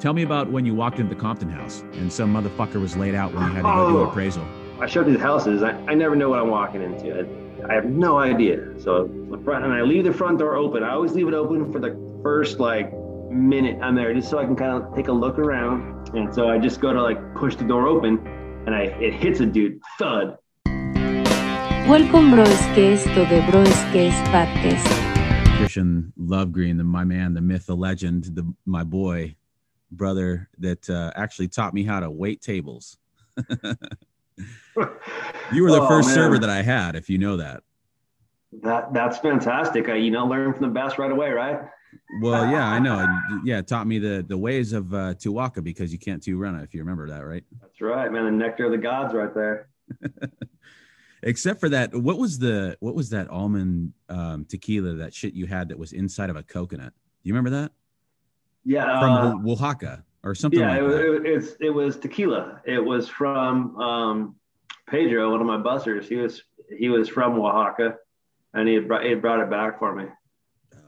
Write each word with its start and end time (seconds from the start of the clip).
Tell 0.00 0.12
me 0.12 0.22
about 0.22 0.50
when 0.52 0.64
you 0.64 0.74
walked 0.74 1.00
into 1.00 1.12
the 1.14 1.20
Compton 1.20 1.48
house 1.50 1.82
and 1.94 2.12
some 2.12 2.32
motherfucker 2.32 2.80
was 2.80 2.96
laid 2.96 3.14
out 3.16 3.34
when 3.34 3.42
you 3.44 3.48
had 3.50 3.56
to 3.56 3.62
go 3.62 3.90
do 3.90 3.96
an 3.98 4.06
Oh. 4.06 4.10
appraisal. 4.10 4.44
I 4.80 4.86
show 4.86 5.02
these 5.02 5.18
houses. 5.20 5.62
I, 5.64 5.72
I 5.88 5.94
never 5.94 6.14
know 6.14 6.28
what 6.28 6.38
I'm 6.38 6.50
walking 6.50 6.82
into. 6.82 7.18
I, 7.66 7.70
I 7.70 7.74
have 7.74 7.86
no 7.86 8.16
idea. 8.18 8.80
So 8.80 9.08
the 9.30 9.38
front, 9.38 9.64
and 9.64 9.74
I 9.74 9.82
leave 9.82 10.04
the 10.04 10.12
front 10.12 10.38
door 10.38 10.54
open. 10.54 10.84
I 10.84 10.90
always 10.92 11.12
leave 11.14 11.26
it 11.26 11.34
open 11.34 11.72
for 11.72 11.80
the 11.80 11.96
first 12.22 12.60
like 12.60 12.92
minute 13.28 13.80
I'm 13.82 13.96
there, 13.96 14.14
just 14.14 14.30
so 14.30 14.38
I 14.38 14.44
can 14.44 14.54
kind 14.54 14.80
of 14.80 14.94
take 14.94 15.08
a 15.08 15.12
look 15.12 15.36
around. 15.36 16.10
And 16.16 16.32
so 16.32 16.48
I 16.48 16.58
just 16.58 16.80
go 16.80 16.92
to 16.92 17.02
like 17.02 17.18
push 17.34 17.56
the 17.56 17.64
door 17.64 17.88
open, 17.88 18.24
and 18.66 18.74
I 18.76 18.82
it 19.02 19.14
hits 19.14 19.40
a 19.40 19.46
dude, 19.46 19.80
thud. 19.98 20.38
Welcome 21.88 22.30
bro, 22.30 22.42
es 22.44 22.66
que 22.74 22.92
esto 22.92 23.24
de 23.26 23.44
bro 23.50 23.62
es 23.62 23.84
que 23.92 24.06
es 24.10 24.28
podcast. 24.28 24.86
Christian 25.58 26.12
Lovegreen, 26.20 26.76
the, 26.78 26.84
my 26.84 27.02
man, 27.02 27.34
the 27.34 27.40
myth, 27.40 27.66
the 27.66 27.74
legend, 27.74 28.24
the 28.36 28.44
my 28.64 28.84
boy, 28.84 29.34
brother 29.90 30.48
that 30.58 30.88
uh, 30.90 31.12
actually 31.16 31.48
taught 31.48 31.74
me 31.74 31.82
how 31.84 32.00
to 32.00 32.10
wait 32.10 32.40
tables. 32.42 32.98
You 35.52 35.62
were 35.64 35.70
the 35.72 35.80
Oh, 35.82 35.88
first 35.88 36.08
man. 36.08 36.14
server 36.14 36.38
that 36.38 36.50
I 36.50 36.62
had, 36.62 36.94
if 36.94 37.08
you 37.10 37.18
know 37.18 37.38
that. 37.38 37.62
That 38.62 38.92
that's 38.92 39.18
fantastic. 39.18 39.88
I, 39.88 39.96
you 39.96 40.10
know, 40.10 40.26
learn 40.26 40.52
from 40.52 40.62
the 40.62 40.68
best 40.68 40.98
right 40.98 41.10
away, 41.10 41.30
right? 41.30 41.58
Well, 42.20 42.50
yeah, 42.50 42.66
I 42.68 42.78
know. 42.78 43.04
Yeah, 43.44 43.62
taught 43.62 43.86
me 43.86 43.98
the 43.98 44.24
the 44.26 44.36
ways 44.38 44.72
of 44.72 44.92
uh, 44.94 45.14
Tuaca 45.14 45.64
because 45.64 45.92
you 45.92 45.98
can't 45.98 46.22
two 46.22 46.38
run 46.38 46.54
if 46.60 46.72
you 46.74 46.80
remember 46.80 47.08
that, 47.08 47.26
right? 47.26 47.42
That's 47.60 47.80
right, 47.80 48.12
man. 48.12 48.26
The 48.26 48.30
nectar 48.30 48.66
of 48.66 48.72
the 48.72 48.78
gods, 48.78 49.12
right 49.14 49.34
there. 49.34 49.68
Except 51.22 51.58
for 51.58 51.68
that, 51.70 51.94
what 51.94 52.18
was 52.18 52.38
the 52.38 52.76
what 52.80 52.94
was 52.94 53.10
that 53.10 53.28
almond 53.28 53.92
um, 54.08 54.44
tequila 54.44 54.94
that 54.94 55.14
shit 55.14 55.34
you 55.34 55.46
had 55.46 55.68
that 55.70 55.78
was 55.78 55.92
inside 55.92 56.30
of 56.30 56.36
a 56.36 56.42
coconut? 56.42 56.92
Do 57.22 57.28
you 57.28 57.34
remember 57.34 57.50
that 57.50 57.72
Yeah. 58.64 59.00
from 59.00 59.48
uh, 59.48 59.52
Oaxaca 59.52 60.04
or 60.24 60.34
something 60.34 60.60
yeah, 60.60 60.72
like 60.72 60.80
it, 60.80 60.82
was- 60.82 61.00
it, 61.00 61.26
it's 61.26 61.56
it 61.60 61.70
was 61.70 61.96
tequila. 61.96 62.60
It 62.66 62.84
was 62.84 63.08
from 63.08 63.76
um, 63.80 64.36
Pedro, 64.88 65.30
one 65.30 65.40
of 65.40 65.46
my 65.46 65.58
busters. 65.58 66.08
He 66.08 66.16
was 66.16 66.42
he 66.76 66.88
was 66.88 67.08
from 67.08 67.38
Oaxaca, 67.38 67.96
and 68.54 68.68
he 68.68 68.74
had 68.74 68.88
brought, 68.88 69.04
he 69.04 69.10
had 69.10 69.22
brought 69.22 69.40
it 69.40 69.50
back 69.50 69.78
for 69.78 69.94
me. 69.94 70.04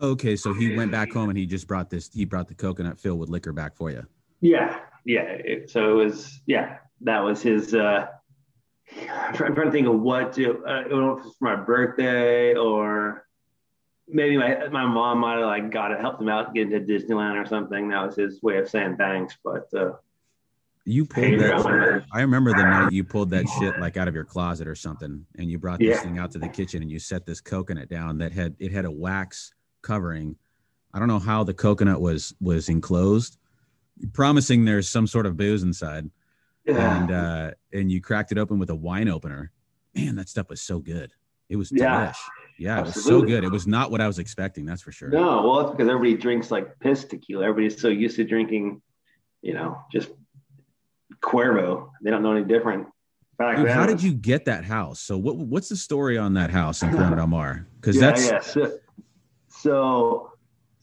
Okay, 0.03 0.35
so 0.35 0.55
he 0.55 0.75
went 0.77 0.91
back 0.91 1.13
home 1.13 1.29
and 1.29 1.39
he 1.39 1.47
just 1.47 1.67
brought 1.67 1.91
this. 1.91 2.11
He 2.13 2.25
brought 2.25 2.49
the 2.49 2.55
coconut 2.55 2.99
filled 2.99 3.19
with 3.19 3.29
liquor 3.29 3.53
back 3.53 3.77
for 3.77 3.91
you. 3.91 4.07
Yeah, 4.41 4.79
yeah. 5.05 5.23
It, 5.23 5.71
so 5.71 5.91
it 5.91 6.05
was 6.05 6.41
yeah. 6.47 6.79
That 7.03 7.21
was 7.21 7.43
his. 7.43 7.75
Uh, 7.75 8.07
I'm, 9.09 9.35
trying, 9.35 9.55
to 9.55 9.71
think 9.71 9.87
of 9.87 10.01
what 10.01 10.33
to. 10.35 10.65
Uh, 10.67 10.71
I 10.71 10.89
don't 10.89 11.01
know 11.01 11.19
if 11.19 11.27
it's 11.27 11.37
for 11.37 11.45
my 11.45 11.57
birthday 11.57 12.55
or 12.55 13.27
maybe 14.13 14.37
my 14.37 14.69
my 14.69 14.87
mom 14.87 15.19
might 15.19 15.39
have 15.39 15.47
like 15.47 15.71
got 15.71 15.93
it, 15.93 16.01
helped 16.01 16.21
him 16.21 16.29
out 16.29 16.55
get 16.55 16.73
into 16.73 16.81
Disneyland 16.81 17.43
or 17.43 17.47
something. 17.47 17.89
That 17.89 18.07
was 18.07 18.17
his 18.17 18.43
way 18.43 18.59
of 18.59 18.69
saying 18.69 18.97
thanks. 18.97 19.37
But 19.43 19.69
uh, 19.75 19.93
You 20.85 21.05
pulled 21.07 21.39
that. 21.41 22.05
I 22.13 22.21
remember 22.21 22.51
the 22.53 22.63
night 22.63 22.93
you 22.93 23.05
pulled 23.05 23.31
that 23.31 23.49
shit 23.59 23.79
like 23.81 23.97
out 23.97 24.09
of 24.09 24.15
your 24.15 24.25
closet 24.25 24.67
or 24.69 24.75
something, 24.75 25.25
and 25.39 25.51
you 25.51 25.59
brought 25.59 25.79
this 25.79 25.89
Yeah. 25.97 26.03
thing 26.03 26.19
out 26.19 26.31
to 26.33 26.39
the 26.39 26.49
kitchen 26.49 26.83
and 26.83 26.91
you 26.91 26.99
set 26.99 27.27
this 27.27 27.41
coconut 27.41 27.89
down 27.89 28.19
that 28.19 28.33
had 28.33 28.57
it 28.59 28.73
had 28.73 28.85
a 28.85 28.91
wax 28.91 29.53
covering. 29.83 30.37
I 30.93 30.99
don't 30.99 31.09
know 31.09 31.19
how 31.21 31.45
the 31.45 31.55
coconut 31.55 32.01
was 32.01 32.35
was 32.41 32.69
enclosed, 32.69 33.39
promising 34.13 34.65
there's 34.65 34.89
some 34.89 35.07
sort 35.07 35.27
of 35.27 35.37
booze 35.37 35.63
inside, 35.63 36.11
yeah. 36.65 37.01
and 37.03 37.11
uh, 37.11 37.51
and 37.73 37.91
you 37.93 38.01
cracked 38.01 38.33
it 38.33 38.39
open 38.39 38.59
with 38.59 38.71
a 38.71 38.75
wine 38.75 39.09
opener. 39.09 39.53
Man, 39.95 40.17
that 40.17 40.29
stuff 40.29 40.49
was 40.49 40.61
so 40.61 40.79
good. 40.81 41.13
It 41.49 41.57
was 41.57 41.73
Yeah. 41.73 42.13
Yeah, 42.61 42.81
it 42.81 42.87
was 42.87 43.03
so 43.03 43.23
good. 43.23 43.43
It 43.43 43.51
was 43.51 43.67
not 43.67 43.91
what 43.91 44.03
I 44.03 44.07
was 44.07 44.19
expecting. 44.19 44.67
That's 44.67 44.83
for 44.83 44.93
sure. 44.93 45.09
No, 45.09 45.43
well, 45.43 45.61
it's 45.61 45.71
because 45.71 45.89
everybody 45.89 46.21
drinks 46.21 46.51
like 46.51 46.79
piss 46.79 47.07
tequila. 47.07 47.47
Everybody's 47.47 47.81
so 47.81 47.89
used 47.89 48.17
to 48.17 48.25
drinking, 48.25 48.83
you 49.41 49.55
know, 49.55 49.79
just 49.91 50.11
Cuervo. 51.23 51.89
They 52.03 52.11
don't 52.11 52.23
know 52.23 52.33
any 52.33 52.45
different. 52.45 52.87
Dude, 53.39 53.71
how 53.71 53.87
did 53.87 54.03
you 54.03 54.13
get 54.13 54.45
that 54.45 54.67
house? 54.67 55.01
So 55.01 55.17
what 55.17 55.37
what's 55.37 55.71
the 55.71 55.77
story 55.77 56.19
on 56.19 56.35
that 56.35 56.51
house 56.51 56.83
in 56.83 56.91
Corona 56.91 57.17
del 57.17 57.29
Mar? 57.29 57.67
Because 57.81 57.97
yeah, 57.97 58.03
that's 58.03 58.27
yeah. 58.27 58.41
So, 58.41 58.79
so 59.49 60.33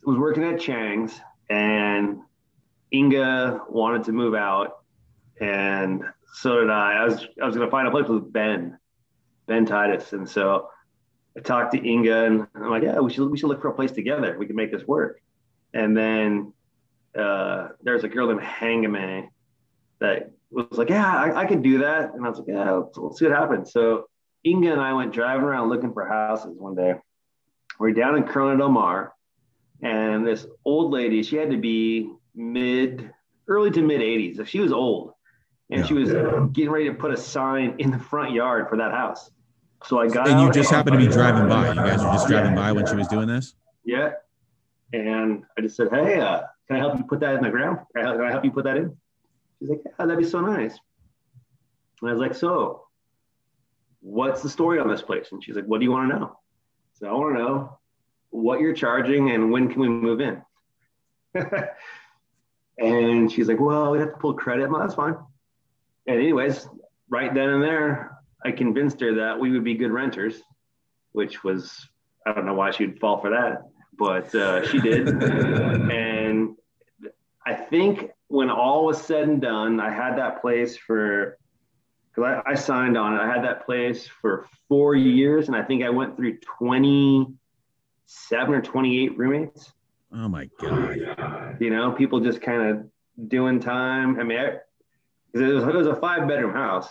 I 0.04 0.10
was 0.10 0.18
working 0.18 0.44
at 0.44 0.60
Chang's, 0.60 1.22
and 1.52 2.22
Inga 2.92 3.62
wanted 3.70 4.04
to 4.06 4.14
move 4.14 4.34
out, 4.34 4.80
and 5.40 6.02
so 6.34 6.62
did 6.62 6.72
I. 6.72 6.94
I 6.94 7.06
was 7.06 7.28
I 7.40 7.46
was 7.46 7.56
going 7.56 7.68
to 7.68 7.72
find 7.72 7.88
a 7.88 7.92
place 7.92 8.08
with 8.08 8.34
Ben, 8.34 8.80
Ben 9.46 9.68
Titus, 9.68 10.14
and 10.14 10.28
so 10.28 10.70
I 11.38 11.40
talked 11.42 11.74
to 11.74 11.88
Inga, 11.88 12.25
and 12.25 12.48
I'm 12.56 12.72
like, 12.72 12.84
yeah, 12.84 13.00
we 13.00 13.14
should 13.14 13.30
we 13.30 13.38
should 13.38 13.48
look 13.48 13.62
for 13.62 13.68
a 13.68 13.74
place 13.74 13.92
together. 13.92 14.36
We 14.40 14.48
can 14.48 14.56
make 14.56 14.72
this 14.72 14.86
work. 14.88 15.22
And 15.74 15.96
then 15.96 16.53
uh, 17.18 17.70
there's 17.84 18.03
a 18.03 18.08
girl 18.08 18.28
named 18.28 18.42
Hangame 18.42 19.28
that 20.00 20.31
was 20.50 20.78
like, 20.78 20.90
yeah, 20.90 21.06
I, 21.06 21.42
I 21.42 21.46
could 21.46 21.62
do 21.62 21.80
that. 21.80 22.14
And 22.14 22.25
I 22.25 22.30
was 22.30 22.40
like, 22.40 22.48
yeah, 22.48 22.72
let's, 22.72 22.98
let's 22.98 23.20
see 23.20 23.25
what 23.25 23.36
happens. 23.36 23.72
So 23.72 24.09
Inga 24.46 24.72
and 24.72 24.81
I 24.81 24.94
went 24.94 25.14
driving 25.14 25.44
around 25.44 25.70
looking 25.70 25.94
for 25.94 26.08
houses 26.08 26.56
one 26.58 26.75
day. 26.75 26.96
We're 27.80 27.92
down 27.92 28.18
in 28.18 28.24
Corona 28.24 28.58
del 28.58 28.69
Mar, 28.69 29.14
and 29.84 30.25
this 30.25 30.48
old 30.66 30.92
lady, 30.92 31.22
she 31.22 31.36
had 31.36 31.52
to 31.52 31.58
be 31.58 32.12
mid, 32.34 33.12
early 33.48 33.69
to 33.72 33.81
mid 33.84 34.02
80s. 34.02 34.48
She 34.48 34.59
was 34.59 34.72
old, 34.72 35.14
and 35.69 35.86
she 35.86 35.94
was 35.94 36.09
getting 36.54 36.72
ready 36.72 36.86
to 36.86 36.96
put 36.96 37.14
a 37.14 37.18
sign 37.18 37.75
in 37.78 37.92
the 37.92 38.00
front 38.00 38.31
yard 38.31 38.69
for 38.69 38.78
that 38.78 38.92
house. 38.92 39.30
So 39.86 40.00
I 40.00 40.08
got 40.08 40.28
and 40.28 40.42
you 40.42 40.52
just 40.52 40.70
happened 40.72 41.00
to 41.00 41.06
be 41.06 41.12
driving 41.12 41.48
by. 41.48 41.70
You 41.70 41.76
guys 41.76 42.04
were 42.04 42.12
just 42.12 42.28
driving 42.28 42.52
Yeah. 42.52 42.62
by 42.62 42.72
when 42.72 42.86
she 42.88 42.96
was 42.96 43.08
doing 43.08 43.28
this. 43.28 43.56
Yeah. 43.86 44.14
And 44.94 45.44
I 45.58 45.62
just 45.62 45.76
said, 45.76 45.90
hey, 45.92 46.20
uh, 46.20 46.42
can 46.68 46.78
I 46.78 46.80
help 46.80 46.98
you 46.98 47.04
put 47.04 47.20
that 47.20 47.36
in 47.36 47.44
the 47.44 47.50
ground? 47.50 47.80
Can 47.96 48.06
I, 48.06 48.12
can 48.14 48.22
I 48.22 48.32
help 48.32 48.44
you 48.46 48.52
put 48.52 48.64
that 48.66 48.78
in? 48.78 48.98
She's 49.60 49.70
like, 49.70 49.82
yeah, 49.86 49.92
that'd 50.06 50.18
be 50.18 50.26
so 50.26 50.40
nice. 50.42 50.78
And 52.02 52.10
I 52.10 52.14
was 52.14 52.22
like, 52.22 52.36
so 52.36 52.86
what's 54.02 54.42
the 54.42 54.50
story 54.50 54.80
on 54.80 54.88
this 54.88 55.02
place? 55.02 55.28
And 55.32 55.44
she's 55.44 55.56
like, 55.56 55.66
what 55.66 55.80
do 55.80 55.84
you 55.86 55.92
want 55.92 56.12
to 56.12 56.20
know? 56.20 56.40
So 56.94 57.08
I 57.08 57.14
want 57.14 57.36
to 57.38 57.44
know 57.44 57.78
what 58.30 58.60
you're 58.60 58.74
charging 58.74 59.32
and 59.32 59.52
when 59.52 59.70
can 59.70 59.82
we 59.82 59.90
move 59.90 60.22
in? 60.22 60.42
and 62.78 63.32
she's 63.32 63.48
like, 63.48 63.60
well, 63.60 63.92
we'd 63.92 64.00
have 64.02 64.12
to 64.12 64.18
pull 64.18 64.34
credit. 64.34 64.70
Well, 64.70 64.82
that's 64.82 64.96
fine. 64.96 65.16
And 66.08 66.18
anyways, 66.20 66.68
right 67.10 67.34
then 67.34 67.50
and 67.50 67.64
there, 67.64 68.17
I 68.46 68.52
convinced 68.52 69.00
her 69.02 69.16
that 69.16 69.40
we 69.40 69.52
would 69.52 69.64
be 69.64 69.75
good 69.75 69.92
renters, 69.92 70.42
which 71.12 71.44
was, 71.44 71.88
I 72.25 72.34
don't 72.34 72.46
know 72.46 72.53
why 72.53 72.72
she'd 72.72 73.00
fall 73.00 73.20
for 73.20 73.31
that, 73.31 73.64
but 73.98 74.34
uh, 74.36 74.68
she 74.68 74.80
did. 74.80 75.08
and 75.24 76.56
I 77.46 77.53
think 77.53 78.12
when 78.28 78.50
all 78.50 78.86
was 78.86 79.02
said 79.02 79.28
and 79.28 79.42
done, 79.42 79.80
I 79.80 79.92
had 79.92 80.18
that 80.18 80.42
place 80.42 80.78
for, 80.78 81.38
because 82.09 82.42
I, 82.46 82.52
I 82.52 82.56
signed 82.56 82.98
on 82.98 83.14
it, 83.16 83.20
I 83.20 83.28
had 83.28 83.44
that 83.44 83.66
place 83.66 84.08
for 84.22 84.46
four 84.68 84.96
years, 84.96 85.48
and 85.48 85.56
I 85.56 85.64
think 85.64 85.84
I 85.84 85.90
went 85.90 86.16
through 86.16 86.38
27 86.40 87.36
or 88.54 88.62
28 88.62 89.18
roommates. 89.18 89.72
Oh 90.14 90.30
my 90.30 90.50
god! 90.59 91.58
You 91.59 91.69
know, 91.69 91.92
people 91.92 92.22
just 92.22 92.42
kind 92.42 92.62
of 92.69 93.28
doing 93.28 93.59
time. 93.59 94.18
I 94.19 94.24
mean, 94.24 94.40
I, 94.40 94.44
it 95.34 95.54
was, 95.54 95.64
it 95.64 95.75
was 95.75 95.88
a 95.88 95.96
five 95.96 96.28
bedroom 96.28 96.54
house. 96.54 96.88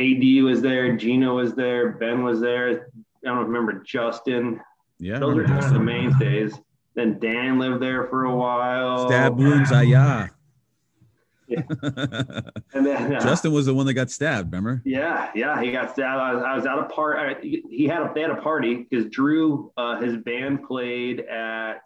AD 0.00 0.42
was 0.44 0.62
there, 0.62 0.96
Gino 0.96 1.36
was 1.36 1.54
there, 1.54 1.90
Ben 1.90 2.24
was 2.24 2.40
there. 2.40 2.88
I 3.24 3.28
don't 3.28 3.46
remember 3.46 3.82
Justin. 3.84 4.60
Yeah, 4.98 5.18
Those 5.18 5.36
are 5.38 5.58
of 5.58 5.72
the 5.72 5.78
mainstays. 5.78 6.58
Then 6.94 7.18
Dan 7.18 7.58
lived 7.58 7.82
there 7.82 8.06
for 8.08 8.24
a 8.24 8.34
while. 8.34 9.08
stab 9.08 9.38
wounds. 9.38 9.70
Ah, 9.72 9.80
yeah. 9.80 10.28
Yeah. 11.46 11.62
And 12.72 12.86
then 12.86 13.14
uh, 13.14 13.20
Justin 13.20 13.52
was 13.52 13.66
the 13.66 13.74
one 13.74 13.86
that 13.86 13.94
got 13.94 14.10
stabbed. 14.10 14.52
Remember? 14.52 14.80
Yeah, 14.84 15.30
yeah, 15.34 15.60
he 15.60 15.72
got 15.72 15.92
stabbed. 15.92 16.20
I 16.20 16.34
was, 16.34 16.44
I 16.44 16.54
was 16.54 16.66
at 16.66 16.78
a 16.78 16.84
part. 16.84 17.42
He 17.42 17.86
had 17.86 18.02
a 18.02 18.12
they 18.14 18.20
had 18.22 18.30
a 18.30 18.40
party 18.40 18.86
because 18.88 19.06
Drew, 19.10 19.72
uh, 19.76 20.00
his 20.00 20.16
band 20.18 20.64
played 20.64 21.20
at. 21.20 21.82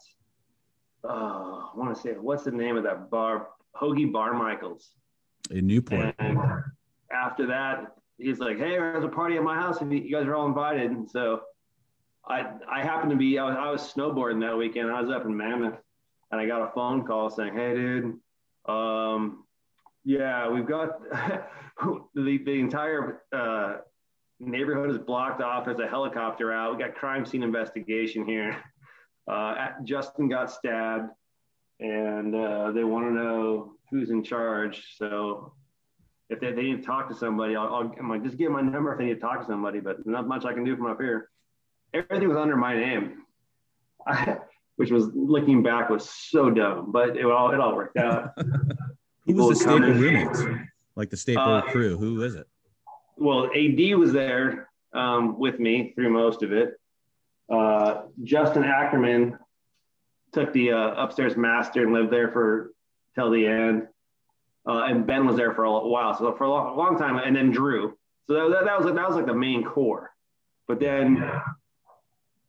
Uh, 1.02 1.08
I 1.08 1.70
want 1.74 1.94
to 1.94 2.00
say 2.00 2.10
what's 2.10 2.44
the 2.44 2.50
name 2.50 2.76
of 2.76 2.84
that 2.84 3.10
bar? 3.10 3.48
Hoagie 3.74 4.12
Bar 4.12 4.34
Michaels. 4.34 4.90
In 5.50 5.66
Newport. 5.66 6.14
And 6.18 6.38
after 7.10 7.46
that, 7.46 7.96
he's 8.18 8.38
like, 8.38 8.58
"Hey, 8.58 8.70
there's 8.70 9.04
a 9.04 9.08
party 9.08 9.36
at 9.36 9.42
my 9.42 9.54
house, 9.54 9.80
and 9.80 9.92
you 9.92 10.10
guys 10.10 10.26
are 10.26 10.34
all 10.34 10.46
invited." 10.46 10.90
And 10.90 11.08
so, 11.08 11.42
I 12.26 12.46
I 12.70 12.82
happened 12.82 13.10
to 13.10 13.16
be 13.16 13.38
I 13.38 13.44
was, 13.44 13.56
I 13.58 13.70
was 13.70 13.92
snowboarding 13.92 14.40
that 14.40 14.56
weekend. 14.56 14.90
I 14.90 15.00
was 15.00 15.10
up 15.10 15.24
in 15.24 15.36
Mammoth, 15.36 15.78
and 16.30 16.40
I 16.40 16.46
got 16.46 16.62
a 16.62 16.72
phone 16.72 17.04
call 17.04 17.30
saying, 17.30 17.54
"Hey, 17.54 17.74
dude, 17.74 18.18
um, 18.66 19.44
yeah, 20.04 20.48
we've 20.48 20.66
got 20.66 21.00
the 22.14 22.38
the 22.44 22.60
entire 22.60 23.22
uh, 23.32 23.76
neighborhood 24.40 24.90
is 24.90 24.98
blocked 24.98 25.40
off. 25.40 25.64
There's 25.64 25.78
a 25.78 25.88
helicopter 25.88 26.52
out. 26.52 26.76
We 26.76 26.82
got 26.82 26.94
crime 26.94 27.24
scene 27.24 27.42
investigation 27.42 28.24
here. 28.24 28.56
Uh, 29.26 29.68
Justin 29.84 30.28
got 30.28 30.50
stabbed, 30.50 31.10
and 31.80 32.34
uh, 32.34 32.72
they 32.72 32.84
want 32.84 33.06
to 33.06 33.10
know 33.10 33.72
who's 33.90 34.10
in 34.10 34.22
charge. 34.22 34.84
So 34.98 35.54
if 36.30 36.40
they, 36.40 36.52
they 36.52 36.62
need 36.62 36.80
to 36.80 36.82
talk 36.86 37.08
to 37.08 37.14
somebody, 37.14 37.56
I'll, 37.56 37.66
I'll 37.74 37.94
I'm 37.98 38.08
like, 38.08 38.24
just 38.24 38.38
give 38.38 38.50
my 38.50 38.62
number 38.62 38.92
if 38.92 38.98
they 38.98 39.04
need 39.06 39.14
to 39.14 39.20
talk 39.20 39.40
to 39.40 39.46
somebody. 39.46 39.80
But 39.80 40.06
not 40.06 40.26
much 40.26 40.44
I 40.44 40.52
can 40.52 40.64
do 40.64 40.76
from 40.76 40.86
up 40.86 41.00
here. 41.00 41.30
Everything 41.92 42.28
was 42.28 42.36
under 42.38 42.56
my 42.56 42.74
name. 42.74 43.22
I, 44.06 44.38
which 44.76 44.90
was 44.90 45.06
looking 45.14 45.62
back 45.62 45.88
was 45.88 46.08
so 46.08 46.50
dumb, 46.50 46.90
but 46.90 47.16
it 47.16 47.24
all 47.24 47.52
it 47.52 47.60
all 47.60 47.76
worked 47.76 47.96
out. 47.96 48.32
Who 49.26 49.34
was 49.34 49.50
the 49.50 49.64
staple 49.64 49.80
roommates? 49.92 50.42
Like 50.96 51.10
the 51.10 51.16
staple 51.16 51.42
Uh, 51.42 51.62
crew? 51.62 51.96
Who 51.96 52.22
is 52.22 52.34
it? 52.34 52.46
well, 53.16 53.46
AD 53.54 53.96
was 53.96 54.12
there 54.12 54.68
um, 54.92 55.38
with 55.38 55.58
me 55.60 55.92
through 55.94 56.10
most 56.10 56.42
of 56.42 56.52
it. 56.52 56.74
Uh, 57.50 58.02
Justin 58.24 58.64
Ackerman 58.64 59.38
took 60.32 60.52
the 60.52 60.72
uh, 60.72 60.94
upstairs 61.04 61.36
master 61.36 61.82
and 61.84 61.92
lived 61.92 62.10
there 62.12 62.30
for 62.32 62.72
till 63.14 63.30
the 63.30 63.46
end. 63.46 63.86
Uh, 64.66 64.84
and 64.84 65.06
Ben 65.06 65.26
was 65.26 65.36
there 65.36 65.52
for 65.52 65.64
a 65.64 65.86
while, 65.86 66.16
so 66.16 66.32
for 66.34 66.44
a 66.44 66.48
long, 66.50 66.76
long 66.76 66.98
time, 66.98 67.18
and 67.18 67.36
then 67.36 67.50
Drew. 67.50 67.96
So 68.26 68.50
that, 68.50 68.64
that, 68.64 68.76
was 68.78 68.86
like 68.86 68.94
that 68.94 69.06
was 69.06 69.16
like 69.16 69.26
the 69.26 69.34
main 69.34 69.62
core. 69.62 70.10
But 70.66 70.80
then, 70.80 71.22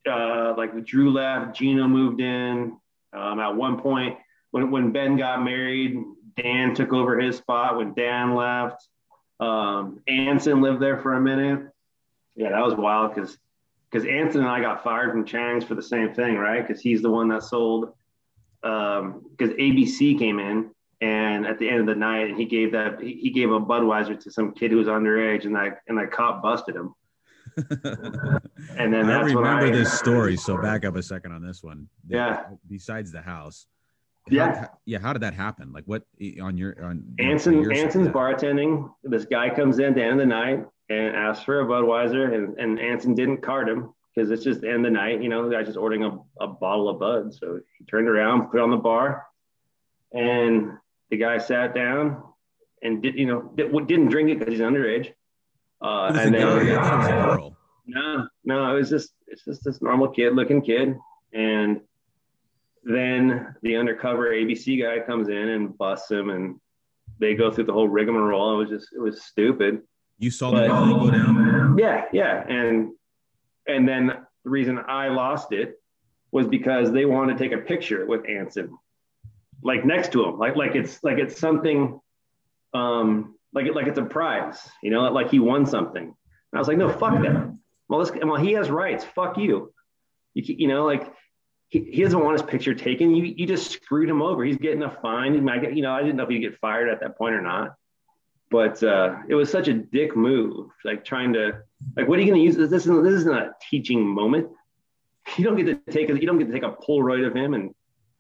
uh, 0.10 0.54
like 0.58 0.86
Drew 0.86 1.12
left, 1.12 1.58
Gino 1.58 1.88
moved 1.88 2.22
in. 2.22 2.78
Um, 3.12 3.40
at 3.40 3.56
one 3.56 3.82
point, 3.82 4.18
when 4.52 4.72
when 4.72 4.92
Ben 4.92 5.18
got 5.18 5.44
married, 5.44 5.98
Dan 6.38 6.74
took 6.74 6.94
over 6.94 7.20
his 7.20 7.38
spot. 7.38 7.76
When 7.76 7.94
Dan 7.94 8.34
left, 8.34 8.88
um, 9.42 10.00
Anson 10.08 10.62
lived 10.62 10.82
there 10.82 11.02
for 11.02 11.16
a 11.16 11.22
minute. 11.22 11.68
Yeah, 12.38 12.52
that 12.52 12.64
was 12.64 12.76
wild 12.76 13.14
because 13.14 13.38
because 13.92 14.08
Anson 14.08 14.42
and 14.42 14.50
I 14.50 14.62
got 14.62 14.84
fired 14.86 15.12
from 15.12 15.26
Chang's 15.26 15.66
for 15.66 15.76
the 15.76 15.84
same 15.84 16.14
thing, 16.14 16.36
right? 16.36 16.66
Because 16.66 16.82
he's 16.82 17.02
the 17.02 17.12
one 17.12 17.28
that 17.30 17.44
sold. 17.44 17.94
Because 18.62 19.54
ABC 19.60 20.18
came 20.18 20.40
in 20.40 20.72
and 21.06 21.46
at 21.46 21.60
the 21.60 21.70
end 21.70 21.82
of 21.82 21.86
the 21.86 21.96
night, 21.96 22.36
he 22.36 22.46
gave 22.46 22.72
that 22.72 23.00
he, 23.00 23.14
he 23.14 23.30
gave 23.30 23.52
a 23.52 23.60
Budweiser 23.60 24.20
to 24.24 24.32
some 24.32 24.54
kid 24.54 24.72
who 24.72 24.78
was 24.78 24.88
underage, 24.88 25.46
and 25.46 25.56
that 25.56 25.82
and 25.88 25.98
that 26.00 26.12
cop 26.12 26.42
busted 26.42 26.76
him. 26.76 26.96
And 28.78 28.94
then 28.94 29.10
I 29.10 29.22
remember 29.22 29.68
I- 29.68 29.72
this 29.72 29.94
story. 29.98 30.36
So 30.36 30.58
back 30.62 30.84
up 30.84 30.96
a 30.96 31.04
second 31.04 31.32
on 31.32 31.46
this 31.46 31.62
one. 31.64 31.88
Yeah. 32.08 32.44
Besides 32.68 33.12
the 33.12 33.22
house. 33.22 33.68
Yeah. 34.30 34.62
How, 34.62 34.70
yeah. 34.86 35.00
How 35.00 35.14
did 35.14 35.22
that 35.22 35.34
happen? 35.34 35.72
Like 35.72 35.86
what 35.86 36.04
on 36.42 36.58
your 36.58 36.84
on 36.84 37.16
Anson 37.20 37.62
your? 37.62 37.72
Anson's 37.72 38.08
bartending. 38.08 38.90
This 39.04 39.26
guy 39.26 39.50
comes 39.56 39.78
in 39.80 39.86
at 39.86 39.96
the 39.96 40.04
end 40.04 40.14
of 40.14 40.18
the 40.20 40.26
night 40.26 40.66
and 40.90 41.16
asks 41.16 41.46
for 41.46 41.62
a 41.62 41.66
Budweiser, 41.66 42.34
and, 42.34 42.58
and 42.58 42.80
Anson 42.80 43.14
didn't 43.14 43.42
card 43.42 43.70
him 43.70 43.94
because 44.16 44.32
it's 44.32 44.44
just 44.44 44.62
the 44.62 44.68
end 44.68 44.86
of 44.86 44.92
the 44.92 44.98
night. 44.98 45.22
You 45.22 45.30
know, 45.30 45.48
the 45.48 45.56
guy's 45.56 45.68
just 45.68 45.78
ordering 45.78 46.04
a, 46.04 46.18
a 46.42 46.48
bottle 46.48 46.90
of 46.90 47.00
Bud. 47.00 47.34
So 47.34 47.60
he 47.78 47.86
turned 47.86 48.08
around, 48.08 48.50
put 48.50 48.58
it 48.58 48.64
on 48.64 48.72
the 48.72 48.78
bar, 48.78 49.24
and 50.12 50.72
the 51.10 51.18
guy 51.18 51.38
sat 51.38 51.74
down 51.76 52.24
and 52.82 53.02
did 53.02 53.16
you 53.16 53.26
know 53.26 53.52
did, 53.56 53.72
didn't 53.88 54.08
drink 54.10 54.30
it 54.30 54.40
because 54.40 54.54
he's 54.54 54.62
underage. 54.62 55.10
Uh, 55.82 56.08
It 56.10 56.14
was 56.14 56.18
a 56.18 56.22
and 56.24 56.36
then 56.36 56.42
thought 56.42 56.62
it 56.62 56.78
was 56.78 57.08
a 57.08 57.12
girl. 57.38 57.58
no, 57.86 58.28
no, 58.44 58.72
it 58.76 58.80
was 58.80 58.90
just 58.90 59.14
it's 59.28 59.44
just 59.46 59.64
this 59.64 59.82
normal 59.82 60.10
kid 60.10 60.34
looking 60.36 60.62
kid. 60.62 60.98
And 61.34 61.82
then 62.84 63.56
the 63.62 63.76
undercover 63.76 64.30
ABC 64.32 64.82
guy 64.82 65.06
comes 65.06 65.28
in 65.30 65.36
and 65.50 65.78
busts 65.78 66.10
him 66.10 66.30
and 66.30 66.60
they 67.20 67.34
go 67.34 67.52
through 67.52 67.66
the 67.66 67.74
whole 67.74 67.88
rigmarole. 67.90 68.56
It 68.56 68.58
was 68.58 68.70
just 68.70 68.88
it 68.96 69.00
was 69.00 69.24
stupid. 69.24 69.82
You 70.18 70.32
saw 70.32 70.52
But- 70.52 70.62
the 70.68 70.68
go 70.94 71.12
down. 71.12 71.78
Yeah, 71.78 72.06
yeah. 72.14 72.46
And 72.48 72.94
and 73.68 73.88
then 73.88 74.08
the 74.44 74.50
reason 74.50 74.80
I 74.88 75.10
lost 75.10 75.52
it 75.52 75.80
was 76.32 76.48
because 76.48 76.92
they 76.92 77.06
wanted 77.06 77.38
to 77.38 77.44
take 77.44 77.52
a 77.54 77.62
picture 77.62 78.06
with 78.06 78.28
Anson. 78.30 78.70
Like 79.66 79.84
next 79.84 80.12
to 80.14 80.24
him. 80.24 80.38
Like 80.38 80.56
like 80.56 80.76
it's 80.76 81.04
like 81.04 81.18
it's 81.18 81.40
something 81.40 82.00
um 82.74 83.36
like 83.54 83.66
like 83.74 83.88
it's 83.88 83.98
a 83.98 84.06
prize, 84.06 84.58
you 84.84 84.92
know, 84.92 85.02
like 85.12 85.32
he 85.32 85.40
won 85.40 85.66
something. 85.66 86.04
And 86.04 86.54
I 86.54 86.60
was 86.60 86.68
like, 86.68 86.78
no, 86.78 86.90
fuck 86.90 87.22
that. 87.24 87.58
Well, 87.90 88.00
this, 88.00 88.12
well, 88.24 88.36
he 88.36 88.54
has 88.54 88.70
rights. 88.70 89.04
Fuck 89.16 89.38
you. 89.38 89.74
You, 90.36 90.56
you 90.60 90.68
know, 90.68 90.86
like 90.86 91.12
he, 91.70 91.80
he 91.80 92.04
doesn't 92.04 92.24
want 92.24 92.40
his 92.40 92.50
picture 92.50 92.76
taken. 92.76 93.16
You, 93.16 93.34
you 93.36 93.48
just 93.48 93.72
screwed 93.72 94.10
him 94.10 94.22
over. 94.22 94.44
He's 94.46 94.58
getting 94.58 94.84
a 94.84 94.92
fine. 95.02 95.34
He 95.34 95.42
might 95.42 95.76
you 95.76 95.82
know, 95.82 95.92
I 95.92 96.02
didn't 96.02 96.18
know 96.18 96.24
if 96.24 96.30
he'd 96.30 96.40
get 96.40 96.60
fired 96.60 96.90
at 96.90 97.00
that 97.02 97.18
point 97.18 97.36
or 97.36 97.42
not. 97.42 97.76
But 98.52 98.84
uh, 98.84 99.18
it 99.28 99.34
was 99.34 99.50
such 99.50 99.68
a 99.68 99.74
dick 99.74 100.16
move, 100.16 100.70
like 100.84 101.04
trying 101.04 101.34
to, 101.34 101.64
like, 101.98 102.08
what 102.08 102.20
are 102.20 102.22
you 102.22 102.32
going 102.32 102.40
to 102.40 102.46
use? 102.46 102.56
This 102.56 102.84
isn't, 102.84 103.04
this 103.04 103.16
isn't 103.16 103.36
a 103.36 103.54
teaching 103.70 104.06
moment. 104.06 104.50
You 105.36 105.44
don't 105.44 105.58
get 105.58 105.66
to 105.66 105.92
take 105.92 106.10
a, 106.12 106.14
you 106.14 106.28
don't 106.28 106.38
get 106.38 106.48
to 106.48 106.54
take 106.54 106.64
a 106.64 106.72
Polaroid 106.72 107.26
of 107.26 107.36
him, 107.36 107.56
and 107.56 107.74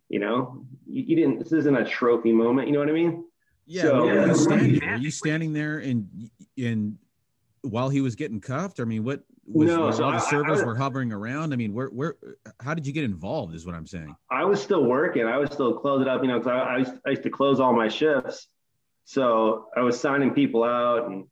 you 0.10 0.20
know, 0.20 0.66
you, 0.88 1.04
you 1.04 1.16
didn't. 1.16 1.40
This 1.40 1.52
isn't 1.52 1.76
a 1.76 1.86
trophy 1.86 2.32
moment. 2.32 2.68
You 2.68 2.74
know 2.74 2.80
what 2.80 2.90
I 2.90 2.94
mean? 2.94 3.26
Yeah. 3.66 3.82
So- 3.84 4.06
where 4.06 4.22
were 4.22 4.28
you 4.28 4.36
standing? 4.36 4.90
Were 4.90 4.98
you 4.98 5.12
standing 5.12 5.54
there 5.54 5.80
and 5.80 6.30
in 6.58 6.98
while 7.62 7.90
he 7.90 8.02
was 8.02 8.16
getting 8.16 8.40
cuffed? 8.40 8.80
I 8.80 8.84
mean, 8.84 9.04
what 9.04 9.22
was, 9.48 9.68
No, 9.68 9.92
so 9.92 10.04
all 10.04 10.12
I- 10.12 10.18
the 10.18 10.24
I- 10.24 10.30
servers 10.30 10.62
I- 10.62 10.66
were 10.66 10.76
hovering 10.76 11.12
around? 11.12 11.54
I 11.54 11.56
mean, 11.56 11.74
where 11.74 11.88
where 11.88 12.16
how 12.60 12.74
did 12.74 12.86
you 12.86 12.94
get 12.94 13.04
involved? 13.04 13.56
Is 13.56 13.66
what 13.66 13.76
I'm 13.76 13.88
saying. 13.88 14.16
I 14.30 14.46
was 14.46 14.62
still 14.62 14.84
working. 14.86 15.26
I 15.26 15.38
was 15.38 15.52
still 15.52 15.74
closing 15.80 16.08
up, 16.08 16.22
you 16.22 16.28
know, 16.28 16.40
because 16.40 16.52
I, 16.52 16.60
I, 16.60 16.78
used, 16.78 16.94
I 17.06 17.10
used 17.12 17.24
to 17.24 17.30
close 17.30 17.60
all 17.60 17.74
my 17.74 17.88
shifts. 17.88 18.48
So 19.06 19.68
I 19.76 19.82
was 19.82 20.00
signing 20.00 20.32
people 20.34 20.64
out, 20.64 21.08
and 21.10 21.26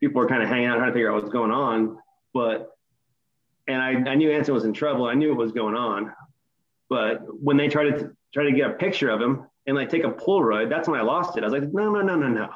people 0.00 0.20
were 0.22 0.28
kind 0.28 0.42
of 0.42 0.48
hanging 0.48 0.66
out, 0.66 0.76
trying 0.76 0.88
to 0.88 0.92
figure 0.94 1.10
out 1.12 1.20
what's 1.22 1.32
going 1.32 1.50
on. 1.50 1.98
But 2.32 2.70
and 3.68 3.80
I, 3.80 4.10
I 4.10 4.14
knew 4.16 4.30
Anson 4.30 4.54
was 4.54 4.64
in 4.64 4.72
trouble. 4.72 5.04
I 5.06 5.14
knew 5.14 5.28
what 5.30 5.38
was 5.38 5.52
going 5.52 5.74
on. 5.74 6.12
But 6.90 7.20
when 7.42 7.56
they 7.56 7.68
tried 7.68 7.90
to 7.98 8.10
try 8.34 8.44
to 8.44 8.52
get 8.52 8.70
a 8.70 8.74
picture 8.74 9.08
of 9.08 9.20
him 9.22 9.46
and 9.66 9.76
like 9.76 9.88
take 9.88 10.04
a 10.04 10.10
Polaroid, 10.10 10.68
that's 10.68 10.88
when 10.88 10.98
I 11.00 11.02
lost 11.02 11.38
it. 11.38 11.44
I 11.44 11.46
was 11.46 11.52
like, 11.52 11.72
no, 11.72 11.90
no, 11.90 12.02
no, 12.02 12.16
no, 12.16 12.28
no. 12.28 12.48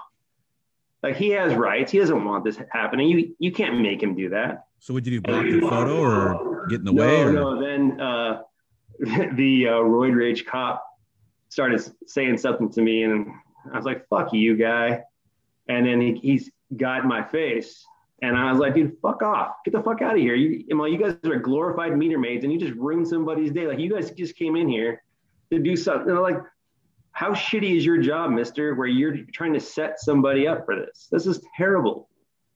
Like 1.02 1.16
he 1.16 1.30
has 1.30 1.54
rights. 1.54 1.92
He 1.92 1.98
doesn't 1.98 2.24
want 2.24 2.44
this 2.44 2.58
happening. 2.70 3.08
You 3.08 3.34
you 3.38 3.52
can't 3.52 3.80
make 3.80 4.02
him 4.02 4.14
do 4.14 4.30
that. 4.30 4.64
So 4.80 4.92
would 4.94 5.06
you 5.06 5.20
do 5.20 5.22
block 5.22 5.44
the 5.44 5.60
photo 5.60 6.00
or 6.02 6.66
get 6.66 6.80
in 6.80 6.84
the 6.84 6.92
way? 6.92 7.06
No, 7.24 7.28
Or? 7.28 7.32
no. 7.32 7.60
Then 7.62 8.00
uh, 8.00 8.42
the 9.34 9.68
uh, 9.68 9.72
roid 9.72 10.16
rage 10.16 10.44
cop 10.46 10.84
started 11.48 11.82
saying 12.06 12.38
something 12.38 12.70
to 12.72 12.80
me, 12.82 13.02
and 13.04 13.28
I 13.72 13.76
was 13.76 13.84
like, 13.86 14.08
"Fuck 14.08 14.32
you, 14.32 14.56
guy!" 14.56 15.02
And 15.68 15.86
then 15.86 16.00
he, 16.00 16.14
he's 16.14 16.50
got 16.76 17.04
my 17.04 17.22
face, 17.22 17.84
and 18.28 18.36
I 18.36 18.50
was 18.50 18.60
like, 18.60 18.74
"Dude, 18.74 18.96
fuck 19.02 19.22
off! 19.22 19.56
Get 19.64 19.72
the 19.72 19.82
fuck 19.82 20.02
out 20.02 20.14
of 20.14 20.20
here! 20.20 20.34
You, 20.34 20.64
Emma, 20.70 20.88
you 20.88 20.98
guys 20.98 21.16
are 21.24 21.38
glorified 21.38 21.96
meter 21.96 22.18
maids, 22.18 22.44
and 22.44 22.52
you 22.52 22.58
just 22.58 22.74
ruined 22.74 23.06
somebody's 23.08 23.50
day. 23.50 23.66
Like 23.66 23.78
you 23.78 23.92
guys 23.92 24.10
just 24.10 24.36
came 24.36 24.56
in 24.56 24.68
here 24.68 25.02
to 25.50 25.58
do 25.58 25.76
something. 25.76 26.08
And 26.08 26.18
I'm 26.18 26.22
like, 26.22 26.42
how 27.12 27.32
shitty 27.32 27.76
is 27.76 27.84
your 27.84 27.98
job, 27.98 28.30
Mister? 28.30 28.74
Where 28.74 28.86
you're 28.86 29.18
trying 29.32 29.54
to 29.54 29.60
set 29.60 30.00
somebody 30.00 30.46
up 30.46 30.64
for 30.64 30.76
this? 30.76 31.08
This 31.10 31.26
is 31.26 31.40
terrible. 31.56 32.08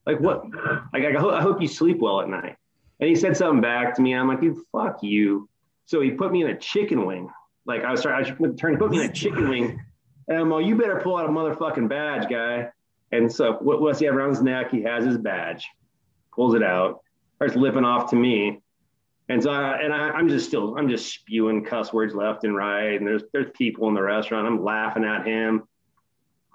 Like 0.05 0.19
what? 0.19 0.43
Like 0.93 1.03
I 1.03 1.11
hope, 1.19 1.33
I 1.33 1.41
hope 1.41 1.61
you 1.61 1.67
sleep 1.67 1.99
well 1.99 2.21
at 2.21 2.29
night." 2.29 2.55
And 2.99 3.09
he 3.09 3.15
said 3.15 3.37
something 3.37 3.61
back 3.61 3.95
to 3.95 4.01
me. 4.01 4.13
I'm 4.13 4.27
like, 4.27 4.41
dude, 4.41 4.57
fuck 4.71 5.01
you. 5.01 5.47
So 5.85 6.01
he 6.01 6.11
put 6.11 6.31
me 6.31 6.43
in 6.43 6.49
a 6.49 6.57
chicken 6.57 7.05
wing. 7.05 7.29
Like 7.65 7.83
I 7.83 7.91
was 7.91 8.01
trying, 8.01 8.25
I 8.25 8.35
was 8.37 8.59
trying 8.59 8.73
to 8.73 8.79
put 8.79 8.91
me 8.91 9.03
in 9.03 9.09
a 9.09 9.13
chicken 9.13 9.49
wing. 9.49 9.81
And 10.27 10.37
I'm 10.37 10.51
like, 10.51 10.67
you 10.67 10.77
better 10.77 11.01
pull 11.01 11.17
out 11.17 11.25
a 11.25 11.29
motherfucking 11.29 11.89
badge, 11.89 12.29
guy. 12.29 12.69
And 13.11 13.31
so 13.31 13.53
what 13.53 13.97
he 13.97 14.05
have 14.05 14.15
around 14.15 14.29
his 14.29 14.41
neck? 14.41 14.71
He 14.71 14.83
has 14.83 15.03
his 15.03 15.17
badge, 15.17 15.67
pulls 16.33 16.53
it 16.53 16.63
out, 16.63 17.01
starts 17.35 17.55
lipping 17.55 17.85
off 17.85 18.09
to 18.11 18.15
me. 18.15 18.61
And 19.29 19.41
so 19.41 19.51
I, 19.51 19.77
and 19.77 19.93
I, 19.93 20.09
I'm 20.09 20.27
just 20.27 20.47
still, 20.47 20.77
I'm 20.77 20.89
just 20.89 21.11
spewing 21.13 21.63
cuss 21.63 21.93
words 21.93 22.15
left 22.15 22.43
and 22.43 22.55
right. 22.55 22.93
And 22.93 23.05
there's 23.05 23.23
there's 23.31 23.51
people 23.53 23.87
in 23.87 23.93
the 23.93 24.01
restaurant. 24.01 24.47
I'm 24.47 24.63
laughing 24.63 25.03
at 25.03 25.25
him. 25.25 25.63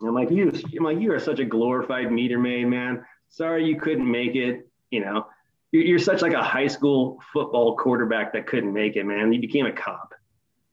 And 0.00 0.08
I'm 0.08 0.14
like, 0.14 0.30
you, 0.30 0.52
I'm 0.76 0.84
like, 0.84 1.00
you 1.00 1.12
are 1.12 1.20
such 1.20 1.38
a 1.38 1.44
glorified 1.44 2.10
meter 2.10 2.38
maid, 2.38 2.66
man. 2.66 3.04
Sorry 3.28 3.64
you 3.64 3.80
couldn't 3.80 4.10
make 4.10 4.34
it. 4.34 4.68
You 4.90 5.00
know, 5.04 5.26
you're, 5.72 5.84
you're 5.84 5.98
such 5.98 6.22
like 6.22 6.32
a 6.32 6.42
high 6.42 6.66
school 6.66 7.20
football 7.32 7.76
quarterback 7.76 8.32
that 8.32 8.46
couldn't 8.46 8.72
make 8.72 8.96
it, 8.96 9.04
man. 9.04 9.32
You 9.32 9.40
became 9.40 9.66
a 9.66 9.72
cop. 9.72 10.14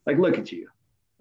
Like, 0.06 0.18
look 0.18 0.38
at 0.38 0.52
you. 0.52 0.68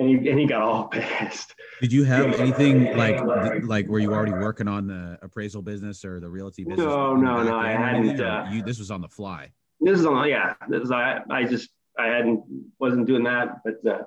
And 0.00 0.08
he, 0.08 0.30
and 0.30 0.40
he 0.40 0.46
got 0.46 0.62
all 0.62 0.88
pissed. 0.88 1.54
Did 1.82 1.92
you 1.92 2.04
have 2.04 2.40
anything 2.40 2.96
like 2.96 3.20
like 3.64 3.86
were 3.86 3.98
you 3.98 4.12
already 4.12 4.32
working 4.32 4.66
on 4.66 4.86
the 4.86 5.18
appraisal 5.20 5.60
business 5.60 6.04
or 6.06 6.20
the 6.20 6.28
realty 6.28 6.64
business? 6.64 6.86
No, 6.86 7.14
no, 7.14 7.42
no, 7.42 7.56
I 7.56 7.72
hadn't, 7.72 8.18
uh, 8.18 8.46
you, 8.50 8.62
this 8.62 8.78
was 8.78 8.90
on 8.90 9.02
the 9.02 9.08
fly. 9.08 9.52
This 9.78 9.98
is 9.98 10.06
on, 10.06 10.28
yeah. 10.28 10.54
This 10.68 10.82
is, 10.82 10.90
I, 10.90 11.20
I 11.30 11.44
just, 11.44 11.68
I 11.98 12.06
hadn't, 12.06 12.42
wasn't 12.78 13.06
doing 13.06 13.24
that, 13.24 13.58
but 13.62 13.86
uh, 13.86 14.04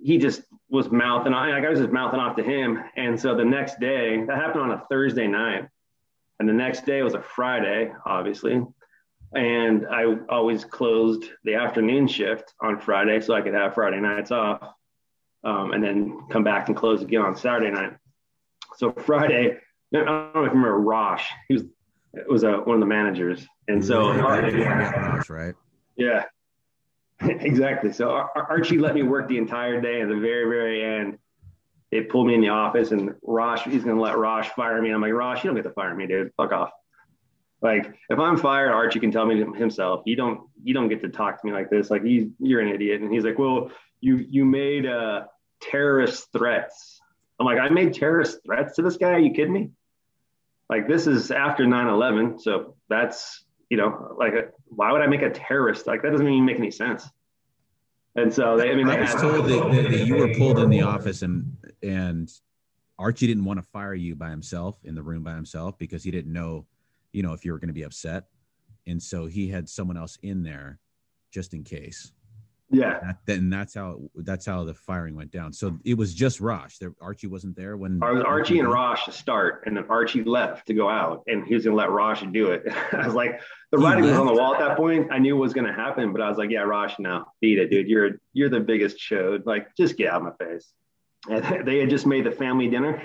he 0.00 0.18
just 0.18 0.42
was 0.68 0.90
mouthing 0.90 1.32
on, 1.32 1.50
like 1.50 1.64
I 1.64 1.70
was 1.70 1.80
just 1.80 1.92
mouthing 1.92 2.20
off 2.20 2.36
to 2.36 2.44
him. 2.44 2.82
And 2.96 3.20
so 3.20 3.36
the 3.36 3.44
next 3.44 3.80
day, 3.80 4.24
that 4.24 4.36
happened 4.36 4.62
on 4.62 4.70
a 4.70 4.82
Thursday 4.88 5.26
night. 5.26 5.68
And 6.38 6.48
the 6.48 6.52
next 6.52 6.86
day 6.86 7.02
was 7.02 7.14
a 7.14 7.22
Friday, 7.22 7.92
obviously. 8.06 8.64
And 9.34 9.86
I 9.88 10.04
always 10.28 10.64
closed 10.64 11.24
the 11.42 11.54
afternoon 11.54 12.06
shift 12.06 12.54
on 12.60 12.78
Friday 12.78 13.20
so 13.20 13.34
I 13.34 13.40
could 13.40 13.54
have 13.54 13.74
Friday 13.74 14.00
nights 14.00 14.30
off 14.30 14.74
um, 15.44 15.72
and 15.72 15.82
then 15.82 16.18
come 16.30 16.44
back 16.44 16.68
and 16.68 16.76
close 16.76 17.02
again 17.02 17.22
on 17.22 17.36
Saturday 17.36 17.70
night. 17.70 17.92
So 18.76 18.92
Friday, 18.92 19.56
I 19.94 19.96
don't 19.96 20.06
know 20.06 20.30
if 20.44 20.52
you 20.52 20.58
remember 20.58 20.78
Rosh. 20.80 21.24
He 21.48 21.54
was, 21.54 21.64
was 22.28 22.44
uh, 22.44 22.54
one 22.64 22.74
of 22.74 22.80
the 22.80 22.86
managers. 22.86 23.46
And 23.68 23.84
so, 23.84 24.12
Yeah, 24.12 24.46
yeah, 24.48 25.22
right? 25.28 25.54
yeah, 25.96 26.24
exactly. 27.20 27.92
So 27.92 28.10
Ar- 28.10 28.30
Ar- 28.34 28.50
Archie 28.50 28.78
let 28.78 28.94
me 28.94 29.02
work 29.02 29.28
the 29.28 29.38
entire 29.38 29.80
day. 29.80 30.02
At 30.02 30.08
the 30.08 30.16
very, 30.16 30.48
very 30.48 30.84
end, 30.84 31.18
they 31.90 32.00
pulled 32.02 32.26
me 32.26 32.34
in 32.34 32.40
the 32.40 32.48
office, 32.48 32.90
and 32.90 33.14
Rosh, 33.22 33.62
he's 33.62 33.84
going 33.84 33.96
to 33.96 34.02
let 34.02 34.18
Rosh 34.18 34.48
fire 34.50 34.80
me. 34.82 34.88
And 34.88 34.96
I'm 34.96 35.00
like, 35.02 35.12
Rosh, 35.12 35.44
you 35.44 35.48
don't 35.48 35.56
get 35.56 35.62
to 35.62 35.70
fire 35.70 35.94
me, 35.94 36.06
dude. 36.06 36.32
Fuck 36.36 36.52
off. 36.52 36.70
Like 37.62 37.94
if 38.10 38.18
I'm 38.18 38.36
fired, 38.36 38.72
Archie 38.72 39.00
can 39.00 39.10
tell 39.10 39.24
me 39.24 39.42
himself. 39.56 40.02
You 40.04 40.16
don't 40.16 40.40
you 40.62 40.74
don't 40.74 40.88
get 40.88 41.00
to 41.02 41.08
talk 41.08 41.40
to 41.40 41.46
me 41.46 41.52
like 41.52 41.70
this. 41.70 41.90
Like 41.90 42.04
you 42.04 42.32
you're 42.38 42.60
an 42.60 42.68
idiot. 42.68 43.00
And 43.00 43.10
he's 43.10 43.24
like, 43.24 43.38
well, 43.38 43.70
you 44.00 44.16
you 44.16 44.44
made 44.44 44.84
uh, 44.84 45.24
terrorist 45.70 46.32
threats. 46.32 47.00
I'm 47.38 47.46
like, 47.46 47.58
I 47.58 47.68
made 47.68 47.94
terrorist 47.94 48.38
threats 48.44 48.76
to 48.76 48.82
this 48.82 48.96
guy. 48.96 49.12
Are 49.12 49.18
you 49.18 49.32
kidding 49.32 49.52
me? 49.52 49.70
Like 50.70 50.88
this 50.88 51.06
is 51.06 51.30
after 51.30 51.64
9/11, 51.64 52.40
so 52.40 52.76
that's 52.88 53.44
you 53.68 53.76
know 53.76 54.16
like 54.18 54.32
a, 54.32 54.44
why 54.66 54.92
would 54.92 55.02
I 55.02 55.06
make 55.06 55.22
a 55.22 55.30
terrorist? 55.30 55.86
Like 55.86 56.02
that 56.02 56.10
doesn't 56.10 56.26
even 56.26 56.44
make 56.44 56.58
any 56.58 56.70
sense. 56.70 57.06
And 58.16 58.32
so 58.32 58.56
they, 58.56 58.70
I 58.70 58.74
mean, 58.74 58.88
I 58.88 59.00
was 59.00 59.14
told 59.14 59.46
that, 59.46 59.72
that, 59.72 59.90
that 59.90 60.06
you 60.06 60.16
were 60.16 60.32
pulled 60.34 60.58
in 60.60 60.70
the 60.70 60.82
office 60.82 61.22
and 61.22 61.56
and 61.82 62.30
Archie 62.98 63.26
didn't 63.26 63.44
want 63.44 63.58
to 63.58 63.62
fire 63.62 63.94
you 63.94 64.14
by 64.14 64.30
himself 64.30 64.78
in 64.84 64.94
the 64.94 65.02
room 65.02 65.22
by 65.22 65.34
himself 65.34 65.76
because 65.78 66.04
he 66.04 66.10
didn't 66.10 66.32
know, 66.32 66.64
you 67.12 67.22
know, 67.22 67.32
if 67.32 67.44
you 67.44 67.52
were 67.52 67.58
going 67.58 67.68
to 67.68 67.74
be 67.74 67.82
upset, 67.82 68.26
and 68.86 69.02
so 69.02 69.26
he 69.26 69.48
had 69.48 69.68
someone 69.68 69.96
else 69.96 70.16
in 70.22 70.42
there 70.44 70.78
just 71.32 71.52
in 71.52 71.64
case. 71.64 72.12
Yeah. 72.70 73.12
That, 73.26 73.38
and 73.38 73.52
that's 73.52 73.74
how 73.74 74.00
that's 74.14 74.46
how 74.46 74.64
the 74.64 74.74
firing 74.74 75.14
went 75.14 75.30
down. 75.30 75.52
So 75.52 75.78
it 75.84 75.94
was 75.94 76.14
just 76.14 76.40
Rosh. 76.40 76.78
There, 76.78 76.94
Archie 77.00 77.26
wasn't 77.26 77.56
there 77.56 77.76
when. 77.76 78.02
Archie 78.02 78.58
and 78.58 78.68
Rosh 78.68 79.04
to 79.04 79.12
start, 79.12 79.62
and 79.66 79.76
then 79.76 79.84
Archie 79.88 80.24
left 80.24 80.66
to 80.68 80.74
go 80.74 80.88
out, 80.88 81.22
and 81.26 81.46
he 81.46 81.54
was 81.54 81.64
gonna 81.64 81.76
let 81.76 81.90
Rosh 81.90 82.22
do 82.32 82.50
it. 82.50 82.64
I 82.92 83.06
was 83.06 83.14
like, 83.14 83.40
the 83.70 83.78
writing 83.78 84.04
was 84.04 84.16
on 84.16 84.26
the 84.26 84.32
wall 84.32 84.54
at 84.54 84.60
that 84.60 84.76
point. 84.76 85.08
I 85.12 85.18
knew 85.18 85.36
it 85.36 85.40
was 85.40 85.52
gonna 85.52 85.72
happen, 85.72 86.12
but 86.12 86.20
I 86.20 86.28
was 86.28 86.38
like, 86.38 86.50
yeah, 86.50 86.60
Rosh, 86.60 86.94
now 86.98 87.32
beat 87.40 87.58
it, 87.58 87.70
dude. 87.70 87.88
You're 87.88 88.12
you're 88.32 88.48
the 88.48 88.60
biggest 88.60 88.98
chode. 88.98 89.44
Like, 89.44 89.74
just 89.76 89.96
get 89.96 90.12
out 90.12 90.22
of 90.22 90.34
my 90.38 90.46
face. 90.46 90.72
And 91.28 91.66
they 91.66 91.78
had 91.78 91.90
just 91.90 92.06
made 92.06 92.24
the 92.24 92.32
family 92.32 92.68
dinner, 92.68 93.02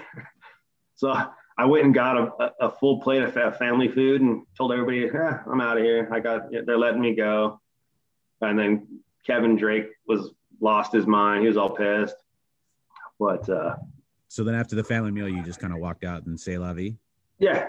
so 0.96 1.14
I 1.58 1.66
went 1.66 1.84
and 1.84 1.94
got 1.94 2.18
a, 2.18 2.54
a 2.62 2.72
full 2.72 3.02
plate 3.02 3.22
of 3.22 3.58
family 3.58 3.90
food 3.90 4.22
and 4.22 4.44
told 4.58 4.72
everybody, 4.72 5.10
eh, 5.10 5.38
I'm 5.52 5.60
out 5.60 5.78
of 5.78 5.84
here. 5.84 6.08
I 6.10 6.22
got 6.22 6.50
they're 6.52 6.78
letting 6.78 7.02
me 7.02 7.16
go, 7.16 7.60
and 8.40 8.58
then 8.58 9.02
Kevin 9.26 9.56
Drake 9.56 9.88
was 10.08 10.32
lost 10.62 10.94
his 10.94 11.08
mind. 11.08 11.42
He 11.42 11.48
was 11.48 11.58
all 11.58 11.70
pissed. 11.70 12.16
But 13.20 13.48
uh, 13.50 13.76
so 14.30 14.44
then 14.44 14.56
after 14.56 14.76
the 14.76 14.84
family 14.84 15.12
meal, 15.12 15.28
you 15.28 15.44
just 15.44 15.60
kind 15.60 15.74
of 15.74 15.80
walked 15.80 16.04
out 16.04 16.26
and 16.26 16.40
say 16.40 16.58
la 16.58 16.74
vie. 16.74 16.98
Yeah, 17.40 17.68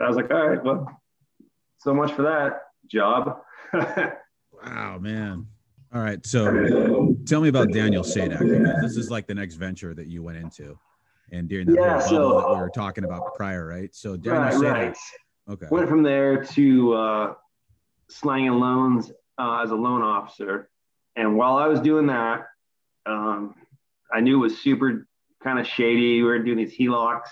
I 0.00 0.06
was 0.06 0.16
like, 0.16 0.30
all 0.30 0.48
right, 0.48 0.62
well, 0.62 1.00
so 1.78 1.94
much 1.94 2.12
for 2.12 2.22
that 2.22 2.62
job. 2.86 3.40
wow, 3.72 4.98
man. 4.98 5.46
All 5.92 6.00
right, 6.00 6.24
so 6.26 7.14
tell 7.24 7.40
me 7.40 7.48
about 7.48 7.70
Daniel 7.70 8.02
Sadek 8.02 8.82
this 8.82 8.96
is 8.96 9.10
like 9.10 9.28
the 9.28 9.34
next 9.34 9.54
venture 9.54 9.94
that 9.94 10.08
you 10.08 10.24
went 10.24 10.38
into, 10.38 10.76
and 11.30 11.48
during 11.48 11.68
that 11.68 11.76
yeah, 11.76 11.98
so, 12.00 12.40
that 12.40 12.50
we 12.50 12.56
were 12.56 12.70
talking 12.70 13.04
about 13.04 13.34
prior, 13.36 13.64
right? 13.64 13.94
So 13.94 14.16
Daniel 14.16 14.42
right, 14.42 14.54
Sadek, 14.54 14.72
right. 14.72 14.96
okay, 15.50 15.66
went 15.70 15.88
from 15.88 16.02
there 16.02 16.44
to 16.44 16.94
uh, 16.94 17.34
slanging 18.08 18.58
loans 18.58 19.12
uh, 19.38 19.60
as 19.62 19.70
a 19.70 19.76
loan 19.76 20.02
officer, 20.02 20.68
and 21.16 21.36
while 21.36 21.56
I 21.56 21.66
was 21.66 21.80
doing 21.80 22.06
that, 22.06 22.46
um, 23.06 23.54
I 24.12 24.20
knew 24.20 24.36
it 24.36 24.40
was 24.40 24.58
super 24.58 25.06
kind 25.42 25.58
of 25.58 25.66
shady. 25.66 26.22
We 26.22 26.24
were 26.24 26.38
doing 26.38 26.58
these 26.58 26.76
HELOCs, 26.76 27.28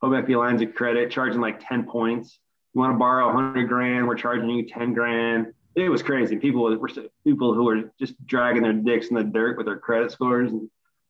home 0.00 0.14
equity 0.14 0.36
lines 0.36 0.62
of 0.62 0.74
credit, 0.74 1.10
charging 1.10 1.40
like 1.40 1.66
10 1.66 1.84
points. 1.84 2.38
You 2.74 2.80
want 2.80 2.94
to 2.94 2.98
borrow 2.98 3.26
100 3.34 3.68
grand, 3.68 4.06
we're 4.06 4.14
charging 4.14 4.48
you 4.50 4.66
10 4.66 4.94
grand. 4.94 5.52
It 5.74 5.88
was 5.88 6.02
crazy. 6.02 6.36
People 6.36 6.62
were 6.62 6.88
people 7.24 7.54
who 7.54 7.64
were 7.64 7.92
just 7.98 8.14
dragging 8.26 8.62
their 8.62 8.72
dicks 8.72 9.08
in 9.08 9.16
the 9.16 9.24
dirt 9.24 9.56
with 9.56 9.66
their 9.66 9.78
credit 9.78 10.10
scores. 10.10 10.52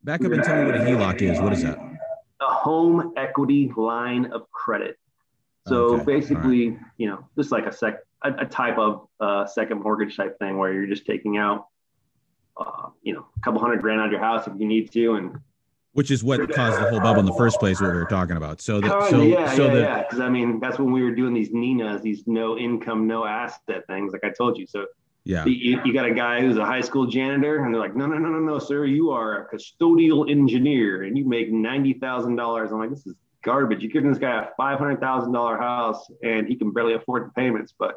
Back 0.02 0.24
up 0.24 0.32
and 0.32 0.42
tell 0.42 0.56
me 0.56 0.70
what 0.70 0.76
a 0.76 0.84
HELOC 0.84 1.22
is. 1.22 1.40
What 1.40 1.52
is 1.52 1.62
that? 1.62 1.78
A 1.78 2.46
home 2.46 3.12
equity 3.16 3.70
line 3.76 4.26
of 4.32 4.50
credit. 4.50 4.98
So 5.68 5.94
okay. 5.94 6.04
basically, 6.04 6.70
right. 6.70 6.78
you 6.96 7.08
know, 7.08 7.26
just 7.36 7.52
like 7.52 7.66
a 7.66 7.72
sec, 7.72 7.98
a, 8.22 8.32
a 8.32 8.46
type 8.46 8.78
of 8.78 9.08
uh, 9.18 9.46
second 9.46 9.82
mortgage 9.82 10.16
type 10.16 10.38
thing 10.38 10.56
where 10.56 10.72
you're 10.72 10.86
just 10.86 11.06
taking 11.06 11.36
out 11.36 11.66
uh, 12.60 12.90
you 13.02 13.14
know, 13.14 13.26
a 13.36 13.40
couple 13.40 13.60
hundred 13.60 13.80
grand 13.80 14.00
out 14.00 14.06
of 14.06 14.12
your 14.12 14.20
house 14.20 14.46
if 14.46 14.52
you 14.58 14.66
need 14.66 14.92
to, 14.92 15.14
and 15.14 15.40
which 15.92 16.10
is 16.10 16.22
what 16.22 16.40
caused 16.52 16.80
the 16.80 16.88
whole 16.88 17.00
bubble 17.00 17.20
in 17.20 17.26
the 17.26 17.34
first 17.34 17.58
place. 17.58 17.80
What 17.80 17.90
we 17.90 17.96
were 17.96 18.04
talking 18.04 18.36
about. 18.36 18.60
So 18.60 18.80
that, 18.80 19.10
so 19.10 19.22
yeah, 19.22 19.54
so 19.54 19.66
yeah, 19.66 19.74
the, 19.74 19.80
yeah. 19.80 20.02
Because 20.02 20.20
I 20.20 20.28
mean, 20.28 20.60
that's 20.60 20.78
when 20.78 20.92
we 20.92 21.02
were 21.02 21.14
doing 21.14 21.34
these 21.34 21.50
Ninas, 21.52 22.02
these 22.02 22.26
no 22.26 22.56
income, 22.56 23.06
no 23.06 23.24
asset 23.24 23.86
things, 23.88 24.12
like 24.12 24.24
I 24.24 24.30
told 24.30 24.58
you. 24.58 24.66
So 24.66 24.86
yeah, 25.24 25.44
you, 25.44 25.80
you 25.84 25.92
got 25.92 26.06
a 26.06 26.14
guy 26.14 26.40
who's 26.40 26.56
a 26.56 26.64
high 26.64 26.80
school 26.80 27.06
janitor, 27.06 27.64
and 27.64 27.74
they're 27.74 27.80
like, 27.80 27.96
no, 27.96 28.06
no, 28.06 28.18
no, 28.18 28.28
no, 28.28 28.38
no, 28.38 28.58
sir, 28.58 28.84
you 28.84 29.10
are 29.10 29.42
a 29.42 29.56
custodial 29.56 30.30
engineer, 30.30 31.04
and 31.04 31.18
you 31.18 31.26
make 31.28 31.50
ninety 31.50 31.94
thousand 31.94 32.36
dollars. 32.36 32.70
I'm 32.72 32.78
like, 32.78 32.90
this 32.90 33.06
is 33.06 33.14
garbage. 33.42 33.82
You're 33.82 33.90
giving 33.90 34.10
this 34.10 34.18
guy 34.18 34.44
a 34.44 34.48
five 34.56 34.78
hundred 34.78 35.00
thousand 35.00 35.32
dollar 35.32 35.58
house, 35.58 36.06
and 36.22 36.46
he 36.46 36.56
can 36.56 36.72
barely 36.72 36.94
afford 36.94 37.26
the 37.26 37.32
payments, 37.32 37.74
but 37.76 37.96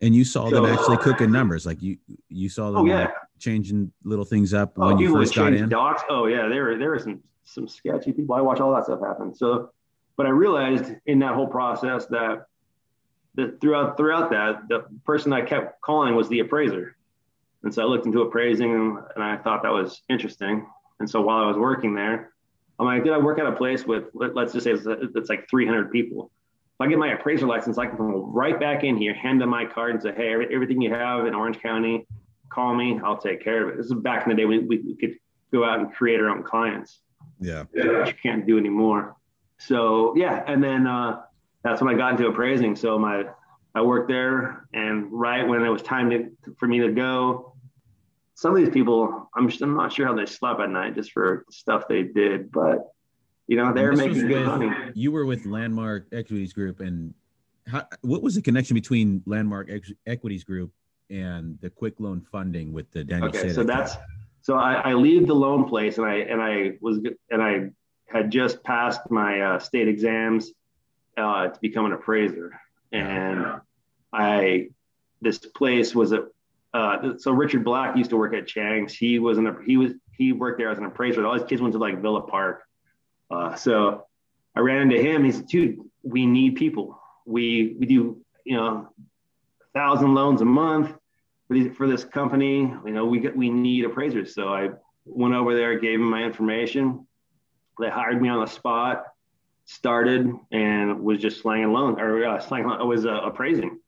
and 0.00 0.14
you 0.14 0.24
saw 0.24 0.50
them 0.50 0.66
actually 0.66 0.98
cooking 0.98 1.32
numbers, 1.32 1.64
like 1.64 1.82
you 1.82 1.98
you 2.28 2.48
saw 2.48 2.70
them 2.70 2.82
oh, 2.82 2.84
yeah. 2.84 3.00
like 3.00 3.14
changing 3.44 3.92
little 4.02 4.24
things 4.24 4.54
up 4.54 4.72
oh, 4.78 4.86
when 4.86 4.98
you 4.98 5.12
first 5.12 5.34
got 5.34 5.52
in. 5.52 5.68
Docs. 5.68 6.02
Oh 6.08 6.26
yeah, 6.26 6.48
there 6.48 6.78
there 6.78 6.90
were 6.90 6.98
some 6.98 7.20
some 7.44 7.68
sketchy 7.68 8.12
people. 8.12 8.34
I 8.34 8.40
watch 8.40 8.60
all 8.60 8.74
that 8.74 8.84
stuff 8.84 9.00
happen. 9.00 9.34
So, 9.34 9.70
but 10.16 10.26
I 10.26 10.30
realized 10.30 10.92
in 11.06 11.18
that 11.20 11.34
whole 11.34 11.46
process 11.46 12.06
that 12.06 12.46
that 13.34 13.60
throughout 13.60 13.96
throughout 13.96 14.30
that 14.30 14.68
the 14.68 14.86
person 15.04 15.32
I 15.32 15.42
kept 15.42 15.80
calling 15.82 16.16
was 16.16 16.28
the 16.28 16.40
appraiser, 16.40 16.96
and 17.62 17.72
so 17.72 17.82
I 17.82 17.84
looked 17.84 18.06
into 18.06 18.22
appraising 18.22 18.72
and, 18.72 18.98
and 19.14 19.22
I 19.22 19.36
thought 19.36 19.62
that 19.62 19.72
was 19.72 20.02
interesting. 20.08 20.66
And 21.00 21.10
so 21.10 21.20
while 21.20 21.42
I 21.42 21.46
was 21.46 21.56
working 21.56 21.94
there, 21.94 22.32
I'm 22.78 22.86
like, 22.86 23.04
did 23.04 23.12
I 23.12 23.18
work 23.18 23.38
at 23.38 23.46
a 23.46 23.52
place 23.52 23.84
with 23.84 24.04
let, 24.14 24.36
us 24.36 24.52
just 24.52 24.64
say 24.64 24.72
it's, 24.72 24.86
it's 24.86 25.28
like 25.28 25.48
300 25.50 25.90
people? 25.90 26.30
If 26.76 26.80
I 26.80 26.88
get 26.88 26.98
my 26.98 27.12
appraiser 27.12 27.46
license, 27.46 27.78
I 27.78 27.86
can 27.86 27.96
come 27.96 28.32
right 28.32 28.58
back 28.58 28.84
in 28.84 28.96
here, 28.96 29.12
hand 29.14 29.40
them 29.40 29.50
my 29.50 29.64
card, 29.64 29.92
and 29.92 30.02
say, 30.02 30.12
"Hey, 30.12 30.32
everything 30.52 30.80
you 30.80 30.92
have 30.92 31.26
in 31.26 31.34
Orange 31.34 31.60
County, 31.60 32.06
call 32.54 32.74
me. 32.74 33.00
I'll 33.04 33.18
take 33.18 33.42
care 33.42 33.64
of 33.64 33.68
it." 33.70 33.76
This 33.76 33.86
is 33.86 33.94
back 33.94 34.24
in 34.24 34.30
the 34.30 34.36
day 34.36 34.44
when 34.44 34.66
we, 34.68 34.78
we 34.78 34.94
could 34.96 35.16
go 35.52 35.64
out 35.64 35.80
and 35.80 35.92
create 35.92 36.20
our 36.20 36.28
own 36.28 36.42
clients. 36.42 37.00
Yeah, 37.40 37.64
which 37.72 38.08
you 38.08 38.14
can't 38.22 38.46
do 38.46 38.58
anymore. 38.58 39.16
So 39.58 40.14
yeah, 40.16 40.44
and 40.46 40.62
then 40.62 40.86
uh, 40.86 41.22
that's 41.62 41.80
when 41.80 41.94
I 41.94 41.96
got 41.96 42.12
into 42.12 42.26
appraising. 42.26 42.76
So 42.76 42.98
my 42.98 43.24
I 43.74 43.82
worked 43.82 44.08
there, 44.08 44.66
and 44.72 45.08
right 45.10 45.46
when 45.46 45.62
it 45.64 45.68
was 45.68 45.82
time 45.82 46.10
to, 46.10 46.30
for 46.58 46.68
me 46.68 46.78
to 46.80 46.92
go, 46.92 47.54
some 48.34 48.52
of 48.52 48.62
these 48.62 48.72
people, 48.72 49.28
I'm 49.34 49.48
just 49.48 49.62
I'm 49.62 49.74
not 49.74 49.92
sure 49.92 50.06
how 50.06 50.14
they 50.14 50.26
slept 50.26 50.60
at 50.60 50.70
night 50.70 50.94
just 50.94 51.12
for 51.12 51.44
stuff 51.50 51.84
they 51.88 52.02
did, 52.02 52.52
but 52.52 52.92
you 53.46 53.56
know, 53.56 53.72
they're 53.72 53.92
making 53.92 54.26
good 54.26 54.46
money. 54.46 54.70
You 54.94 55.12
were 55.12 55.26
with 55.26 55.44
Landmark 55.44 56.08
Equities 56.12 56.52
Group, 56.52 56.80
and 56.80 57.14
how, 57.66 57.86
what 58.02 58.22
was 58.22 58.34
the 58.34 58.42
connection 58.42 58.74
between 58.74 59.22
Landmark 59.26 59.70
Equities 60.06 60.44
Group 60.44 60.72
and 61.14 61.58
the 61.60 61.70
quick 61.70 61.94
loan 61.98 62.26
funding 62.30 62.72
with 62.72 62.90
the 62.90 63.04
Daniel? 63.04 63.28
Okay, 63.28 63.52
so 63.52 63.62
that's 63.62 63.96
so 64.42 64.56
I, 64.56 64.74
I 64.74 64.92
leave 64.94 65.26
the 65.26 65.34
loan 65.34 65.68
place, 65.68 65.98
and 65.98 66.06
I 66.06 66.14
and 66.14 66.42
I 66.42 66.72
was 66.80 66.98
and 67.30 67.42
I 67.42 67.70
had 68.06 68.30
just 68.30 68.62
passed 68.64 69.10
my 69.10 69.40
uh, 69.40 69.58
state 69.58 69.88
exams 69.88 70.52
uh, 71.16 71.48
to 71.48 71.60
become 71.60 71.86
an 71.86 71.92
appraiser, 71.92 72.60
and 72.92 73.60
I 74.12 74.68
this 75.20 75.38
place 75.38 75.94
was 75.94 76.12
a 76.12 76.26
uh, 76.72 77.16
so 77.18 77.32
Richard 77.32 77.64
Black 77.64 77.96
used 77.96 78.10
to 78.10 78.16
work 78.16 78.34
at 78.34 78.46
Chang's. 78.46 78.92
He 78.94 79.18
was 79.18 79.38
an 79.38 79.56
he 79.64 79.76
was 79.76 79.92
he 80.12 80.32
worked 80.32 80.58
there 80.58 80.70
as 80.70 80.78
an 80.78 80.84
appraiser. 80.84 81.24
All 81.24 81.34
his 81.34 81.44
kids 81.44 81.62
went 81.62 81.72
to 81.72 81.78
like 81.78 82.02
Villa 82.02 82.22
Park 82.22 82.64
uh, 83.30 83.54
so 83.54 84.06
I 84.54 84.60
ran 84.60 84.82
into 84.82 85.00
him. 85.00 85.24
He 85.24 85.32
said, 85.32 85.46
dude, 85.48 85.78
we 86.02 86.26
need 86.26 86.56
people. 86.56 87.00
We, 87.26 87.76
we 87.78 87.86
do, 87.86 88.20
you 88.44 88.56
know, 88.56 88.88
a 89.62 89.78
thousand 89.78 90.14
loans 90.14 90.40
a 90.40 90.44
month 90.44 90.94
for, 91.48 91.54
these, 91.54 91.76
for 91.76 91.88
this 91.88 92.04
company. 92.04 92.60
You 92.60 92.92
know, 92.92 93.04
we 93.04 93.20
get, 93.20 93.36
we 93.36 93.50
need 93.50 93.84
appraisers. 93.84 94.34
So 94.34 94.48
I 94.48 94.70
went 95.04 95.34
over 95.34 95.54
there, 95.54 95.78
gave 95.78 96.00
him 96.00 96.10
my 96.10 96.22
information. 96.22 97.06
They 97.78 97.90
hired 97.90 98.20
me 98.20 98.28
on 98.28 98.40
the 98.40 98.50
spot, 98.50 99.04
started 99.64 100.32
and 100.52 101.00
was 101.00 101.18
just 101.18 101.40
slanging 101.40 101.72
loans 101.72 101.98
or 101.98 102.24
uh, 102.26 102.40
slanging, 102.40 102.70
I 102.70 102.82
was 102.82 103.04
uh, 103.04 103.20
appraising. 103.22 103.80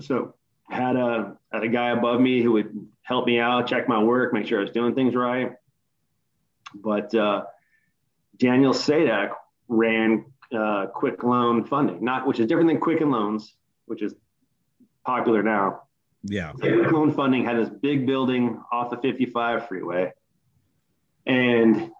So 0.00 0.34
had 0.70 0.96
a, 0.96 1.36
had 1.52 1.62
a 1.64 1.68
guy 1.68 1.90
above 1.90 2.20
me 2.20 2.42
who 2.42 2.52
would 2.52 2.88
help 3.02 3.26
me 3.26 3.40
out, 3.40 3.66
check 3.66 3.88
my 3.88 4.02
work, 4.02 4.32
make 4.32 4.46
sure 4.46 4.58
I 4.58 4.62
was 4.62 4.70
doing 4.70 4.94
things 4.94 5.14
right. 5.14 5.52
But, 6.74 7.14
uh, 7.14 7.44
Daniel 8.38 8.72
Sadek 8.72 9.32
ran 9.66 10.24
uh, 10.56 10.86
quick 10.94 11.24
loan 11.24 11.64
funding, 11.64 12.04
not 12.04 12.26
which 12.26 12.38
is 12.38 12.46
different 12.46 12.68
than 12.68 12.78
Quicken 12.78 13.10
Loans, 13.10 13.52
which 13.86 14.00
is 14.00 14.14
popular 15.04 15.42
now. 15.42 15.82
Yeah. 16.22 16.52
Quick 16.52 16.90
loan 16.90 17.12
funding 17.12 17.44
had 17.44 17.56
this 17.56 17.68
big 17.68 18.06
building 18.06 18.60
off 18.72 18.90
the 18.90 18.96
55 18.96 19.68
freeway. 19.68 20.12
And 21.26 21.90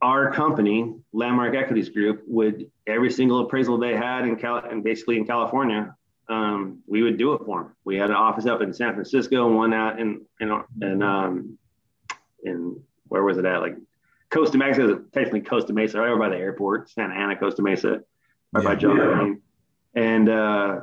our 0.00 0.32
company, 0.32 0.94
Landmark 1.12 1.54
Equities 1.54 1.88
Group, 1.88 2.24
would 2.26 2.70
every 2.86 3.10
single 3.10 3.40
appraisal 3.40 3.78
they 3.78 3.96
had 3.96 4.26
in 4.26 4.36
Cal 4.36 4.58
and 4.58 4.82
basically 4.82 5.16
in 5.16 5.26
California, 5.26 5.94
um, 6.28 6.82
we 6.86 7.02
would 7.02 7.18
do 7.18 7.34
it 7.34 7.42
for 7.44 7.62
them. 7.62 7.76
We 7.84 7.96
had 7.96 8.10
an 8.10 8.16
office 8.16 8.46
up 8.46 8.60
in 8.62 8.72
San 8.72 8.94
Francisco 8.94 9.46
and 9.46 9.56
one 9.56 9.72
out 9.72 10.00
in 10.00 10.24
in 10.40 10.62
in 10.80 11.02
um, 11.02 11.58
in 12.42 12.82
where 13.08 13.22
was 13.22 13.38
it 13.38 13.44
at? 13.44 13.60
Like 13.60 13.76
Costa 14.30 14.58
Mesa 14.58 14.90
is 14.90 14.96
technically 15.12 15.42
Costa 15.42 15.72
Mesa, 15.72 16.00
right 16.00 16.08
over 16.08 16.18
by 16.18 16.30
the 16.30 16.36
airport, 16.36 16.90
Santa 16.90 17.14
Ana, 17.14 17.36
Costa 17.36 17.62
Mesa, 17.62 18.00
right 18.52 18.62
yeah, 18.62 18.62
by 18.62 18.74
John. 18.74 19.40
Yeah. 19.94 20.02
And 20.02 20.28
uh, 20.28 20.80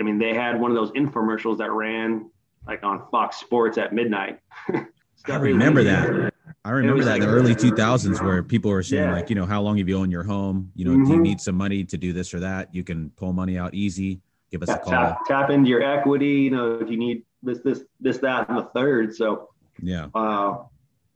I 0.00 0.04
mean, 0.04 0.18
they 0.18 0.34
had 0.34 0.60
one 0.60 0.70
of 0.70 0.76
those 0.76 0.90
infomercials 0.92 1.58
that 1.58 1.70
ran 1.70 2.30
like 2.66 2.82
on 2.84 3.02
Fox 3.10 3.36
Sports 3.38 3.78
at 3.78 3.92
midnight. 3.92 4.40
I 5.26 5.36
remember 5.36 5.82
that. 5.84 6.32
I 6.64 6.70
remember 6.70 7.04
that 7.04 7.16
in 7.16 7.22
the 7.22 7.28
early 7.28 7.54
2000s 7.54 8.22
where 8.22 8.42
people 8.42 8.70
were 8.70 8.82
saying 8.82 9.04
Yeah. 9.04 9.12
like, 9.14 9.30
you 9.30 9.36
know, 9.36 9.46
how 9.46 9.62
long 9.62 9.78
have 9.78 9.88
you 9.88 9.96
owned 9.98 10.12
your 10.12 10.22
home? 10.22 10.70
You 10.74 10.84
know, 10.84 10.92
do 11.04 11.12
you 11.12 11.18
Mhm. 11.18 11.22
need 11.22 11.40
some 11.40 11.54
money 11.54 11.84
to 11.84 11.96
do 11.96 12.12
this 12.12 12.34
or 12.34 12.40
that? 12.40 12.74
You 12.74 12.84
can 12.84 13.10
pull 13.10 13.32
money 13.32 13.56
out 13.58 13.74
easy. 13.74 14.20
Give 14.50 14.62
us 14.62 14.68
a 14.68 14.78
call. 14.78 14.92
tap, 14.92 15.24
tap 15.26 15.50
into 15.50 15.68
your 15.68 15.82
equity. 15.82 16.40
You 16.42 16.50
know, 16.50 16.78
if 16.80 16.90
you 16.90 16.96
need 16.96 17.22
this, 17.42 17.58
this, 17.60 17.84
this, 18.00 18.18
that, 18.18 18.48
and 18.48 18.58
the 18.58 18.64
third. 18.74 19.14
So, 19.14 19.48
Yeah. 19.82 20.06
uh, 20.14 20.58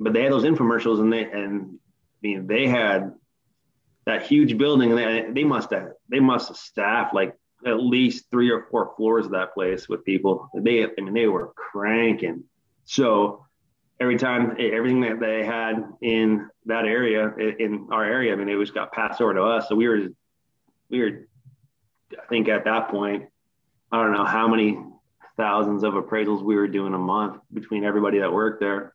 but 0.01 0.13
they 0.13 0.23
had 0.23 0.33
those 0.33 0.45
infomercials, 0.45 1.01
and 1.01 1.13
they 1.13 1.25
and 1.31 1.79
I 2.23 2.27
mean 2.27 2.47
they 2.47 2.67
had 2.67 3.15
that 4.05 4.23
huge 4.27 4.59
building, 4.59 4.91
and 4.91 4.99
they, 4.99 5.31
they 5.33 5.45
must 5.45 5.71
have 5.71 5.93
they 6.09 6.21
must 6.21 6.49
have 6.49 6.57
staffed 6.57 7.15
like 7.15 7.35
at 7.67 7.81
least 7.81 8.31
three 8.31 8.51
or 8.51 8.67
four 8.71 8.93
floors 8.97 9.27
of 9.27 9.33
that 9.33 9.55
place 9.55 9.89
with 9.89 10.05
people. 10.05 10.49
They 10.55 10.85
I 10.85 10.89
mean 10.99 11.15
they 11.15 11.27
were 11.27 11.53
cranking. 11.55 12.45
So 12.85 13.47
every 14.01 14.17
time 14.17 14.57
everything 14.59 15.01
that 15.03 15.21
they 15.21 15.45
had 15.45 15.85
in 16.01 16.49
that 16.67 16.85
area 16.85 17.33
in 17.37 17.89
our 17.91 18.05
area, 18.05 18.33
I 18.33 18.37
mean 18.37 18.49
it 18.49 18.57
was 18.57 18.71
got 18.71 18.93
passed 18.93 19.21
over 19.21 19.35
to 19.35 19.43
us. 19.43 19.69
So 19.69 19.75
we 19.75 19.89
were 19.89 20.09
we 20.91 21.01
were 21.01 21.29
I 22.13 22.27
think 22.29 22.49
at 22.49 22.65
that 22.65 22.89
point 22.89 23.25
I 23.91 24.03
don't 24.03 24.13
know 24.13 24.25
how 24.25 24.49
many 24.49 24.79
thousands 25.37 25.83
of 25.83 25.95
appraisals 25.95 26.43
we 26.43 26.57
were 26.57 26.69
doing 26.69 26.95
a 26.95 26.99
month 26.99 27.41
between 27.53 27.85
everybody 27.85 28.19
that 28.19 28.33
worked 28.33 28.61
there. 28.61 28.95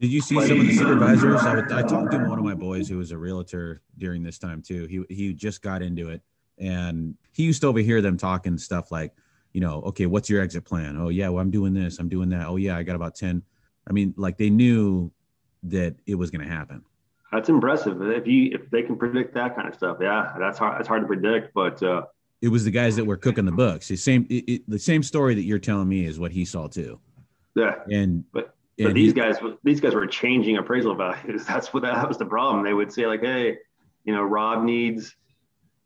Did 0.00 0.10
you 0.10 0.20
see 0.20 0.34
some 0.46 0.60
of 0.60 0.66
the 0.66 0.72
uh, 0.72 0.76
supervisors? 0.76 1.40
I, 1.42 1.78
I 1.78 1.82
talked 1.82 2.12
to 2.12 2.18
one 2.18 2.38
of 2.38 2.44
my 2.44 2.54
boys 2.54 2.88
who 2.88 2.98
was 2.98 3.12
a 3.12 3.18
realtor 3.18 3.80
during 3.96 4.22
this 4.22 4.38
time 4.38 4.60
too. 4.60 4.86
He 4.86 5.04
he 5.14 5.32
just 5.32 5.62
got 5.62 5.82
into 5.82 6.10
it, 6.10 6.20
and 6.58 7.14
he 7.32 7.42
used 7.44 7.60
to 7.62 7.66
overhear 7.68 8.00
them 8.00 8.16
talking 8.16 8.56
stuff 8.58 8.90
like, 8.92 9.12
you 9.52 9.60
know, 9.60 9.82
okay, 9.82 10.06
what's 10.06 10.28
your 10.30 10.40
exit 10.42 10.64
plan? 10.64 10.96
Oh 10.98 11.08
yeah, 11.08 11.28
well 11.28 11.40
I'm 11.42 11.50
doing 11.50 11.74
this, 11.74 11.98
I'm 11.98 12.08
doing 12.08 12.28
that. 12.30 12.46
Oh 12.46 12.56
yeah, 12.56 12.76
I 12.76 12.82
got 12.82 12.96
about 12.96 13.14
ten. 13.14 13.42
I 13.88 13.92
mean, 13.92 14.14
like 14.16 14.38
they 14.38 14.50
knew 14.50 15.10
that 15.64 15.94
it 16.06 16.14
was 16.14 16.30
going 16.30 16.46
to 16.46 16.52
happen. 16.52 16.82
That's 17.32 17.48
impressive. 17.48 18.00
If 18.02 18.26
you 18.26 18.50
if 18.52 18.70
they 18.70 18.82
can 18.82 18.96
predict 18.96 19.34
that 19.34 19.56
kind 19.56 19.68
of 19.68 19.74
stuff, 19.74 19.98
yeah, 20.00 20.34
that's 20.38 20.58
hard. 20.58 20.78
That's 20.78 20.88
hard 20.88 21.02
to 21.02 21.06
predict. 21.06 21.52
But 21.54 21.82
uh, 21.82 22.02
It 22.42 22.48
was 22.48 22.64
the 22.64 22.70
guys 22.70 22.96
that 22.96 23.04
were 23.04 23.16
cooking 23.16 23.44
the 23.44 23.52
books. 23.52 23.88
The 23.88 23.96
same, 23.96 24.26
it, 24.30 24.44
it, 24.48 24.62
the 24.70 24.78
same 24.78 25.02
story 25.02 25.34
that 25.34 25.42
you're 25.42 25.58
telling 25.58 25.88
me 25.88 26.04
is 26.06 26.18
what 26.18 26.30
he 26.32 26.44
saw 26.44 26.68
too. 26.68 26.98
yeah, 27.56 27.76
And 27.90 28.24
But- 28.32 28.54
and 28.78 28.94
these 28.96 29.12
he- 29.12 29.20
guys 29.20 29.36
these 29.62 29.80
guys 29.80 29.94
were 29.94 30.06
changing 30.06 30.56
appraisal 30.56 30.94
values. 31.06 31.44
That's 31.44 31.72
what 31.72 31.82
that 31.84 32.08
was 32.08 32.18
the 32.18 32.26
problem. 32.26 32.64
They 32.64 32.72
would 32.74 32.92
say 32.92 33.06
like, 33.06 33.20
hey, 33.20 33.58
you 34.04 34.12
know, 34.12 34.22
Rob 34.22 34.64
needs 34.64 35.14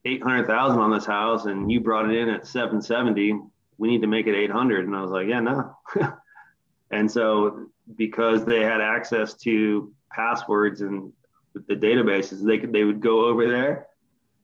eight 0.05 0.23
hundred 0.23 0.47
thousand 0.47 0.81
on 0.81 0.90
this 0.90 1.07
house, 1.07 1.47
and 1.47 1.71
you 1.71 1.81
brought 1.81 2.11
it 2.11 2.17
in 2.17 2.28
at 2.28 2.47
seven 2.47 2.81
seventy. 2.81 3.38
We 3.78 3.88
need 3.88 4.02
to 4.02 4.07
make 4.07 4.26
it 4.26 4.35
eight 4.35 4.50
hundred. 4.50 4.87
And 4.87 4.97
I 4.97 5.02
was 5.02 5.11
like, 5.11 5.28
yeah, 5.28 5.40
no. 5.40 5.76
and 6.90 7.11
so 7.11 7.67
because 7.97 8.45
they 8.45 8.61
had 8.61 8.81
access 8.81 9.35
to 9.35 9.93
passwords 10.12 10.81
and 10.81 11.12
the 11.55 11.75
databases, 11.75 12.45
they 12.45 12.59
could 12.59 12.73
they 12.73 12.85
would 12.85 13.00
go 13.00 13.26
over 13.26 13.49
there 13.49 13.88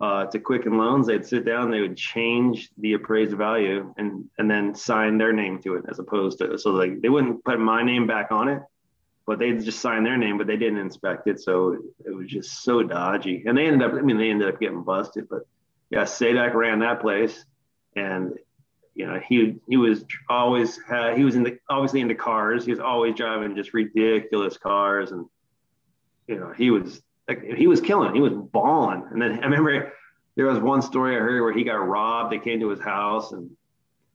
uh, 0.00 0.26
to 0.26 0.38
Quicken 0.38 0.76
Loans. 0.76 1.06
They'd 1.06 1.26
sit 1.26 1.44
down, 1.44 1.70
they 1.70 1.80
would 1.80 1.96
change 1.96 2.70
the 2.78 2.94
appraised 2.94 3.36
value, 3.36 3.94
and 3.96 4.24
and 4.38 4.50
then 4.50 4.74
sign 4.74 5.18
their 5.18 5.32
name 5.32 5.60
to 5.62 5.76
it, 5.76 5.84
as 5.88 5.98
opposed 5.98 6.38
to 6.38 6.58
so 6.58 6.70
like 6.70 7.00
they 7.00 7.08
wouldn't 7.08 7.44
put 7.44 7.58
my 7.58 7.82
name 7.82 8.06
back 8.06 8.30
on 8.30 8.48
it, 8.48 8.62
but 9.26 9.38
they'd 9.38 9.62
just 9.64 9.80
signed 9.80 10.04
their 10.04 10.18
name, 10.18 10.38
but 10.38 10.46
they 10.46 10.56
didn't 10.56 10.78
inspect 10.78 11.26
it, 11.26 11.40
so 11.40 11.78
it 12.04 12.14
was 12.14 12.28
just 12.28 12.62
so 12.62 12.82
dodgy. 12.82 13.44
And 13.46 13.56
they 13.56 13.66
ended 13.66 13.82
up, 13.82 13.94
I 13.96 14.02
mean, 14.02 14.18
they 14.18 14.30
ended 14.30 14.48
up 14.48 14.60
getting 14.60 14.82
busted, 14.82 15.28
but 15.28 15.46
yeah, 15.90 16.02
Sadek 16.02 16.54
ran 16.54 16.80
that 16.80 17.00
place, 17.00 17.44
and 17.96 18.34
you 18.94 19.06
know 19.06 19.20
he 19.20 19.56
he 19.68 19.76
was 19.76 20.04
always 20.28 20.78
uh, 20.90 21.14
he 21.14 21.24
was 21.24 21.36
in 21.36 21.42
the 21.42 21.58
obviously 21.68 22.00
into 22.00 22.14
cars. 22.14 22.64
He 22.64 22.70
was 22.70 22.80
always 22.80 23.14
driving 23.14 23.54
just 23.54 23.74
ridiculous 23.74 24.56
cars, 24.56 25.12
and 25.12 25.26
you 26.26 26.36
know 26.36 26.52
he 26.56 26.70
was 26.70 27.00
like 27.28 27.42
he 27.44 27.66
was 27.66 27.80
killing. 27.80 28.14
He 28.14 28.20
was 28.20 28.32
balling. 28.32 29.06
And 29.10 29.20
then 29.20 29.32
I 29.42 29.44
remember 29.44 29.92
there 30.36 30.46
was 30.46 30.58
one 30.58 30.82
story 30.82 31.16
I 31.16 31.20
heard 31.20 31.42
where 31.42 31.52
he 31.52 31.64
got 31.64 31.76
robbed. 31.76 32.32
They 32.32 32.38
came 32.38 32.60
to 32.60 32.70
his 32.70 32.80
house, 32.80 33.32
and 33.32 33.50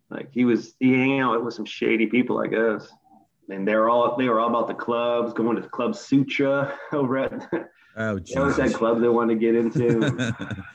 like 0.09 0.29
he 0.33 0.45
was 0.45 0.73
he 0.79 0.93
hanging 0.93 1.19
out 1.19 1.43
with 1.43 1.53
some 1.53 1.65
shady 1.65 2.07
people, 2.07 2.39
I 2.39 2.47
guess. 2.47 2.91
And 3.49 3.67
they 3.67 3.75
were 3.75 3.89
all 3.89 4.15
they 4.17 4.29
were 4.29 4.39
all 4.39 4.49
about 4.49 4.67
the 4.67 4.73
clubs, 4.73 5.33
going 5.33 5.55
to 5.55 5.61
the 5.61 5.69
Club 5.69 5.95
Sutra 5.95 6.77
over 6.93 7.17
at. 7.17 7.49
oh, 7.97 8.19
They 8.19 8.35
always 8.39 8.55
had 8.57 8.65
Jesus. 8.65 8.77
clubs 8.77 9.01
they 9.01 9.07
wanted 9.09 9.35
to 9.35 9.39
get 9.39 9.55
into 9.55 10.17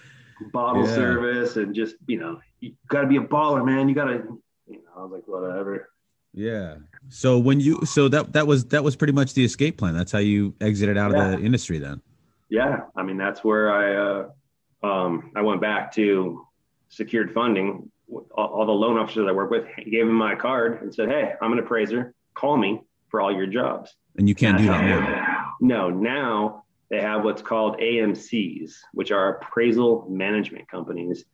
bottle 0.53 0.87
Yeah. 0.87 0.95
service 0.95 1.57
and 1.57 1.75
just 1.75 1.97
you 2.07 2.19
know 2.19 2.41
you 2.61 2.75
got 2.89 3.03
to 3.03 3.07
be 3.07 3.17
a 3.17 3.21
baller 3.21 3.65
man 3.65 3.89
you 3.89 3.95
got 3.95 4.07
to 4.07 4.41
you 4.67 4.77
know 4.83 4.91
i 4.97 5.03
was 5.03 5.13
like 5.13 5.27
whatever 5.27 5.89
yeah. 6.37 6.79
So 7.11 7.39
when 7.39 7.61
you, 7.61 7.79
so 7.85 8.09
that 8.09 8.33
that 8.33 8.45
was 8.49 8.65
that 8.67 8.83
was 8.83 8.97
pretty 8.97 9.13
much 9.13 9.35
the 9.35 9.45
escape 9.45 9.77
plan. 9.79 9.95
That's 9.95 10.11
how 10.11 10.19
you 10.19 10.53
exited 10.61 10.99
out 10.99 11.13
Yeah. 11.13 11.31
of 11.31 11.39
the 11.39 11.45
industry 11.47 11.79
then. 11.79 12.03
yeah 12.51 12.81
i 12.97 13.03
mean 13.05 13.17
that's 13.17 13.45
where 13.45 13.71
i 13.73 13.95
uh 13.95 14.87
um 14.89 15.31
i 15.37 15.43
went 15.43 15.61
back 15.61 15.93
to 15.95 16.45
secured 16.89 17.33
funding 17.33 17.89
all, 18.33 18.47
all 18.47 18.67
the 18.67 18.73
loan 18.73 18.99
officers 18.99 19.27
i 19.29 19.33
work 19.33 19.51
with 19.51 19.65
gave 19.91 20.07
them 20.07 20.15
my 20.15 20.35
card 20.35 20.83
and 20.83 20.93
said 20.93 21.09
hey 21.09 21.35
i'm 21.41 21.53
an 21.53 21.59
appraiser 21.61 22.14
call 22.35 22.57
me 22.57 22.81
for 23.09 23.21
all 23.21 23.35
your 23.35 23.47
jobs. 23.47 23.95
And 24.17 24.29
you 24.29 24.35
can't 24.35 24.59
do 24.59 24.67
that 24.67 24.83
now. 24.83 25.55
no 25.61 25.91
now 25.91 26.65
they 26.91 27.01
have 27.01 27.25
what's 27.25 27.43
called 27.43 27.79
amcs 27.79 28.73
which 28.93 29.11
are 29.11 29.37
appraisal 29.37 30.07
management 30.11 30.69
companies. 30.69 31.25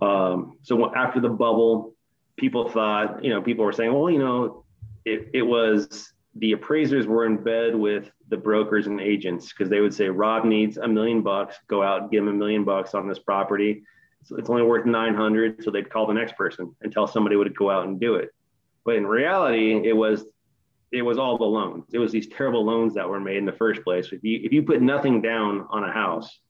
Um, 0.00 0.58
so 0.62 0.94
after 0.94 1.20
the 1.20 1.28
bubble 1.28 1.94
people 2.36 2.70
thought 2.70 3.22
you 3.22 3.30
know 3.30 3.42
people 3.42 3.64
were 3.64 3.72
saying 3.72 3.92
well 3.92 4.10
you 4.10 4.18
know 4.18 4.64
it, 5.04 5.28
it 5.34 5.42
was 5.42 6.12
the 6.36 6.52
appraisers 6.52 7.06
were 7.06 7.26
in 7.26 7.36
bed 7.42 7.74
with 7.74 8.10
the 8.28 8.36
brokers 8.36 8.86
and 8.86 9.00
agents 9.00 9.48
because 9.48 9.68
they 9.68 9.80
would 9.80 9.92
say 9.92 10.08
rob 10.08 10.44
needs 10.44 10.76
a 10.76 10.86
million 10.86 11.22
bucks. 11.22 11.56
Go 11.66 11.82
out 11.82 12.02
and 12.02 12.10
give 12.10 12.22
him 12.22 12.28
a 12.28 12.32
million 12.32 12.64
bucks 12.64 12.94
on 12.94 13.08
this 13.08 13.18
property. 13.18 13.82
So 14.24 14.36
it's 14.36 14.48
only 14.48 14.62
worth 14.62 14.86
900 14.86 15.64
so 15.64 15.70
they'd 15.70 15.90
call 15.90 16.06
the 16.06 16.14
next 16.14 16.36
person 16.36 16.74
until 16.82 17.06
somebody 17.06 17.36
would 17.36 17.54
go 17.56 17.70
out 17.70 17.86
and 17.86 17.98
do 17.98 18.14
it 18.14 18.30
but 18.90 18.96
in 18.96 19.06
reality 19.06 19.80
it 19.88 19.92
was 19.96 20.24
it 20.90 21.02
was 21.02 21.16
all 21.16 21.38
the 21.38 21.44
loans 21.44 21.84
it 21.92 21.98
was 21.98 22.10
these 22.10 22.26
terrible 22.26 22.64
loans 22.64 22.92
that 22.94 23.08
were 23.08 23.20
made 23.20 23.36
in 23.36 23.44
the 23.46 23.52
first 23.52 23.80
place 23.84 24.06
if 24.10 24.24
you 24.24 24.40
if 24.42 24.52
you 24.52 24.62
put 24.64 24.82
nothing 24.82 25.22
down 25.22 25.64
on 25.70 25.84
a 25.84 25.92
house 25.92 26.40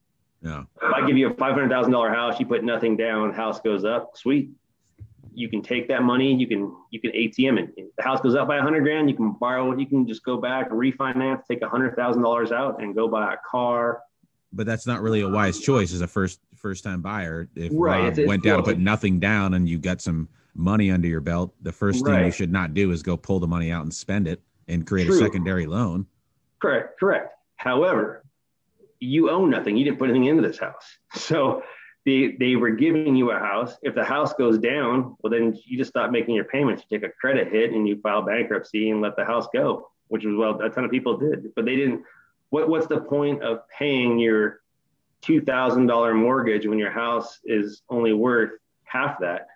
Yeah. 0.42 0.62
if 0.82 0.92
I 0.98 1.06
give 1.06 1.18
you 1.18 1.28
a 1.28 1.34
five 1.34 1.52
hundred 1.52 1.68
thousand 1.68 1.92
dollar 1.92 2.08
house, 2.20 2.40
you 2.40 2.46
put 2.46 2.64
nothing 2.64 2.96
down, 2.96 3.34
house 3.34 3.60
goes 3.60 3.84
up, 3.84 4.12
sweet. 4.16 4.46
You 5.42 5.48
can 5.52 5.60
take 5.60 5.86
that 5.88 6.02
money, 6.02 6.30
you 6.42 6.46
can 6.52 6.62
you 6.94 6.98
can 7.04 7.10
ATM 7.22 7.54
it. 7.62 7.68
If 7.76 7.94
the 7.98 8.02
house 8.08 8.20
goes 8.22 8.34
up 8.34 8.48
by 8.48 8.56
a 8.56 8.62
hundred 8.62 8.82
grand, 8.86 9.10
you 9.10 9.16
can 9.16 9.32
borrow 9.32 9.76
you 9.80 9.86
can 9.92 10.06
just 10.06 10.24
go 10.24 10.34
back, 10.38 10.70
refinance, 10.70 11.40
take 11.50 11.60
a 11.60 11.68
hundred 11.68 11.94
thousand 11.94 12.22
dollars 12.22 12.50
out 12.52 12.82
and 12.82 12.94
go 12.94 13.06
buy 13.06 13.34
a 13.34 13.36
car. 13.54 14.00
But 14.58 14.64
that's 14.66 14.86
not 14.86 15.02
really 15.02 15.20
a 15.20 15.28
wise 15.28 15.60
choice 15.60 15.92
as 15.92 16.00
a 16.00 16.06
first 16.16 16.40
first 16.56 16.82
time 16.84 17.02
buyer. 17.02 17.46
If 17.54 17.70
Right, 17.74 17.98
Rob 17.98 18.04
it's- 18.06 18.18
it's 18.18 18.28
went 18.32 18.42
down 18.42 18.54
and 18.60 18.66
well- 18.66 18.74
put 18.74 18.80
nothing 18.92 19.20
down 19.20 19.52
and 19.54 19.68
you 19.68 19.76
got 19.78 20.00
some 20.00 20.28
money 20.54 20.90
under 20.90 21.08
your 21.08 21.20
belt, 21.20 21.54
the 21.62 21.72
first 21.72 22.04
thing 22.04 22.24
you 22.24 22.32
should 22.32 22.52
not 22.52 22.74
do 22.74 22.90
is 22.90 23.02
go 23.02 23.16
pull 23.16 23.40
the 23.40 23.46
money 23.46 23.70
out 23.70 23.82
and 23.82 23.94
spend 23.94 24.28
it 24.28 24.42
and 24.68 24.86
create 24.86 25.08
a 25.08 25.14
secondary 25.14 25.66
loan. 25.66 26.06
Correct, 26.60 26.98
correct. 26.98 27.34
However, 27.56 28.24
you 29.00 29.30
own 29.30 29.50
nothing. 29.50 29.76
You 29.76 29.84
didn't 29.84 29.98
put 29.98 30.10
anything 30.10 30.26
into 30.26 30.46
this 30.46 30.58
house. 30.58 30.98
So 31.14 31.62
they 32.06 32.36
they 32.38 32.56
were 32.56 32.70
giving 32.70 33.14
you 33.14 33.30
a 33.30 33.38
house. 33.38 33.76
If 33.82 33.94
the 33.94 34.04
house 34.04 34.32
goes 34.34 34.58
down, 34.58 35.16
well 35.20 35.30
then 35.30 35.58
you 35.64 35.76
just 35.76 35.90
stop 35.90 36.10
making 36.10 36.34
your 36.34 36.44
payments. 36.44 36.84
You 36.88 36.98
take 36.98 37.08
a 37.08 37.12
credit 37.12 37.52
hit 37.52 37.72
and 37.72 37.86
you 37.86 38.00
file 38.00 38.22
bankruptcy 38.22 38.90
and 38.90 39.00
let 39.00 39.16
the 39.16 39.24
house 39.24 39.46
go, 39.52 39.90
which 40.08 40.24
is 40.24 40.34
well 40.34 40.60
a 40.60 40.70
ton 40.70 40.84
of 40.84 40.90
people 40.90 41.18
did. 41.18 41.54
But 41.54 41.66
they 41.66 41.76
didn't 41.76 42.04
what 42.50 42.68
what's 42.68 42.86
the 42.86 43.00
point 43.00 43.42
of 43.42 43.68
paying 43.68 44.18
your 44.18 44.60
two 45.20 45.40
thousand 45.42 45.86
dollar 45.86 46.14
mortgage 46.14 46.66
when 46.66 46.78
your 46.78 46.90
house 46.90 47.40
is 47.44 47.82
only 47.90 48.12
worth 48.12 48.52
half 48.84 49.18
that? 49.20 49.46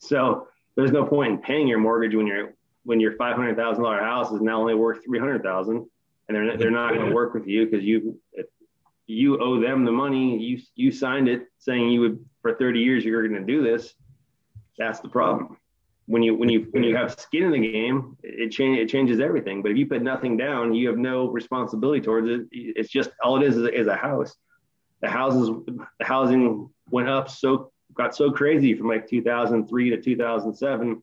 So 0.00 0.48
there's 0.76 0.92
no 0.92 1.04
point 1.04 1.32
in 1.32 1.38
paying 1.38 1.68
your 1.68 1.78
mortgage 1.78 2.14
when 2.14 2.26
your 2.26 2.54
when 2.84 3.00
your 3.00 3.12
five 3.16 3.36
hundred 3.36 3.56
thousand 3.56 3.84
dollar 3.84 4.00
house 4.00 4.32
is 4.32 4.40
now 4.40 4.60
only 4.60 4.74
worth 4.74 5.04
three 5.04 5.18
hundred 5.18 5.42
thousand 5.42 5.86
and 6.28 6.36
they're 6.36 6.56
they're 6.56 6.70
not 6.70 6.94
going 6.94 7.08
to 7.08 7.14
work 7.14 7.34
with 7.34 7.46
you 7.46 7.66
because 7.66 7.84
you 7.84 8.20
you 9.06 9.40
owe 9.40 9.60
them 9.60 9.84
the 9.84 9.90
money. 9.92 10.38
You 10.38 10.60
you 10.76 10.92
signed 10.92 11.28
it 11.28 11.46
saying 11.58 11.90
you 11.90 12.00
would 12.00 12.24
for 12.42 12.54
30 12.54 12.78
years 12.78 13.04
you're 13.04 13.26
going 13.26 13.40
to 13.40 13.46
do 13.46 13.62
this. 13.62 13.94
That's 14.78 15.00
the 15.00 15.08
problem. 15.08 15.56
When 16.06 16.22
you 16.22 16.36
when 16.36 16.48
you 16.48 16.68
when 16.70 16.84
you 16.84 16.96
have 16.96 17.18
skin 17.18 17.44
in 17.44 17.52
the 17.52 17.72
game, 17.72 18.16
it 18.22 18.50
change 18.50 18.78
it 18.78 18.88
changes 18.88 19.20
everything. 19.20 19.62
But 19.62 19.72
if 19.72 19.76
you 19.76 19.86
put 19.86 20.02
nothing 20.02 20.36
down, 20.36 20.72
you 20.72 20.88
have 20.88 20.98
no 20.98 21.28
responsibility 21.28 22.00
towards 22.00 22.28
it. 22.28 22.42
It's 22.52 22.90
just 22.90 23.10
all 23.22 23.42
it 23.42 23.46
is 23.46 23.56
is, 23.56 23.68
is 23.68 23.86
a 23.88 23.96
house. 23.96 24.34
The 25.02 25.10
houses 25.10 25.50
the 25.66 26.04
housing 26.04 26.70
went 26.90 27.08
up 27.08 27.28
so 27.28 27.72
got 27.94 28.14
so 28.14 28.30
crazy 28.30 28.74
from 28.74 28.88
like 28.88 29.08
2003 29.08 29.90
to 29.90 30.00
2007. 30.00 31.02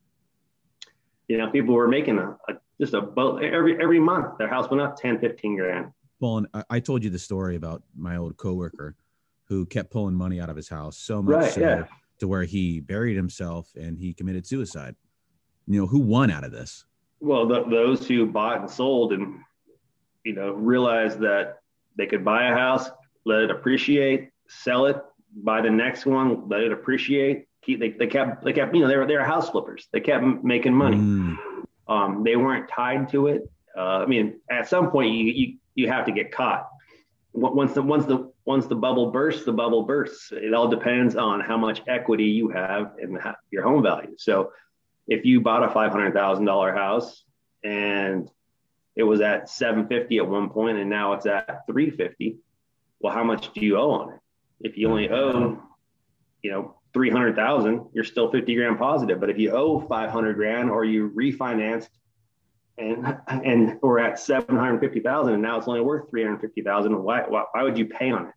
You 1.28 1.38
know, 1.38 1.50
people 1.50 1.74
were 1.74 1.88
making 1.88 2.18
a, 2.20 2.38
a 2.48 2.54
just 2.80 2.94
a 2.94 3.02
boat 3.02 3.44
every 3.44 3.82
every 3.82 4.00
month. 4.00 4.38
Their 4.38 4.48
house 4.48 4.70
went 4.70 4.82
up 4.82 5.00
10, 5.00 5.20
15 5.20 5.58
grand. 5.58 5.92
Well, 6.20 6.38
and 6.38 6.48
I, 6.54 6.64
I 6.70 6.80
told 6.80 7.04
you 7.04 7.10
the 7.10 7.20
story 7.20 7.56
about 7.56 7.84
my 7.96 8.18
old 8.18 8.38
coworker 8.38 8.96
who 9.46 9.66
kept 9.66 9.92
pulling 9.92 10.16
money 10.16 10.40
out 10.42 10.50
of 10.50 10.56
his 10.56 10.68
house 10.68 10.98
so 10.98 11.22
much 11.22 11.36
Right, 11.36 11.52
so 11.54 11.62
yeah. 11.62 11.84
to 12.20 12.28
where 12.28 12.44
he 12.44 12.80
buried 12.80 13.16
himself 13.16 13.70
and 13.76 13.98
he 13.98 14.14
committed 14.14 14.46
suicide. 14.46 14.96
You 15.68 15.82
know, 15.82 15.88
who 15.88 16.00
won 16.00 16.32
out 16.32 16.44
of 16.44 16.52
this? 16.52 16.86
Well, 17.20 17.48
the, 17.48 17.64
those 17.64 18.08
who 18.08 18.26
bought 18.26 18.60
and 18.60 18.70
sold 18.70 19.14
and 19.14 19.40
you 20.24 20.34
know 20.34 20.52
realized 20.52 21.20
that 21.20 21.60
they 21.98 22.06
could 22.06 22.24
buy 22.24 22.50
a 22.50 22.54
house, 22.54 22.90
let 23.26 23.42
it 23.42 23.52
appreciate, 23.52 24.30
sell 24.48 24.86
it, 24.86 25.02
buy 25.44 25.62
the 25.62 25.70
next 25.70 26.06
one, 26.06 26.48
let 26.50 26.62
it 26.62 26.72
appreciate. 26.72 27.48
Keep 27.64 27.80
they, 27.80 27.90
they 27.90 28.08
kept 28.08 28.44
they 28.44 28.54
kept 28.54 28.74
you 28.74 28.82
know 28.82 28.88
they 28.88 28.98
were 28.98 29.06
they 29.06 29.16
were 29.16 29.24
house 29.24 29.50
flippers. 29.50 29.88
They 29.92 30.00
kept 30.00 30.24
making 30.44 30.74
money. 30.74 30.98
Mm. 30.98 31.38
Um, 31.88 32.24
they 32.24 32.36
weren't 32.36 32.70
tied 32.70 33.10
to 33.10 33.28
it. 33.28 33.50
Uh, 33.76 34.00
I 34.00 34.06
mean, 34.06 34.40
at 34.50 34.68
some 34.68 34.90
point 34.90 35.14
you, 35.14 35.26
you 35.26 35.58
you 35.76 35.88
have 35.90 36.06
to 36.06 36.12
get 36.12 36.32
caught. 36.32 36.68
Once 37.34 37.74
the 37.74 37.82
once 37.82 38.06
the 38.06 38.32
once 38.46 38.66
the 38.66 38.76
bubble 38.76 39.12
bursts, 39.12 39.44
the 39.44 39.52
bubble 39.52 39.84
bursts. 39.84 40.32
It 40.32 40.54
all 40.54 40.70
depends 40.70 41.16
on 41.18 41.42
how 41.42 41.58
much 41.58 41.82
equity 41.88 42.24
you 42.24 42.48
have 42.50 42.94
in 42.98 43.20
your 43.52 43.64
home 43.64 43.84
value. 43.84 44.16
So, 44.18 44.54
if 45.08 45.26
you 45.26 45.42
bought 45.42 45.64
a 45.64 45.70
five 45.70 45.92
hundred 45.92 46.14
thousand 46.14 46.46
dollar 46.46 46.74
house 46.74 47.24
and 47.64 48.32
it 48.96 49.04
was 49.04 49.20
at 49.22 49.50
seven 49.50 49.88
fifty 49.88 50.18
at 50.18 50.28
one 50.28 50.50
point, 50.50 50.78
and 50.78 50.90
now 50.90 51.14
it's 51.14 51.26
at 51.26 51.68
three 51.68 51.92
fifty, 51.92 52.38
well, 53.00 53.14
how 53.14 53.24
much 53.24 53.54
do 53.54 53.64
you 53.64 53.78
owe 53.78 53.92
on 53.92 54.14
it? 54.14 54.20
If 54.62 54.78
you 54.78 54.90
only 54.90 55.10
owe, 55.10 55.62
you 56.42 56.52
know, 56.52 56.76
300,000, 56.94 57.90
you're 57.94 58.04
still 58.04 58.32
50 58.32 58.56
grand 58.56 58.80
positive. 58.80 59.20
But 59.20 59.30
if 59.30 59.38
you 59.38 59.52
owe 59.52 59.80
500 59.82 60.36
grand 60.36 60.70
or 60.70 60.84
you 60.84 61.12
refinanced 61.16 61.90
and, 62.78 63.18
and 63.28 63.80
we're 63.82 64.00
at 64.00 64.20
750,000 64.20 65.34
and 65.34 65.42
now 65.42 65.58
it's 65.58 65.68
only 65.68 65.82
worth 65.82 66.10
350,000, 66.10 67.04
why, 67.04 67.22
why, 67.28 67.44
why 67.52 67.64
would 67.64 67.78
you 67.78 67.86
pay 67.86 68.12
on 68.12 68.28
it? 68.28 68.34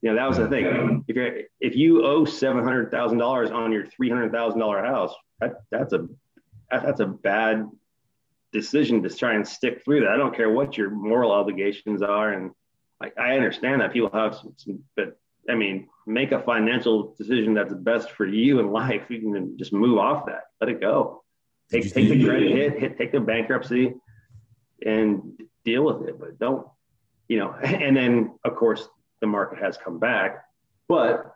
You 0.00 0.10
know, 0.10 0.16
that 0.16 0.28
was 0.28 0.38
the 0.38 0.48
thing. 0.48 1.04
If 1.06 1.16
you 1.16 1.44
if 1.60 1.76
you 1.76 2.04
owe 2.04 2.24
$700,000 2.24 3.52
on 3.52 3.72
your 3.72 3.84
$300,000 3.84 4.84
house, 4.84 5.14
that, 5.40 5.54
that's 5.70 5.92
a, 5.92 6.08
that's 6.70 7.00
a 7.00 7.06
bad 7.06 7.68
decision 8.52 9.02
to 9.04 9.10
try 9.10 9.34
and 9.34 9.46
stick 9.46 9.84
through 9.84 10.00
that. 10.00 10.10
I 10.10 10.16
don't 10.16 10.36
care 10.36 10.50
what 10.50 10.76
your 10.76 10.90
moral 10.90 11.30
obligations 11.30 12.02
are. 12.02 12.32
And 12.32 12.50
I, 13.00 13.12
I 13.16 13.36
understand 13.36 13.80
that 13.80 13.92
people 13.92 14.10
have 14.12 14.34
some, 14.34 14.54
some, 14.56 14.82
but 14.96 15.18
I 15.48 15.54
mean, 15.54 15.88
make 16.06 16.32
a 16.32 16.40
financial 16.40 17.14
decision 17.18 17.54
that's 17.54 17.72
best 17.74 18.10
for 18.12 18.26
you 18.26 18.60
in 18.60 18.70
life. 18.70 19.02
You 19.08 19.20
can 19.20 19.58
just 19.58 19.72
move 19.72 19.98
off 19.98 20.26
that, 20.26 20.44
let 20.60 20.70
it 20.70 20.80
go. 20.80 21.22
Take, 21.70 21.92
take 21.92 22.08
the 22.08 22.24
credit 22.24 22.52
hit, 22.52 22.78
hit, 22.78 22.98
take 22.98 23.12
the 23.12 23.20
bankruptcy 23.20 23.94
and 24.84 25.40
deal 25.64 25.84
with 25.84 26.08
it, 26.08 26.18
but 26.18 26.38
don't, 26.38 26.66
you 27.28 27.38
know, 27.38 27.52
and 27.62 27.96
then 27.96 28.34
of 28.44 28.56
course 28.56 28.88
the 29.20 29.26
market 29.26 29.58
has 29.62 29.76
come 29.76 29.98
back, 29.98 30.44
but 30.88 31.34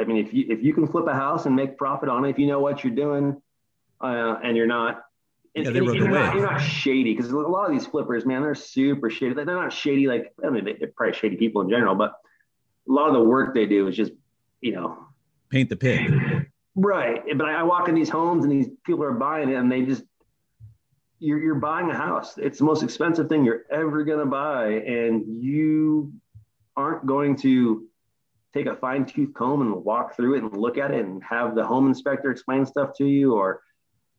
I 0.00 0.04
mean, 0.04 0.24
if 0.24 0.32
you, 0.32 0.46
if 0.48 0.62
you 0.62 0.72
can 0.72 0.86
flip 0.86 1.06
a 1.06 1.14
house 1.14 1.46
and 1.46 1.54
make 1.54 1.76
profit 1.76 2.08
on 2.08 2.24
it, 2.24 2.30
if 2.30 2.38
you 2.38 2.46
know 2.46 2.60
what 2.60 2.82
you're 2.84 2.94
doing 2.94 3.40
uh, 4.00 4.36
and 4.42 4.56
you're 4.56 4.66
not, 4.66 5.02
Yeah, 5.54 5.66
and- 5.66 5.76
they 5.76 5.80
and 5.80 5.94
you're, 5.94 6.08
not, 6.08 6.34
you're 6.34 6.50
not 6.50 6.58
shady 6.60 7.14
because 7.14 7.30
a 7.30 7.36
lot 7.36 7.66
of 7.66 7.72
these 7.72 7.86
flippers, 7.86 8.24
man, 8.24 8.42
they're 8.42 8.54
super 8.54 9.10
shady. 9.10 9.34
They're 9.34 9.44
not 9.44 9.72
shady 9.72 10.06
like 10.06 10.32
I 10.44 10.50
mean, 10.50 10.64
they're 10.64 10.92
probably 10.96 11.14
shady 11.14 11.36
people 11.36 11.62
in 11.62 11.70
general, 11.70 11.94
but 11.94 12.14
a 12.88 12.92
lot 12.92 13.08
of 13.08 13.14
the 13.14 13.22
work 13.22 13.54
they 13.54 13.66
do 13.66 13.88
is 13.88 13.96
just, 13.96 14.12
you 14.60 14.72
know, 14.72 14.98
Paint 15.50 15.68
the 15.68 15.76
pig. 15.76 16.48
right. 16.74 17.22
But 17.36 17.46
I, 17.46 17.60
I 17.60 17.62
walk 17.62 17.88
in 17.88 17.94
these 17.94 18.08
homes 18.08 18.44
and 18.44 18.52
these 18.52 18.68
people 18.84 19.04
are 19.04 19.12
buying 19.12 19.50
it, 19.50 19.54
and 19.54 19.70
they 19.70 19.82
just 19.82 20.04
you're 21.18 21.38
you're 21.38 21.54
buying 21.56 21.90
a 21.90 21.96
house. 21.96 22.38
It's 22.38 22.58
the 22.58 22.64
most 22.64 22.82
expensive 22.82 23.28
thing 23.28 23.44
you're 23.44 23.64
ever 23.70 24.02
gonna 24.04 24.26
buy, 24.26 24.68
and 24.68 25.24
you 25.42 26.12
aren't 26.76 27.06
going 27.06 27.36
to 27.36 27.86
take 28.54 28.66
a 28.66 28.74
fine 28.74 29.04
tooth 29.04 29.32
comb 29.34 29.62
and 29.62 29.84
walk 29.84 30.16
through 30.16 30.36
it 30.36 30.42
and 30.42 30.56
look 30.56 30.78
at 30.78 30.90
it 30.90 31.04
and 31.04 31.22
have 31.22 31.54
the 31.54 31.64
home 31.64 31.86
inspector 31.86 32.30
explain 32.30 32.66
stuff 32.66 32.94
to 32.96 33.06
you, 33.06 33.34
or 33.34 33.60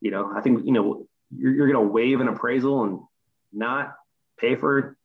you 0.00 0.10
know, 0.10 0.32
I 0.34 0.40
think 0.40 0.64
you 0.64 0.72
know 0.72 1.06
you're, 1.36 1.52
you're 1.52 1.66
gonna 1.66 1.82
waive 1.86 2.20
an 2.20 2.28
appraisal 2.28 2.84
and 2.84 3.00
not 3.52 3.96
pay 4.38 4.56
for 4.56 4.96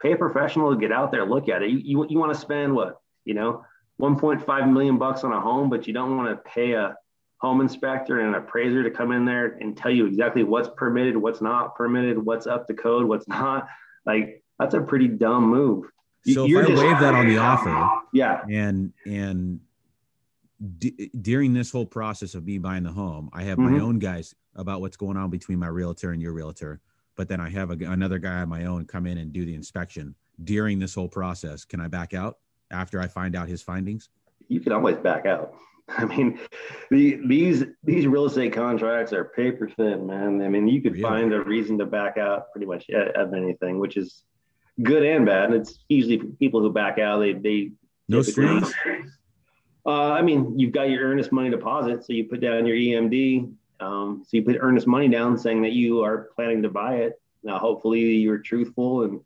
pay 0.00 0.12
a 0.12 0.16
professional 0.16 0.72
to 0.72 0.78
get 0.80 0.92
out 0.92 1.10
there 1.10 1.24
look 1.26 1.48
at 1.48 1.62
it. 1.62 1.70
You 1.70 1.78
you, 1.78 2.06
you 2.08 2.18
want 2.18 2.32
to 2.32 2.38
spend 2.38 2.74
what 2.74 3.00
you 3.24 3.34
know 3.34 3.64
1.5 4.00 4.72
million 4.72 4.96
bucks 4.98 5.24
on 5.24 5.32
a 5.32 5.40
home, 5.40 5.68
but 5.70 5.86
you 5.86 5.92
don't 5.92 6.16
want 6.16 6.28
to 6.30 6.36
pay 6.50 6.72
a 6.72 6.94
home 7.38 7.60
inspector 7.60 8.20
and 8.20 8.34
an 8.34 8.34
appraiser 8.42 8.82
to 8.82 8.90
come 8.90 9.12
in 9.12 9.24
there 9.24 9.56
and 9.60 9.76
tell 9.76 9.90
you 9.90 10.06
exactly 10.06 10.42
what's 10.44 10.68
permitted, 10.76 11.16
what's 11.16 11.40
not 11.40 11.74
permitted, 11.76 12.18
what's 12.18 12.46
up 12.46 12.66
to 12.66 12.74
code, 12.74 13.06
what's 13.06 13.26
not. 13.28 13.66
Like 14.06 14.42
that's 14.58 14.74
a 14.74 14.80
pretty 14.80 15.08
dumb 15.08 15.48
move. 15.48 15.86
So 16.26 16.44
if 16.44 16.50
you're 16.50 16.64
I 16.64 16.68
just- 16.68 16.82
waive 16.82 16.98
that 17.00 17.14
on 17.14 17.28
the 17.28 17.38
offer 17.38 18.02
Yeah, 18.12 18.42
and 18.50 18.92
and 19.06 19.60
d- 20.78 21.10
during 21.20 21.52
this 21.54 21.70
whole 21.70 21.86
process 21.86 22.34
of 22.34 22.44
me 22.44 22.58
buying 22.58 22.82
the 22.82 22.92
home, 22.92 23.30
I 23.32 23.44
have 23.44 23.58
my 23.58 23.70
Mhm. 23.72 23.80
own 23.80 23.98
guys 23.98 24.34
about 24.54 24.80
what's 24.80 24.96
going 24.96 25.16
on 25.16 25.30
between 25.30 25.58
my 25.58 25.68
realtor 25.68 26.10
and 26.10 26.20
your 26.20 26.32
realtor. 26.32 26.80
But 27.18 27.28
then 27.28 27.40
I 27.40 27.50
have 27.50 27.70
a, 27.72 27.84
another 27.84 28.18
guy 28.20 28.40
on 28.40 28.48
my 28.48 28.64
own 28.64 28.86
come 28.86 29.04
in 29.06 29.18
and 29.18 29.32
do 29.32 29.44
the 29.44 29.54
inspection 29.54 30.14
during 30.44 30.78
this 30.78 30.94
whole 30.94 31.08
process. 31.08 31.64
Can 31.64 31.80
I 31.80 31.88
back 31.88 32.14
out 32.14 32.38
after 32.70 33.00
I 33.00 33.08
find 33.08 33.34
out 33.36 33.48
his 33.48 33.60
findings? 33.60 34.08
you 34.50 34.60
can 34.60 34.72
always 34.72 34.96
back 34.96 35.26
out. 35.26 35.52
I 35.90 36.04
mean, 36.06 36.38
the, 36.90 37.18
these 37.26 37.64
these 37.82 38.06
real 38.06 38.24
estate 38.26 38.52
contracts 38.52 39.12
are 39.12 39.24
paper 39.24 39.68
thin, 39.68 40.06
man. 40.06 40.40
I 40.42 40.48
mean, 40.48 40.68
you 40.68 40.80
could 40.80 40.92
Really? 40.92 41.02
find 41.02 41.32
a 41.34 41.42
reason 41.42 41.76
to 41.78 41.86
back 41.86 42.16
out 42.18 42.50
pretty 42.52 42.66
much 42.66 42.88
of 42.90 43.34
anything, 43.34 43.78
which 43.78 43.96
is 43.96 44.22
good 44.82 45.02
and 45.02 45.26
bad. 45.26 45.46
And 45.46 45.54
it's 45.54 45.80
usually 45.88 46.18
people 46.18 46.60
who 46.60 46.72
back 46.72 46.98
out, 46.98 47.18
they 47.18 47.32
they 47.32 47.72
No 48.08 48.22
strings. 48.22 48.72
Uh, 49.84 50.12
I 50.12 50.22
mean, 50.22 50.58
you've 50.58 50.72
got 50.72 50.88
your 50.90 51.02
earnest 51.04 51.32
money 51.32 51.50
deposit, 51.50 52.04
so 52.04 52.12
you 52.12 52.24
put 52.24 52.40
down 52.40 52.64
your 52.64 52.76
EMD. 52.76 53.52
Um, 53.80 54.22
so 54.24 54.36
you 54.36 54.42
put 54.42 54.56
earnest 54.60 54.86
money 54.86 55.08
down, 55.08 55.38
saying 55.38 55.62
that 55.62 55.72
you 55.72 56.02
are 56.02 56.30
planning 56.34 56.62
to 56.62 56.68
buy 56.68 56.96
it. 56.96 57.20
Now, 57.42 57.58
hopefully, 57.58 58.00
you're 58.00 58.38
truthful 58.38 59.02
and 59.04 59.20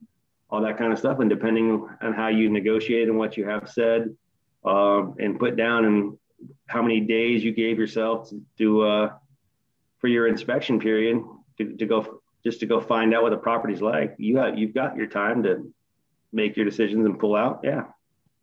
all 0.51 0.61
that 0.63 0.77
kind 0.77 0.93
of 0.93 0.99
stuff. 0.99 1.21
And 1.21 1.31
depending 1.31 1.89
on 2.03 2.13
how 2.13 2.29
you 2.29 2.51
negotiate 2.51 3.09
and 3.09 3.17
what 3.17 3.37
you 3.37 3.49
have 3.49 3.69
said, 3.71 4.15
um, 4.65 5.15
and 5.19 5.39
put 5.39 5.57
down 5.57 5.85
and 5.87 6.19
how 6.67 6.83
many 6.83 7.01
days 7.01 7.43
you 7.43 7.53
gave 7.53 7.79
yourself 7.79 8.31
to, 8.59 8.83
uh, 8.83 9.13
for 9.99 10.09
your 10.09 10.27
inspection 10.29 10.79
period 10.81 11.23
to, 11.59 11.77
to 11.77 11.87
go 11.87 12.21
just 12.45 12.59
to 12.61 12.67
go 12.67 12.81
find 12.81 13.15
out 13.15 13.23
what 13.23 13.31
the 13.31 13.37
property's 13.37 13.81
like. 13.81 14.15
You 14.19 14.39
have 14.39 14.59
you've 14.59 14.75
got 14.75 14.97
your 14.97 15.07
time 15.07 15.45
to 15.45 15.73
make 16.33 16.57
your 16.57 16.65
decisions 16.65 17.07
and 17.07 17.19
pull 17.19 17.37
out. 17.37 17.61
Yeah. 17.63 17.85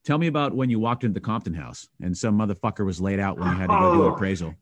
Tell 0.05 0.17
me 0.17 0.27
about 0.27 0.55
when 0.55 0.69
you 0.69 0.79
walked 0.79 1.03
into 1.03 1.13
the 1.13 1.19
Compton 1.19 1.53
house 1.53 1.89
and 2.01 2.17
some 2.17 2.37
motherfucker 2.37 2.85
was 2.85 3.01
laid 3.01 3.19
out 3.19 3.37
when 3.37 3.49
you 3.49 3.55
had 3.55 3.67
to 3.67 3.77
go 3.77 3.93
do 3.95 4.01
an 4.05 4.09
Oh. 4.11 4.13
appraisal. 4.13 4.55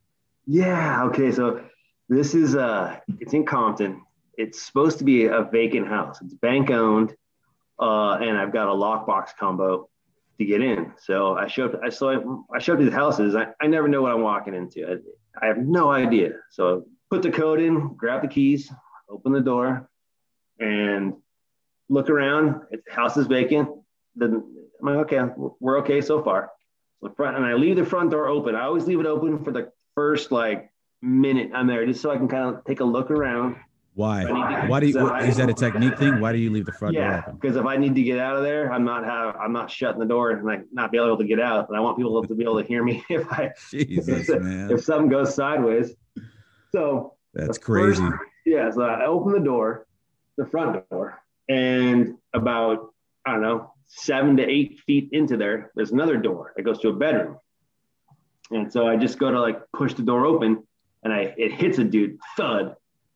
Yeah. 0.47 1.03
Okay. 1.05 1.31
So 1.31 1.61
this 2.09 2.33
is 2.33 2.55
uh, 2.55 2.97
it's 3.19 3.33
in 3.33 3.45
Compton. 3.45 4.01
It's 4.37 4.65
supposed 4.65 4.97
to 4.99 5.03
be 5.03 5.25
a 5.25 5.43
vacant 5.43 5.87
house. 5.87 6.21
It's 6.21 6.33
bank 6.33 6.71
owned, 6.71 7.13
uh, 7.79 8.13
and 8.13 8.37
I've 8.37 8.53
got 8.53 8.69
a 8.69 8.71
lockbox 8.71 9.35
combo 9.37 9.89
to 10.37 10.45
get 10.45 10.61
in. 10.61 10.93
So 10.99 11.35
I 11.35 11.47
show 11.47 11.65
up. 11.65 11.81
I 11.83 11.89
so 11.89 12.09
I, 12.09 12.55
I 12.55 12.59
show 12.59 12.73
up 12.73 12.79
to 12.79 12.85
these 12.85 12.93
houses. 12.93 13.35
I, 13.35 13.47
I 13.61 13.67
never 13.67 13.89
know 13.89 14.01
what 14.01 14.13
I'm 14.13 14.21
walking 14.21 14.53
into. 14.53 14.87
I, 14.89 15.45
I 15.45 15.47
have 15.47 15.57
no 15.57 15.91
idea. 15.91 16.31
So 16.51 16.85
put 17.09 17.23
the 17.23 17.31
code 17.31 17.59
in, 17.59 17.95
grab 17.95 18.21
the 18.21 18.27
keys, 18.29 18.71
open 19.09 19.33
the 19.33 19.41
door, 19.41 19.89
and 20.59 21.13
look 21.89 22.09
around. 22.09 22.61
It, 22.71 22.83
house 22.89 23.17
is 23.17 23.27
vacant. 23.27 23.69
Then 24.15 24.43
I'm 24.79 24.85
like, 24.85 25.11
okay, 25.11 25.19
we're 25.59 25.79
okay 25.79 25.99
so 25.99 26.23
far. 26.23 26.51
So 27.01 27.09
the 27.09 27.15
front, 27.15 27.35
and 27.35 27.45
I 27.45 27.53
leave 27.53 27.75
the 27.75 27.85
front 27.85 28.11
door 28.11 28.27
open. 28.27 28.55
I 28.55 28.63
always 28.63 28.85
leave 28.85 29.01
it 29.01 29.05
open 29.05 29.43
for 29.43 29.51
the 29.51 29.71
first 29.97 30.31
like 30.31 30.69
minute 31.01 31.49
I'm 31.55 31.65
there, 31.65 31.83
just 31.87 32.01
so 32.01 32.11
I 32.11 32.17
can 32.17 32.27
kind 32.27 32.55
of 32.55 32.63
take 32.65 32.81
a 32.81 32.83
look 32.85 33.09
around. 33.09 33.55
Why? 33.95 34.25
To- 34.25 34.67
Why 34.67 34.79
do 34.79 34.85
you? 34.85 34.93
so 34.93 35.05
what- 35.05 35.13
I- 35.13 35.25
Is 35.25 35.37
that 35.37 35.49
a 35.49 35.55
technique 35.55 35.97
thing? 35.97 36.19
Why 36.19 36.31
do 36.31 36.37
you 36.37 36.51
leave 36.51 36.67
the 36.67 36.71
front 36.71 36.93
door 36.93 37.03
yeah, 37.03 37.23
open? 37.25 37.39
because 37.41 37.55
if 37.57 37.65
I 37.65 37.77
need 37.77 37.95
to 37.95 38.03
get 38.03 38.19
out 38.19 38.35
of 38.37 38.43
there, 38.43 38.71
I'm 38.71 38.85
not 38.85 39.03
have 39.05 39.35
I'm 39.37 39.51
not 39.51 39.71
shutting 39.71 39.99
the 39.99 40.05
door 40.05 40.29
and 40.31 40.45
like 40.45 40.61
not 40.71 40.91
be 40.91 40.99
able 40.99 41.17
to 41.17 41.23
get 41.25 41.39
out. 41.39 41.67
And 41.67 41.75
I 41.75 41.79
want 41.79 41.97
people 41.97 42.21
to 42.23 42.35
be 42.35 42.43
able 42.43 42.61
to 42.61 42.67
hear 42.67 42.83
me 42.83 43.03
if 43.09 43.25
I 43.31 43.53
Jesus, 43.71 44.29
man, 44.29 44.69
if 44.71 44.83
something 44.83 45.09
goes 45.09 45.33
sideways. 45.33 45.95
So 46.71 47.15
that's 47.33 47.57
the 47.57 47.65
first- 47.65 47.99
crazy. 47.99 48.15
yeah, 48.45 48.69
so 48.69 48.83
I 48.83 49.05
open 49.07 49.31
the 49.33 49.39
door, 49.39 49.87
the 50.37 50.45
front 50.45 50.87
door, 50.91 51.19
and 51.49 52.13
about 52.35 52.93
I 53.25 53.31
don't 53.33 53.41
know 53.41 53.73
seven 53.87 54.37
to 54.37 54.43
eight 54.47 54.79
feet 54.85 55.09
into 55.11 55.37
there, 55.37 55.71
there's 55.75 55.91
another 55.91 56.17
door 56.17 56.53
that 56.55 56.61
goes 56.63 56.77
to 56.81 56.89
a 56.89 56.93
bedroom. 56.93 57.37
And 58.51 58.71
so 58.71 58.87
I 58.87 58.95
just 58.95 59.19
go 59.19 59.31
to 59.31 59.39
like 59.39 59.59
push 59.73 59.93
the 59.93 60.03
door 60.03 60.25
open, 60.25 60.63
and 61.03 61.13
I 61.13 61.33
it 61.37 61.51
hits 61.53 61.77
a 61.77 61.83
dude 61.83 62.17
thud. 62.35 62.75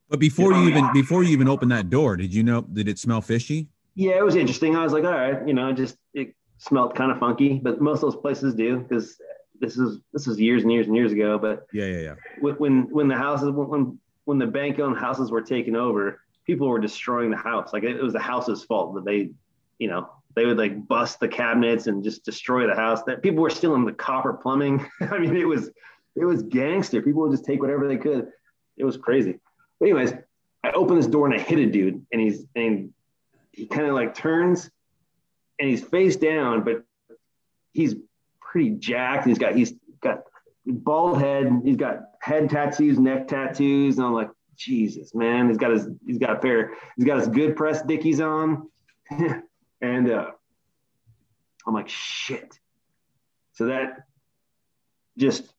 But 0.09 0.19
before 0.19 0.53
you 0.53 0.67
even 0.67 0.91
before 0.93 1.23
you 1.23 1.29
even 1.29 1.47
open 1.47 1.69
that 1.69 1.89
door, 1.89 2.17
did 2.17 2.33
you 2.33 2.43
know? 2.43 2.61
Did 2.61 2.87
it 2.87 2.99
smell 2.99 3.21
fishy? 3.21 3.67
Yeah, 3.95 4.17
it 4.17 4.25
was 4.25 4.35
interesting. 4.35 4.75
I 4.75 4.83
was 4.83 4.93
like, 4.93 5.03
all 5.03 5.11
right, 5.11 5.47
you 5.47 5.53
know, 5.53 5.71
just 5.73 5.97
it 6.13 6.35
smelled 6.57 6.95
kind 6.95 7.11
of 7.11 7.19
funky, 7.19 7.59
but 7.61 7.81
most 7.81 8.03
of 8.03 8.11
those 8.11 8.21
places 8.21 8.53
do 8.53 8.79
because 8.79 9.19
this 9.59 9.77
is 9.77 9.99
this 10.11 10.27
is 10.27 10.39
years 10.39 10.63
and 10.63 10.71
years 10.71 10.87
and 10.87 10.95
years 10.95 11.11
ago. 11.11 11.37
But 11.37 11.65
Yeah, 11.71 11.85
yeah, 11.85 11.99
yeah. 11.99 12.15
when 12.39 12.89
when, 12.89 13.07
the 13.07 13.15
houses 13.15 13.51
when 13.51 13.97
when 14.25 14.37
the 14.37 14.47
bank 14.47 14.79
owned 14.79 14.97
houses 14.97 15.31
were 15.31 15.41
taken 15.41 15.75
over, 15.75 16.21
people 16.45 16.67
were 16.67 16.79
destroying 16.79 17.31
the 17.31 17.37
house. 17.37 17.71
Like 17.73 17.83
it 17.83 18.01
was 18.01 18.13
the 18.13 18.19
house's 18.19 18.63
fault 18.63 18.95
that 18.95 19.05
they, 19.05 19.31
you 19.79 19.87
know, 19.87 20.09
they 20.35 20.45
would 20.45 20.57
like 20.57 20.87
bust 20.87 21.19
the 21.19 21.27
cabinets 21.27 21.87
and 21.87 22.03
just 22.03 22.23
destroy 22.23 22.67
the 22.67 22.75
house. 22.75 23.03
That 23.03 23.21
people 23.21 23.41
were 23.41 23.49
stealing 23.49 23.85
the 23.85 23.93
copper 23.93 24.33
plumbing. 24.33 24.85
I 25.01 25.17
mean, 25.17 25.35
it 25.35 25.47
was 25.47 25.69
it 26.15 26.25
was 26.25 26.43
gangster. 26.43 27.01
People 27.01 27.23
would 27.23 27.31
just 27.31 27.45
take 27.45 27.61
whatever 27.61 27.87
they 27.87 27.97
could. 27.97 28.27
It 28.77 28.83
was 28.83 28.97
crazy. 28.97 29.39
But 29.79 29.85
anyways, 29.87 30.13
I 30.63 30.71
open 30.71 30.95
this 30.97 31.07
door 31.07 31.25
and 31.25 31.35
I 31.35 31.39
hit 31.39 31.59
a 31.59 31.65
dude, 31.65 32.05
and 32.11 32.21
he's 32.21 32.45
and 32.55 32.93
he 33.51 33.65
kind 33.65 33.87
of 33.87 33.93
like 33.93 34.15
turns, 34.15 34.69
and 35.59 35.69
he's 35.69 35.83
face 35.83 36.15
down, 36.15 36.63
but 36.63 36.83
he's 37.73 37.95
pretty 38.39 38.71
jacked. 38.71 39.27
He's 39.27 39.37
got 39.37 39.55
he's 39.55 39.73
got 40.01 40.23
bald 40.65 41.19
head. 41.19 41.61
He's 41.63 41.77
got 41.77 42.01
head 42.21 42.49
tattoos, 42.49 42.99
neck 42.99 43.27
tattoos, 43.27 43.97
and 43.97 44.05
I'm 44.05 44.13
like, 44.13 44.29
Jesus, 44.55 45.15
man. 45.15 45.47
He's 45.47 45.57
got 45.57 45.71
his 45.71 45.87
he's 46.05 46.19
got 46.19 46.37
a 46.37 46.39
pair. 46.39 46.73
He's 46.95 47.05
got 47.05 47.19
his 47.19 47.27
good 47.27 47.55
press 47.55 47.81
dickies 47.81 48.21
on, 48.21 48.69
and 49.81 50.09
uh, 50.11 50.31
I'm 51.65 51.73
like, 51.73 51.89
shit. 51.89 52.59
So 53.53 53.65
that 53.65 54.05
just 55.17 55.53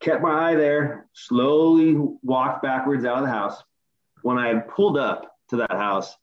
kept 0.00 0.22
my 0.22 0.50
eye 0.50 0.54
there. 0.54 1.08
Slowly 1.12 1.94
walked 2.22 2.62
backwards 2.62 3.04
out 3.04 3.18
of 3.18 3.24
the 3.24 3.30
house. 3.30 3.62
When 4.22 4.38
I 4.38 4.48
had 4.48 4.68
pulled 4.68 4.98
up 4.98 5.36
to 5.50 5.56
that 5.56 5.72
house, 5.72 6.14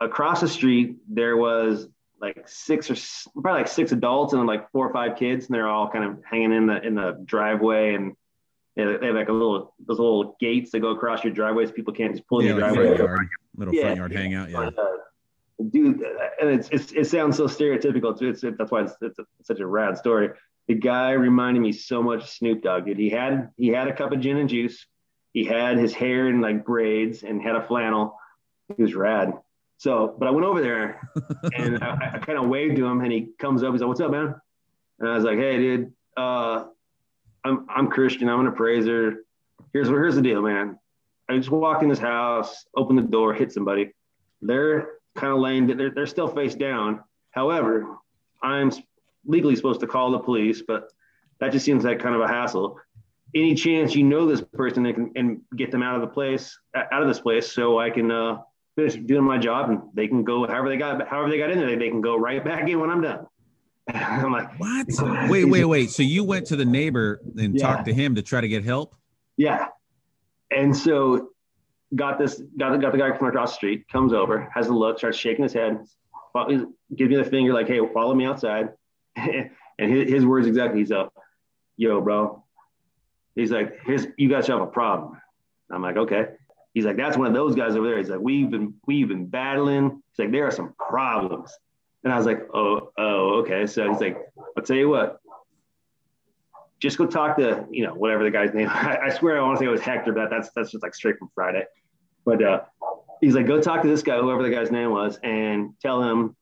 across 0.00 0.40
the 0.40 0.48
street 0.48 0.96
there 1.08 1.36
was 1.36 1.88
like 2.20 2.42
six 2.46 2.90
or 2.90 2.96
probably 3.40 3.60
like 3.60 3.68
six 3.68 3.92
adults 3.92 4.32
and 4.32 4.40
then 4.40 4.46
like 4.46 4.70
four 4.70 4.88
or 4.88 4.92
five 4.92 5.16
kids, 5.16 5.46
and 5.46 5.54
they're 5.54 5.68
all 5.68 5.88
kind 5.88 6.04
of 6.04 6.22
hanging 6.24 6.52
in 6.52 6.66
the 6.66 6.82
in 6.82 6.94
the 6.94 7.22
driveway 7.24 7.94
and 7.94 8.14
they 8.76 8.82
have 8.82 9.14
like 9.14 9.28
a 9.28 9.32
little 9.32 9.74
those 9.86 9.98
little 9.98 10.36
gates 10.40 10.72
that 10.72 10.80
go 10.80 10.90
across 10.90 11.22
your 11.22 11.32
driveways. 11.32 11.70
People 11.70 11.94
can't 11.94 12.12
just 12.12 12.26
pull 12.26 12.42
yeah, 12.42 12.50
your 12.50 12.60
like 12.60 12.74
driveway. 12.74 12.98
Yard, 12.98 13.28
little 13.56 13.74
yeah, 13.74 13.82
front 13.82 13.96
yard 13.96 14.12
hangout. 14.12 14.50
Yeah. 14.50 14.56
But, 14.56 14.78
uh, 14.78 14.93
dude, 15.70 16.02
and 16.40 16.50
it's, 16.50 16.68
it's, 16.70 16.92
it 16.92 17.06
sounds 17.06 17.36
so 17.36 17.46
stereotypical 17.46 18.18
too. 18.18 18.28
It's, 18.30 18.42
it, 18.44 18.58
that's 18.58 18.70
why 18.70 18.82
it's, 18.82 18.94
it's, 19.00 19.18
a, 19.18 19.24
it's, 19.38 19.48
such 19.48 19.60
a 19.60 19.66
rad 19.66 19.96
story. 19.96 20.30
The 20.68 20.74
guy 20.74 21.12
reminded 21.12 21.60
me 21.60 21.72
so 21.72 22.02
much 22.02 22.22
of 22.22 22.28
Snoop 22.28 22.62
Dogg. 22.62 22.86
Dude, 22.86 22.98
he 22.98 23.10
had 23.10 23.50
he 23.56 23.68
had 23.68 23.88
a 23.88 23.94
cup 23.94 24.12
of 24.12 24.20
gin 24.20 24.38
and 24.38 24.48
juice. 24.48 24.86
He 25.32 25.44
had 25.44 25.78
his 25.78 25.92
hair 25.92 26.28
in 26.28 26.40
like 26.40 26.64
braids 26.64 27.22
and 27.22 27.42
had 27.42 27.56
a 27.56 27.66
flannel. 27.66 28.16
He 28.74 28.82
was 28.82 28.94
rad. 28.94 29.34
So, 29.76 30.14
but 30.18 30.26
I 30.26 30.30
went 30.30 30.46
over 30.46 30.62
there 30.62 31.10
and 31.56 31.82
I, 31.82 32.12
I 32.14 32.18
kind 32.18 32.38
of 32.38 32.48
waved 32.48 32.76
to 32.76 32.86
him, 32.86 33.00
and 33.00 33.12
he 33.12 33.28
comes 33.38 33.62
up. 33.62 33.72
He's 33.72 33.82
like, 33.82 33.88
"What's 33.88 34.00
up, 34.00 34.10
man?" 34.10 34.34
And 34.98 35.08
I 35.08 35.14
was 35.14 35.24
like, 35.24 35.38
"Hey, 35.38 35.58
dude, 35.58 35.92
uh, 36.16 36.64
I'm 37.44 37.66
I'm 37.68 37.88
Christian. 37.88 38.28
I'm 38.28 38.40
an 38.40 38.46
appraiser. 38.46 39.24
Here's 39.72 39.88
here's 39.88 40.14
the 40.14 40.22
deal, 40.22 40.40
man. 40.40 40.78
I 41.28 41.36
just 41.36 41.50
walk 41.50 41.82
in 41.82 41.88
this 41.88 41.98
house, 41.98 42.64
open 42.76 42.96
the 42.96 43.02
door, 43.02 43.34
hit 43.34 43.52
somebody. 43.52 43.92
They're 44.40 44.88
kind 45.16 45.32
of 45.32 45.38
laying. 45.38 45.66
They're 45.66 45.90
they're 45.90 46.06
still 46.06 46.28
face 46.28 46.54
down. 46.54 47.02
However, 47.30 47.96
I'm 48.42 48.72
legally 49.26 49.56
supposed 49.56 49.80
to 49.80 49.86
call 49.86 50.10
the 50.10 50.18
police, 50.18 50.62
but 50.66 50.90
that 51.40 51.52
just 51.52 51.64
seems 51.64 51.84
like 51.84 52.00
kind 52.00 52.14
of 52.14 52.20
a 52.20 52.28
hassle. 52.28 52.78
Any 53.34 53.54
chance 53.54 53.94
you 53.96 54.04
know 54.04 54.26
this 54.26 54.40
person 54.40 54.86
and, 54.86 54.94
can, 54.94 55.12
and 55.16 55.40
get 55.56 55.72
them 55.72 55.82
out 55.82 55.96
of 55.96 56.02
the 56.02 56.06
place, 56.06 56.56
out 56.74 57.02
of 57.02 57.08
this 57.08 57.18
place, 57.18 57.50
so 57.50 57.80
I 57.80 57.90
can 57.90 58.10
uh, 58.10 58.38
finish 58.76 58.94
doing 58.94 59.24
my 59.24 59.38
job 59.38 59.70
and 59.70 59.80
they 59.94 60.06
can 60.06 60.22
go 60.22 60.46
however 60.46 60.68
they 60.68 60.76
got 60.76 61.06
however 61.08 61.30
they 61.30 61.38
got 61.38 61.50
in 61.50 61.58
there, 61.58 61.68
they, 61.68 61.76
they 61.76 61.90
can 61.90 62.00
go 62.00 62.16
right 62.16 62.44
back 62.44 62.68
in 62.68 62.80
when 62.80 62.90
I'm 62.90 63.00
done. 63.00 63.26
I'm 63.94 64.32
like, 64.32 64.58
what? 64.58 64.86
wait, 65.30 65.44
wait, 65.44 65.64
wait. 65.64 65.90
So 65.90 66.02
you 66.02 66.24
went 66.24 66.46
to 66.46 66.56
the 66.56 66.64
neighbor 66.64 67.20
and 67.36 67.54
yeah. 67.54 67.66
talked 67.66 67.86
to 67.86 67.94
him 67.94 68.14
to 68.14 68.22
try 68.22 68.40
to 68.40 68.48
get 68.48 68.64
help? 68.64 68.94
Yeah. 69.36 69.68
And 70.50 70.76
so 70.76 71.30
got 71.94 72.18
this, 72.18 72.42
got, 72.58 72.80
got 72.80 72.92
the 72.92 72.98
guy 72.98 73.16
from 73.16 73.28
across 73.28 73.52
the 73.52 73.56
street, 73.56 73.88
comes 73.88 74.12
over, 74.12 74.48
has 74.54 74.68
a 74.68 74.72
look, 74.72 74.98
starts 74.98 75.18
shaking 75.18 75.42
his 75.42 75.52
head, 75.52 75.78
gives 76.94 77.10
me 77.10 77.16
the 77.16 77.24
finger, 77.24 77.52
like, 77.52 77.68
hey, 77.68 77.80
follow 77.92 78.14
me 78.14 78.24
outside. 78.24 78.70
and 79.16 79.50
his, 79.78 80.10
his, 80.10 80.26
words 80.26 80.46
exactly, 80.46 80.80
he's 80.80 80.92
up, 80.92 81.12
yo, 81.76 82.00
bro. 82.00 82.44
He's 83.34 83.50
like, 83.50 83.80
you 84.16 84.28
guys 84.28 84.46
have 84.46 84.60
a 84.60 84.66
problem. 84.66 85.20
I'm 85.70 85.82
like, 85.82 85.96
okay. 85.96 86.26
He's 86.72 86.84
like, 86.84 86.96
that's 86.96 87.16
one 87.16 87.26
of 87.26 87.34
those 87.34 87.54
guys 87.54 87.76
over 87.76 87.86
there. 87.86 87.98
He's 87.98 88.08
like, 88.08 88.20
we've 88.20 88.50
been, 88.50 88.74
we've 88.86 89.08
been 89.08 89.26
battling. 89.26 90.02
He's 90.10 90.18
like, 90.18 90.32
there 90.32 90.46
are 90.46 90.50
some 90.50 90.74
problems. 90.78 91.52
And 92.02 92.12
I 92.12 92.16
was 92.16 92.26
like, 92.26 92.46
oh, 92.52 92.90
oh, 92.98 93.40
okay. 93.40 93.66
So 93.66 93.90
he's 93.90 94.00
like, 94.00 94.18
I'll 94.56 94.62
tell 94.62 94.76
you 94.76 94.88
what, 94.88 95.20
just 96.80 96.98
go 96.98 97.06
talk 97.06 97.36
to, 97.38 97.66
you 97.70 97.84
know, 97.84 97.94
whatever 97.94 98.24
the 98.24 98.30
guy's 98.30 98.52
name. 98.52 98.68
I, 98.72 98.98
I 99.04 99.08
swear 99.10 99.38
I 99.38 99.42
want 99.42 99.58
to 99.58 99.62
say 99.62 99.66
it 99.66 99.70
was 99.70 99.80
Hector, 99.80 100.12
but 100.12 100.30
that's 100.30 100.50
that's 100.54 100.70
just 100.70 100.82
like 100.82 100.94
straight 100.94 101.18
from 101.18 101.30
Friday. 101.34 101.64
But 102.24 102.42
uh, 102.42 102.60
he's 103.20 103.34
like, 103.34 103.46
go 103.46 103.60
talk 103.60 103.82
to 103.82 103.88
this 103.88 104.02
guy, 104.02 104.18
whoever 104.18 104.42
the 104.42 104.50
guy's 104.50 104.70
name 104.70 104.90
was, 104.90 105.18
and 105.22 105.74
tell 105.80 106.02
him 106.02 106.36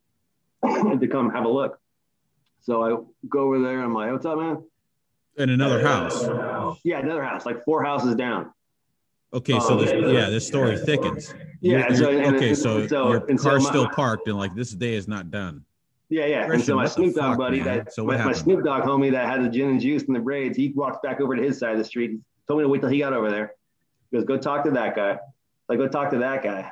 to 1.01 1.09
come 1.09 1.31
have 1.31 1.45
a 1.45 1.49
look. 1.49 1.79
So 2.61 2.83
I 2.83 3.29
go 3.29 3.41
over 3.41 3.61
there. 3.61 3.83
I'm 3.83 3.95
like, 3.95 4.13
what's 4.13 4.27
up, 4.27 4.39
man? 4.39 4.63
In 5.37 5.51
another 5.51 5.87
house. 5.87 6.25
Yeah, 6.85 7.01
another 7.01 7.25
house, 7.25 7.47
like 7.47 7.65
four 7.65 7.83
houses 7.83 8.15
down. 8.15 8.53
Okay, 9.35 9.59
so 9.61 9.77
this 9.77 9.91
um, 9.91 10.15
yeah, 10.15 10.29
this 10.29 10.47
story 10.47 10.77
thickens. 10.77 11.35
Yeah. 11.63 11.89
You're, 11.89 11.97
so, 11.97 12.11
you're, 12.11 12.37
okay, 12.37 12.55
so, 12.55 12.87
so 12.87 13.09
your 13.09 13.21
car's 13.21 13.43
so 13.43 13.59
my, 13.59 13.71
still 13.71 13.89
parked, 13.89 14.29
and 14.29 14.37
like 14.37 14.55
this 14.55 14.73
day 14.73 14.95
is 14.95 15.09
not 15.09 15.31
done. 15.31 15.65
Yeah, 16.11 16.27
yeah. 16.27 16.47
Christian, 16.47 16.55
and 16.55 16.65
so 16.65 16.77
my 16.77 16.87
Snoop 16.87 17.15
Dogg 17.15 17.39
buddy, 17.39 17.61
man? 17.61 17.79
that 17.79 17.95
so 17.95 18.05
my, 18.05 18.23
my, 18.23 18.33
Snoop 18.33 18.63
Dogg 18.63 18.83
homie 18.83 19.11
that 19.13 19.27
had 19.27 19.43
the 19.43 19.49
gin 19.49 19.71
and 19.71 19.81
juice 19.81 20.03
and 20.03 20.15
the 20.15 20.21
braids, 20.21 20.57
he 20.59 20.69
walked 20.77 21.03
back 21.03 21.23
over 21.23 21.35
to 21.35 21.43
his 21.43 21.59
side 21.59 21.73
of 21.73 21.79
the 21.79 21.85
street. 21.85 22.11
He 22.11 22.19
told 22.47 22.59
me 22.59 22.65
to 22.65 22.69
wait 22.69 22.83
till 22.83 22.91
he 22.91 22.99
got 22.99 23.15
over 23.15 23.31
there. 23.31 23.55
He 24.11 24.19
goes, 24.19 24.27
"Go 24.27 24.37
talk 24.37 24.65
to 24.65 24.71
that 24.73 24.95
guy." 24.95 25.19
Like, 25.73 25.79
go 25.79 25.89
talk 25.89 26.11
to 26.11 26.19
that 26.19 26.43
guy. 26.43 26.71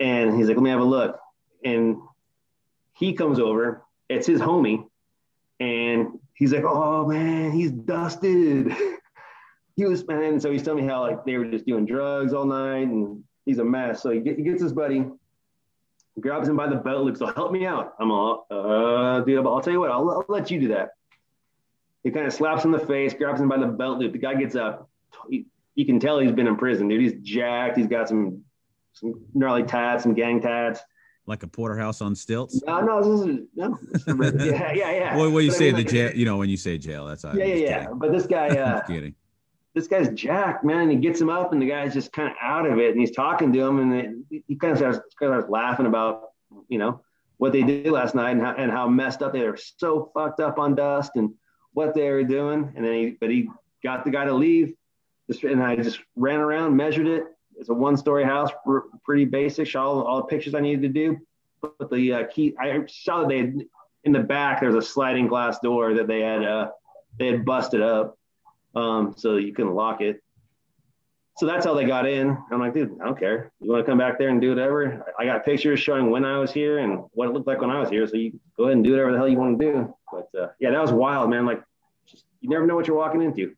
And 0.00 0.36
he's 0.36 0.48
like, 0.48 0.56
"Let 0.56 0.64
me 0.64 0.70
have 0.70 0.80
a 0.80 0.84
look." 0.84 1.20
And 1.64 1.98
he 2.94 3.12
comes 3.12 3.38
over. 3.38 3.84
It's 4.08 4.26
his 4.26 4.40
homie, 4.40 4.88
and 5.60 6.18
he's 6.34 6.52
like, 6.52 6.64
"Oh 6.64 7.06
man, 7.06 7.52
he's 7.52 7.70
dusted." 7.70 8.72
he 9.76 9.84
was, 9.84 10.02
and 10.08 10.42
so 10.42 10.50
he's 10.50 10.64
telling 10.64 10.84
me 10.84 10.88
how 10.88 11.02
like 11.02 11.24
they 11.24 11.36
were 11.36 11.44
just 11.44 11.64
doing 11.64 11.86
drugs 11.86 12.32
all 12.32 12.44
night, 12.44 12.88
and 12.88 13.22
he's 13.46 13.60
a 13.60 13.64
mess. 13.64 14.02
So 14.02 14.10
he, 14.10 14.18
get, 14.18 14.36
he 14.36 14.42
gets 14.42 14.60
his 14.60 14.72
buddy, 14.72 15.04
grabs 16.18 16.48
him 16.48 16.56
by 16.56 16.68
the 16.68 16.74
belt 16.74 17.04
loop. 17.04 17.18
So 17.18 17.26
help 17.26 17.52
me 17.52 17.66
out. 17.66 17.94
I'm 18.00 18.10
all, 18.10 18.48
uh, 18.50 19.20
dude, 19.20 19.46
I'll 19.46 19.60
tell 19.60 19.72
you 19.72 19.78
what, 19.78 19.92
I'll, 19.92 20.10
I'll 20.10 20.24
let 20.28 20.50
you 20.50 20.58
do 20.58 20.68
that. 20.68 20.90
He 22.02 22.10
kind 22.10 22.26
of 22.26 22.32
slaps 22.32 22.64
him 22.64 22.74
in 22.74 22.80
the 22.80 22.86
face, 22.86 23.14
grabs 23.14 23.40
him 23.40 23.48
by 23.48 23.58
the 23.58 23.66
belt 23.66 23.98
loop. 23.98 24.10
The 24.10 24.18
guy 24.18 24.34
gets 24.34 24.56
up. 24.56 24.90
He, 25.30 25.46
you 25.78 25.86
can 25.86 26.00
tell 26.00 26.18
he's 26.18 26.32
been 26.32 26.46
in 26.46 26.56
prison, 26.56 26.88
dude. 26.88 27.00
He's 27.00 27.14
jacked. 27.22 27.76
He's 27.76 27.86
got 27.86 28.08
some 28.08 28.42
some 28.94 29.20
gnarly 29.32 29.62
tats, 29.62 30.02
some 30.02 30.14
gang 30.14 30.40
tats. 30.40 30.80
Like 31.26 31.42
a 31.42 31.46
porterhouse 31.46 32.00
on 32.00 32.16
stilts. 32.16 32.62
No, 32.66 32.80
no, 32.80 33.18
this 33.18 33.28
is, 33.28 33.46
no. 33.54 33.78
yeah, 34.44 34.72
yeah, 34.72 34.90
yeah. 34.90 35.16
What, 35.16 35.30
what 35.30 35.44
you 35.44 35.50
but 35.50 35.58
say 35.58 35.68
I 35.68 35.72
mean, 35.72 35.84
the 35.84 35.90
jail? 35.90 36.12
You 36.14 36.24
know, 36.24 36.38
when 36.38 36.48
you 36.48 36.56
say 36.56 36.78
jail, 36.78 37.06
that's 37.06 37.22
yeah, 37.22 37.32
yeah, 37.34 37.54
yeah. 37.54 37.86
But 37.94 38.12
this 38.12 38.26
guy, 38.26 38.48
uh, 38.58 38.80
kidding 38.86 39.14
this 39.78 39.86
guy's 39.86 40.08
jacked, 40.10 40.64
man. 40.64 40.82
And 40.82 40.90
he 40.90 40.96
gets 40.96 41.20
him 41.20 41.30
up, 41.30 41.52
and 41.52 41.62
the 41.62 41.68
guy's 41.68 41.94
just 41.94 42.12
kind 42.12 42.28
of 42.28 42.36
out 42.42 42.66
of 42.66 42.78
it, 42.78 42.90
and 42.90 43.00
he's 43.00 43.12
talking 43.12 43.52
to 43.52 43.60
him, 43.60 43.78
and 43.78 44.24
he 44.30 44.56
kind 44.56 44.72
of 44.72 44.78
starts, 44.78 44.98
kind 45.18 45.32
of 45.32 45.40
starts 45.40 45.50
laughing 45.50 45.86
about, 45.86 46.30
you 46.68 46.78
know, 46.78 47.00
what 47.36 47.52
they 47.52 47.62
did 47.62 47.86
last 47.86 48.14
night 48.14 48.32
and 48.32 48.40
how, 48.40 48.54
and 48.54 48.72
how 48.72 48.88
messed 48.88 49.22
up 49.22 49.32
they 49.32 49.46
were, 49.46 49.56
so 49.56 50.10
fucked 50.12 50.40
up 50.40 50.58
on 50.58 50.74
dust 50.74 51.12
and 51.14 51.32
what 51.72 51.94
they 51.94 52.10
were 52.10 52.24
doing. 52.24 52.72
And 52.74 52.84
then 52.84 52.92
he, 52.92 53.16
but 53.20 53.30
he 53.30 53.48
got 53.84 54.04
the 54.04 54.10
guy 54.10 54.24
to 54.24 54.34
leave, 54.34 54.74
and 55.28 55.62
I 55.62 55.76
just 55.76 56.00
ran 56.16 56.40
around, 56.40 56.76
measured 56.76 57.06
it. 57.06 57.24
It's 57.56 57.68
a 57.68 57.74
one-story 57.74 58.24
house, 58.24 58.50
pretty 59.04 59.24
basic. 59.24 59.66
Shot 59.66 59.84
all, 59.84 60.02
all 60.02 60.18
the 60.18 60.24
pictures 60.24 60.54
I 60.54 60.60
needed 60.60 60.82
to 60.82 60.88
do. 60.88 61.18
But 61.60 61.90
the 61.90 62.12
uh, 62.12 62.26
key, 62.28 62.54
I 62.58 62.84
saw 62.86 63.20
that 63.20 63.28
they 63.28 63.38
had, 63.38 63.62
in 64.04 64.12
the 64.12 64.20
back. 64.20 64.60
There's 64.60 64.74
a 64.74 64.82
sliding 64.82 65.26
glass 65.26 65.58
door 65.60 65.94
that 65.94 66.06
they 66.06 66.20
had 66.20 66.44
uh, 66.44 66.70
they 67.18 67.26
had 67.26 67.44
busted 67.44 67.82
up 67.82 68.16
um, 68.74 69.14
so 69.16 69.36
you 69.36 69.52
can 69.52 69.74
lock 69.74 70.00
it. 70.00 70.22
So 71.36 71.46
that's 71.46 71.64
how 71.64 71.74
they 71.74 71.84
got 71.84 72.06
in. 72.06 72.36
I'm 72.50 72.58
like, 72.58 72.74
dude, 72.74 72.98
I 73.00 73.04
don't 73.04 73.18
care. 73.18 73.52
You 73.60 73.70
want 73.70 73.84
to 73.84 73.88
come 73.90 73.98
back 73.98 74.18
there 74.18 74.28
and 74.28 74.40
do 74.40 74.48
whatever? 74.48 75.06
I 75.20 75.24
got 75.24 75.44
pictures 75.44 75.78
showing 75.78 76.10
when 76.10 76.24
I 76.24 76.38
was 76.38 76.52
here 76.52 76.78
and 76.78 77.04
what 77.12 77.28
it 77.28 77.32
looked 77.32 77.46
like 77.46 77.60
when 77.60 77.70
I 77.70 77.78
was 77.78 77.88
here. 77.88 78.08
So 78.08 78.16
you 78.16 78.40
go 78.56 78.64
ahead 78.64 78.74
and 78.74 78.84
do 78.84 78.90
whatever 78.90 79.12
the 79.12 79.18
hell 79.18 79.28
you 79.28 79.38
want 79.38 79.58
to 79.58 79.72
do. 79.72 79.94
But 80.10 80.28
uh, 80.36 80.48
yeah, 80.58 80.72
that 80.72 80.82
was 80.82 80.90
wild, 80.90 81.30
man. 81.30 81.46
Like, 81.46 81.62
just, 82.08 82.24
you 82.40 82.48
never 82.48 82.66
know 82.66 82.74
what 82.74 82.88
you're 82.88 82.96
walking 82.96 83.22
into. 83.22 83.54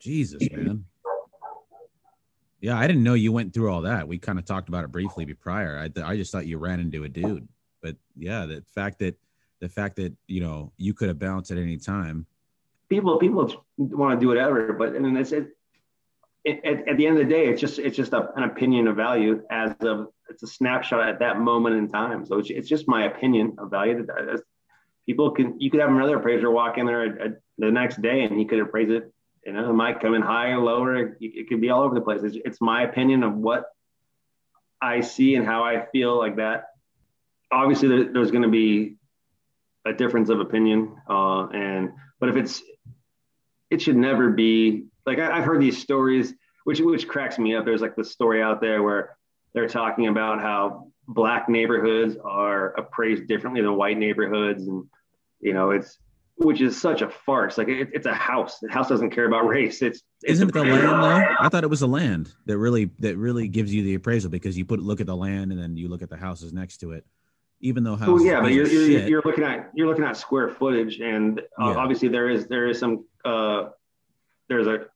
Jesus, 0.00 0.40
man. 0.50 0.86
Yeah, 2.60 2.76
I 2.76 2.86
didn't 2.86 3.04
know 3.04 3.14
you 3.14 3.32
went 3.32 3.54
through 3.54 3.70
all 3.70 3.82
that. 3.82 4.08
We 4.08 4.18
kind 4.18 4.38
of 4.38 4.44
talked 4.44 4.68
about 4.68 4.84
it 4.84 4.92
briefly 4.92 5.32
prior. 5.34 5.78
I, 5.78 6.02
I 6.02 6.16
just 6.16 6.32
thought 6.32 6.46
you 6.46 6.58
ran 6.58 6.80
into 6.80 7.04
a 7.04 7.08
dude, 7.08 7.48
but 7.82 7.96
yeah, 8.16 8.46
the 8.46 8.64
fact 8.74 8.98
that 8.98 9.16
the 9.60 9.68
fact 9.68 9.96
that 9.96 10.12
you 10.26 10.40
know 10.40 10.72
you 10.76 10.94
could 10.94 11.08
have 11.08 11.18
bounced 11.18 11.50
at 11.50 11.58
any 11.58 11.76
time 11.76 12.26
people 12.88 13.16
people 13.18 13.64
want 13.76 14.18
to 14.18 14.20
do 14.20 14.28
whatever, 14.28 14.72
but 14.72 14.94
and 14.94 15.16
it's 15.16 15.32
it, 15.32 15.48
at, 16.46 16.88
at, 16.88 16.96
the 16.96 17.06
end 17.06 17.18
of 17.18 17.26
the 17.26 17.32
day, 17.32 17.48
it's 17.48 17.60
just 17.60 17.78
it's 17.78 17.96
just 17.96 18.12
a, 18.12 18.32
an 18.36 18.44
opinion 18.44 18.88
of 18.88 18.96
value 18.96 19.42
as 19.50 19.74
of 19.80 20.08
it's 20.28 20.42
a 20.42 20.46
snapshot 20.46 21.08
at 21.08 21.18
that 21.20 21.40
moment 21.40 21.76
in 21.76 21.88
time. 21.88 22.24
So 22.26 22.38
it's, 22.38 22.50
it's 22.50 22.68
just 22.68 22.88
my 22.88 23.06
opinion 23.06 23.56
of 23.58 23.70
value. 23.70 24.04
That 24.06 24.42
people 25.06 25.30
can 25.32 25.60
you 25.60 25.70
could 25.70 25.80
have 25.80 25.90
another 25.90 26.18
appraiser 26.18 26.50
walk 26.50 26.78
in 26.78 26.86
there 26.86 27.04
at, 27.04 27.20
at 27.20 27.40
the 27.58 27.70
next 27.70 28.00
day 28.00 28.22
and 28.22 28.38
he 28.38 28.44
could 28.44 28.60
appraise 28.60 28.90
it. 28.90 29.12
You 29.44 29.52
know, 29.52 29.70
it 29.70 29.72
might 29.72 30.00
come 30.00 30.14
in 30.14 30.22
higher, 30.22 30.58
lower. 30.58 30.96
It, 30.96 31.16
it 31.20 31.48
could 31.48 31.60
be 31.60 31.70
all 31.70 31.82
over 31.82 31.94
the 31.94 32.00
place. 32.00 32.22
It's, 32.22 32.36
it's 32.44 32.60
my 32.60 32.82
opinion 32.82 33.22
of 33.22 33.34
what 33.34 33.66
I 34.80 35.00
see 35.00 35.34
and 35.34 35.46
how 35.46 35.64
I 35.64 35.86
feel 35.86 36.16
like 36.16 36.36
that. 36.36 36.64
Obviously, 37.50 37.88
there, 37.88 38.12
there's 38.12 38.30
going 38.30 38.42
to 38.42 38.48
be 38.48 38.96
a 39.86 39.92
difference 39.92 40.28
of 40.28 40.40
opinion. 40.40 40.96
Uh, 41.08 41.46
and 41.48 41.92
but 42.20 42.28
if 42.28 42.36
it's, 42.36 42.62
it 43.70 43.80
should 43.80 43.96
never 43.96 44.30
be 44.30 44.86
like 45.06 45.18
I, 45.18 45.36
have 45.36 45.44
heard 45.44 45.60
these 45.60 45.78
stories, 45.78 46.34
which 46.64 46.80
which 46.80 47.08
cracks 47.08 47.38
me 47.38 47.54
up. 47.54 47.64
There's 47.64 47.80
like 47.80 47.96
the 47.96 48.04
story 48.04 48.42
out 48.42 48.60
there 48.60 48.82
where 48.82 49.16
they're 49.54 49.68
talking 49.68 50.08
about 50.08 50.40
how 50.40 50.92
black 51.06 51.48
neighborhoods 51.48 52.16
are 52.22 52.72
appraised 52.78 53.26
differently 53.26 53.62
than 53.62 53.74
white 53.74 53.98
neighborhoods, 53.98 54.66
and 54.68 54.84
you 55.40 55.54
know 55.54 55.70
it's 55.70 55.98
which 56.38 56.60
is 56.60 56.80
such 56.80 57.02
a 57.02 57.08
farce. 57.08 57.58
Like 57.58 57.68
it, 57.68 57.90
it's 57.92 58.06
a 58.06 58.14
house. 58.14 58.58
The 58.60 58.70
house 58.70 58.88
doesn't 58.88 59.10
care 59.10 59.26
about 59.26 59.46
race. 59.46 59.82
It's, 59.82 60.02
it's 60.22 60.34
isn't 60.34 60.48
it 60.48 60.52
the 60.52 60.62
land 60.62 60.82
though? 60.82 61.34
I 61.40 61.48
thought 61.48 61.64
it 61.64 61.70
was 61.70 61.80
the 61.80 61.88
land 61.88 62.32
that 62.46 62.56
really 62.58 62.90
that 63.00 63.16
really 63.16 63.48
gives 63.48 63.74
you 63.74 63.82
the 63.82 63.94
appraisal 63.94 64.30
because 64.30 64.56
you 64.56 64.64
put 64.64 64.80
look 64.80 65.00
at 65.00 65.06
the 65.06 65.16
land 65.16 65.52
and 65.52 65.60
then 65.60 65.76
you 65.76 65.88
look 65.88 66.02
at 66.02 66.10
the 66.10 66.16
houses 66.16 66.52
next 66.52 66.78
to 66.78 66.92
it. 66.92 67.04
Even 67.60 67.82
though 67.82 67.96
houses, 67.96 68.24
yeah, 68.24 68.40
but 68.40 68.52
you're, 68.52 68.68
you're, 68.68 69.08
you're, 69.08 69.22
looking 69.24 69.42
at 69.42 69.70
you're 69.74 69.88
looking 69.88 70.04
at 70.04 70.16
square 70.16 70.48
footage, 70.48 71.00
and 71.00 71.40
uh, 71.60 71.70
yeah. 71.70 71.74
obviously 71.74 72.06
there 72.06 72.28
is 72.28 72.46
there 72.46 72.68
is 72.68 72.78
some 72.78 73.04
uh, 73.24 73.70
there's 74.48 74.68
a 74.68 74.86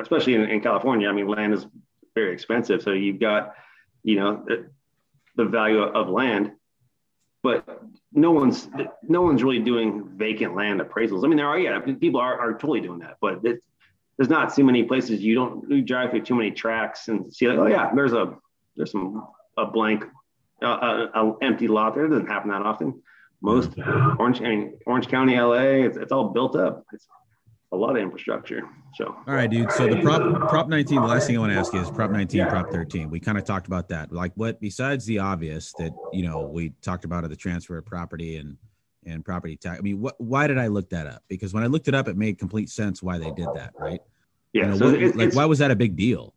especially 0.00 0.34
in, 0.34 0.42
in 0.48 0.62
California. 0.62 1.06
I 1.06 1.12
mean, 1.12 1.28
land 1.28 1.52
is 1.52 1.66
very 2.14 2.32
expensive, 2.32 2.80
so 2.80 2.92
you've 2.92 3.20
got 3.20 3.52
you 4.02 4.16
know 4.16 4.42
the, 4.46 4.70
the 5.36 5.44
value 5.44 5.82
of 5.82 6.08
land 6.08 6.52
but 7.42 7.82
no 8.12 8.30
one's 8.30 8.68
no 9.02 9.22
one's 9.22 9.42
really 9.42 9.58
doing 9.58 10.08
vacant 10.16 10.54
land 10.54 10.80
appraisals. 10.80 11.24
I 11.24 11.28
mean, 11.28 11.36
there 11.36 11.48
are 11.48 11.58
yeah, 11.58 11.80
people 11.80 12.20
are, 12.20 12.38
are 12.38 12.52
totally 12.52 12.80
doing 12.80 13.00
that, 13.00 13.16
but 13.20 13.40
it's, 13.44 13.66
there's 14.16 14.28
not 14.28 14.54
too 14.54 14.64
many 14.64 14.84
places 14.84 15.20
you 15.20 15.34
don't 15.34 15.68
you 15.70 15.82
drive 15.82 16.10
through 16.10 16.22
too 16.22 16.34
many 16.34 16.50
tracks 16.50 17.08
and 17.08 17.32
see 17.32 17.48
like 17.48 17.58
oh 17.58 17.66
yeah, 17.66 17.92
there's 17.94 18.12
a 18.12 18.36
there's 18.76 18.92
some 18.92 19.26
a 19.56 19.66
blank 19.66 20.04
uh, 20.62 21.08
a, 21.14 21.20
a 21.20 21.36
empty 21.42 21.68
lot 21.68 21.94
there. 21.94 22.06
It 22.06 22.10
doesn't 22.10 22.28
happen 22.28 22.50
that 22.50 22.62
often. 22.62 23.02
Most 23.40 23.76
Orange 24.18 24.40
I 24.40 24.48
mean, 24.48 24.78
Orange 24.86 25.08
County, 25.08 25.38
LA, 25.38 25.84
it's, 25.84 25.96
it's 25.96 26.12
all 26.12 26.28
built 26.28 26.54
up. 26.54 26.84
It's 26.92 27.08
a 27.72 27.76
lot 27.76 27.96
of 27.96 28.02
infrastructure. 28.02 28.62
So 28.94 29.06
all 29.26 29.34
right, 29.34 29.50
dude. 29.50 29.72
So 29.72 29.88
the 29.88 30.00
prop 30.00 30.48
prop 30.48 30.68
19, 30.68 31.00
the 31.00 31.06
last 31.06 31.26
thing 31.26 31.36
I 31.36 31.40
want 31.40 31.52
to 31.52 31.58
ask 31.58 31.72
you 31.72 31.80
is 31.80 31.90
prop 31.90 32.10
19, 32.10 32.38
yeah. 32.38 32.48
prop 32.48 32.70
13. 32.70 33.10
We 33.10 33.18
kind 33.18 33.38
of 33.38 33.44
talked 33.44 33.66
about 33.66 33.88
that. 33.88 34.12
Like 34.12 34.32
what 34.34 34.60
besides 34.60 35.06
the 35.06 35.18
obvious 35.18 35.72
that 35.78 35.92
you 36.12 36.22
know 36.22 36.42
we 36.42 36.72
talked 36.82 37.04
about 37.04 37.24
of 37.24 37.30
the 37.30 37.36
transfer 37.36 37.78
of 37.78 37.86
property 37.86 38.36
and 38.36 38.56
and 39.04 39.24
property 39.24 39.56
tax. 39.56 39.78
I 39.78 39.82
mean, 39.82 40.00
what 40.00 40.20
why 40.20 40.46
did 40.46 40.58
I 40.58 40.66
look 40.66 40.90
that 40.90 41.06
up? 41.06 41.22
Because 41.28 41.54
when 41.54 41.62
I 41.62 41.66
looked 41.66 41.88
it 41.88 41.94
up, 41.94 42.08
it 42.08 42.16
made 42.16 42.38
complete 42.38 42.68
sense 42.68 43.02
why 43.02 43.18
they 43.18 43.30
did 43.32 43.48
that, 43.54 43.72
right? 43.78 44.00
Yeah. 44.52 44.64
You 44.64 44.68
know, 44.68 44.76
so 44.76 44.90
what, 44.90 45.02
it's, 45.02 45.16
like 45.16 45.34
why 45.34 45.46
was 45.46 45.58
that 45.58 45.70
a 45.70 45.76
big 45.76 45.96
deal? 45.96 46.34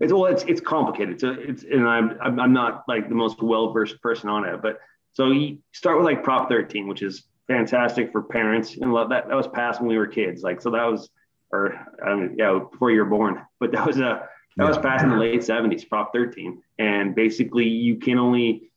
It's 0.00 0.12
well, 0.12 0.26
it's 0.26 0.42
it's 0.44 0.60
complicated. 0.60 1.20
So 1.20 1.30
it's 1.30 1.62
and 1.62 1.88
I'm 1.88 2.18
I'm 2.20 2.52
not 2.52 2.84
like 2.88 3.08
the 3.08 3.14
most 3.14 3.42
well 3.42 3.72
versed 3.72 4.00
person 4.02 4.28
on 4.28 4.44
it, 4.44 4.60
but 4.60 4.80
so 5.14 5.28
you 5.28 5.58
start 5.72 5.96
with 5.96 6.04
like 6.04 6.24
prop 6.24 6.48
13, 6.48 6.88
which 6.88 7.02
is 7.02 7.24
fantastic 7.46 8.12
for 8.12 8.22
parents 8.22 8.76
and 8.76 8.92
love 8.92 9.10
that 9.10 9.28
that 9.28 9.34
was 9.34 9.48
passed 9.48 9.80
when 9.80 9.88
we 9.88 9.98
were 9.98 10.06
kids 10.06 10.42
like 10.42 10.60
so 10.60 10.70
that 10.70 10.84
was 10.84 11.10
or 11.52 11.74
I 12.04 12.14
mean, 12.14 12.36
yeah 12.38 12.58
before 12.70 12.90
you 12.90 13.00
were 13.00 13.10
born 13.10 13.42
but 13.60 13.72
that 13.72 13.86
was 13.86 13.98
a 13.98 14.28
that 14.56 14.68
was 14.68 14.78
passed 14.78 15.04
in 15.04 15.10
the 15.10 15.16
late 15.16 15.40
70s 15.40 15.88
prop 15.88 16.12
13 16.14 16.62
and 16.78 17.14
basically 17.14 17.66
you 17.66 17.96
can 17.96 18.18
only 18.18 18.70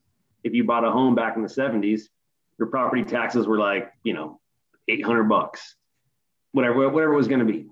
if 0.43 0.53
you 0.53 0.63
bought 0.63 0.83
a 0.83 0.91
home 0.91 1.15
back 1.15 1.35
in 1.35 1.43
the 1.43 1.49
70s 1.49 2.03
your 2.59 2.67
property 2.67 3.03
taxes 3.03 3.47
were 3.47 3.57
like 3.57 3.91
you 4.03 4.13
know 4.13 4.39
800 4.89 5.23
bucks 5.23 5.75
whatever 6.51 6.89
whatever 6.89 7.13
it 7.13 7.17
was 7.17 7.27
going 7.27 7.39
to 7.39 7.45
be 7.45 7.67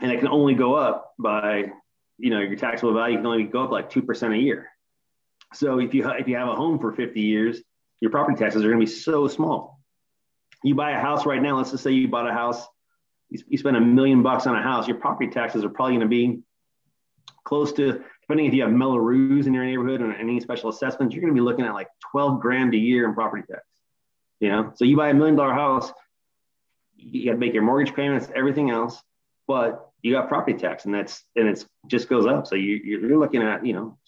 and 0.00 0.12
it 0.12 0.18
can 0.18 0.28
only 0.28 0.54
go 0.54 0.74
up 0.74 1.14
by 1.18 1.72
you 2.18 2.30
know 2.30 2.40
your 2.40 2.56
taxable 2.56 2.94
value 2.94 3.16
can 3.16 3.26
only 3.26 3.44
go 3.44 3.64
up 3.64 3.70
like 3.70 3.90
2% 3.90 4.34
a 4.34 4.38
year. 4.38 4.68
So 5.54 5.78
if 5.78 5.94
you 5.94 6.08
if 6.10 6.28
you 6.28 6.36
have 6.36 6.48
a 6.48 6.54
home 6.54 6.78
for 6.78 6.92
50 6.92 7.20
years 7.20 7.62
your 8.00 8.10
property 8.10 8.36
taxes 8.36 8.62
are 8.64 8.68
going 8.68 8.80
to 8.80 8.86
be 8.86 8.90
so 8.92 9.26
small 9.28 9.77
you 10.62 10.74
buy 10.74 10.92
a 10.92 11.00
house 11.00 11.26
right 11.26 11.40
now, 11.40 11.56
let's 11.56 11.70
just 11.70 11.82
say 11.82 11.92
you 11.92 12.08
bought 12.08 12.28
a 12.28 12.32
house, 12.32 12.66
you, 13.30 13.42
you 13.48 13.58
spend 13.58 13.76
a 13.76 13.80
million 13.80 14.22
bucks 14.22 14.46
on 14.46 14.56
a 14.56 14.62
house, 14.62 14.88
your 14.88 14.96
property 14.96 15.30
taxes 15.30 15.64
are 15.64 15.68
probably 15.68 15.94
going 15.94 16.00
to 16.00 16.08
be 16.08 16.40
close 17.44 17.72
to, 17.74 18.02
depending 18.22 18.46
if 18.46 18.54
you 18.54 18.62
have 18.62 18.72
Mello-Roos 18.72 19.46
in 19.46 19.54
your 19.54 19.64
neighborhood 19.64 20.00
and 20.00 20.14
any 20.14 20.40
special 20.40 20.68
assessments, 20.68 21.14
you're 21.14 21.22
going 21.22 21.32
to 21.32 21.40
be 21.40 21.44
looking 21.44 21.64
at 21.64 21.72
like 21.72 21.88
12 22.12 22.40
grand 22.40 22.74
a 22.74 22.76
year 22.76 23.08
in 23.08 23.14
property 23.14 23.42
tax. 23.48 23.62
You 24.40 24.50
know, 24.50 24.72
so 24.74 24.84
you 24.84 24.96
buy 24.96 25.08
a 25.08 25.14
million 25.14 25.34
dollar 25.34 25.54
house, 25.54 25.92
you 26.96 27.24
got 27.24 27.32
to 27.32 27.38
make 27.38 27.54
your 27.54 27.62
mortgage 27.62 27.94
payments, 27.94 28.28
everything 28.34 28.70
else, 28.70 29.02
but 29.46 29.88
you 30.02 30.12
got 30.12 30.28
property 30.28 30.56
tax, 30.56 30.84
and 30.84 30.94
that's 30.94 31.24
and 31.34 31.48
it's 31.48 31.66
just 31.88 32.08
goes 32.08 32.26
up. 32.26 32.46
So 32.46 32.54
you, 32.54 32.76
you're 32.76 33.18
looking 33.18 33.42
at 33.42 33.66
you 33.66 33.72
know, 33.72 33.98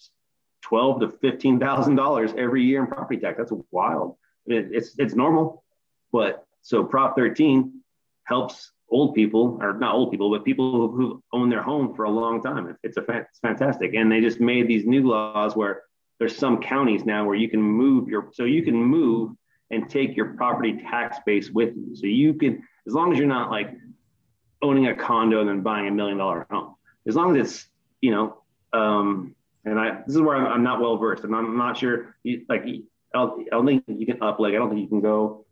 twelve 0.61 1.01
to 1.01 1.09
fifteen 1.09 1.59
thousand 1.59 1.95
dollars 1.95 2.31
every 2.37 2.63
year 2.63 2.81
in 2.81 2.87
property 2.87 3.19
tax. 3.19 3.37
That's 3.37 3.51
wild. 3.71 4.15
It, 4.45 4.69
it's 4.71 4.95
it's 4.97 5.15
normal. 5.15 5.63
But 6.11 6.45
so 6.61 6.83
Prop 6.83 7.15
13 7.15 7.81
helps 8.25 8.71
old 8.91 9.15
people, 9.15 9.57
or 9.61 9.73
not 9.73 9.95
old 9.95 10.11
people, 10.11 10.29
but 10.29 10.43
people 10.43 10.89
who, 10.89 11.23
own 11.33 11.49
their 11.49 11.63
home 11.63 11.95
for 11.95 12.03
a 12.03 12.09
long 12.09 12.41
time. 12.41 12.77
It's 12.83 12.97
a 12.97 13.03
it's 13.09 13.39
fantastic, 13.39 13.93
and 13.93 14.11
they 14.11 14.19
just 14.19 14.39
made 14.39 14.67
these 14.67 14.85
new 14.85 15.07
laws 15.07 15.55
where 15.55 15.83
there's 16.19 16.35
some 16.35 16.61
counties 16.61 17.05
now 17.05 17.25
where 17.25 17.35
you 17.35 17.49
can 17.49 17.61
move 17.61 18.09
your 18.09 18.29
so 18.33 18.43
you 18.43 18.63
can 18.63 18.75
move 18.75 19.31
and 19.71 19.89
take 19.89 20.15
your 20.15 20.33
property 20.33 20.73
tax 20.73 21.17
base 21.25 21.49
with 21.49 21.73
you. 21.75 21.95
So 21.95 22.05
you 22.05 22.33
can, 22.33 22.61
as 22.85 22.93
long 22.93 23.13
as 23.13 23.17
you're 23.17 23.27
not 23.27 23.49
like 23.49 23.71
owning 24.61 24.87
a 24.87 24.95
condo 24.95 25.39
and 25.39 25.49
then 25.49 25.61
buying 25.61 25.87
a 25.87 25.91
million 25.91 26.17
dollar 26.17 26.45
home, 26.51 26.75
as 27.07 27.15
long 27.15 27.35
as 27.35 27.47
it's 27.47 27.67
you 28.01 28.11
know, 28.11 28.43
um, 28.73 29.35
and 29.63 29.79
I 29.79 30.01
this 30.05 30.15
is 30.15 30.21
where 30.21 30.35
I'm, 30.35 30.47
I'm 30.47 30.63
not 30.63 30.81
well 30.81 30.97
versed, 30.97 31.23
and 31.23 31.33
I'm 31.33 31.57
not 31.57 31.77
sure. 31.77 32.15
Like 32.49 32.63
I 32.65 32.81
I 33.15 33.27
don't 33.51 33.65
think 33.65 33.83
you 33.87 34.05
can 34.05 34.21
up 34.21 34.39
like 34.39 34.53
I 34.53 34.57
don't 34.57 34.69
think 34.69 34.81
you 34.81 34.87
can 34.87 35.01
go 35.01 35.45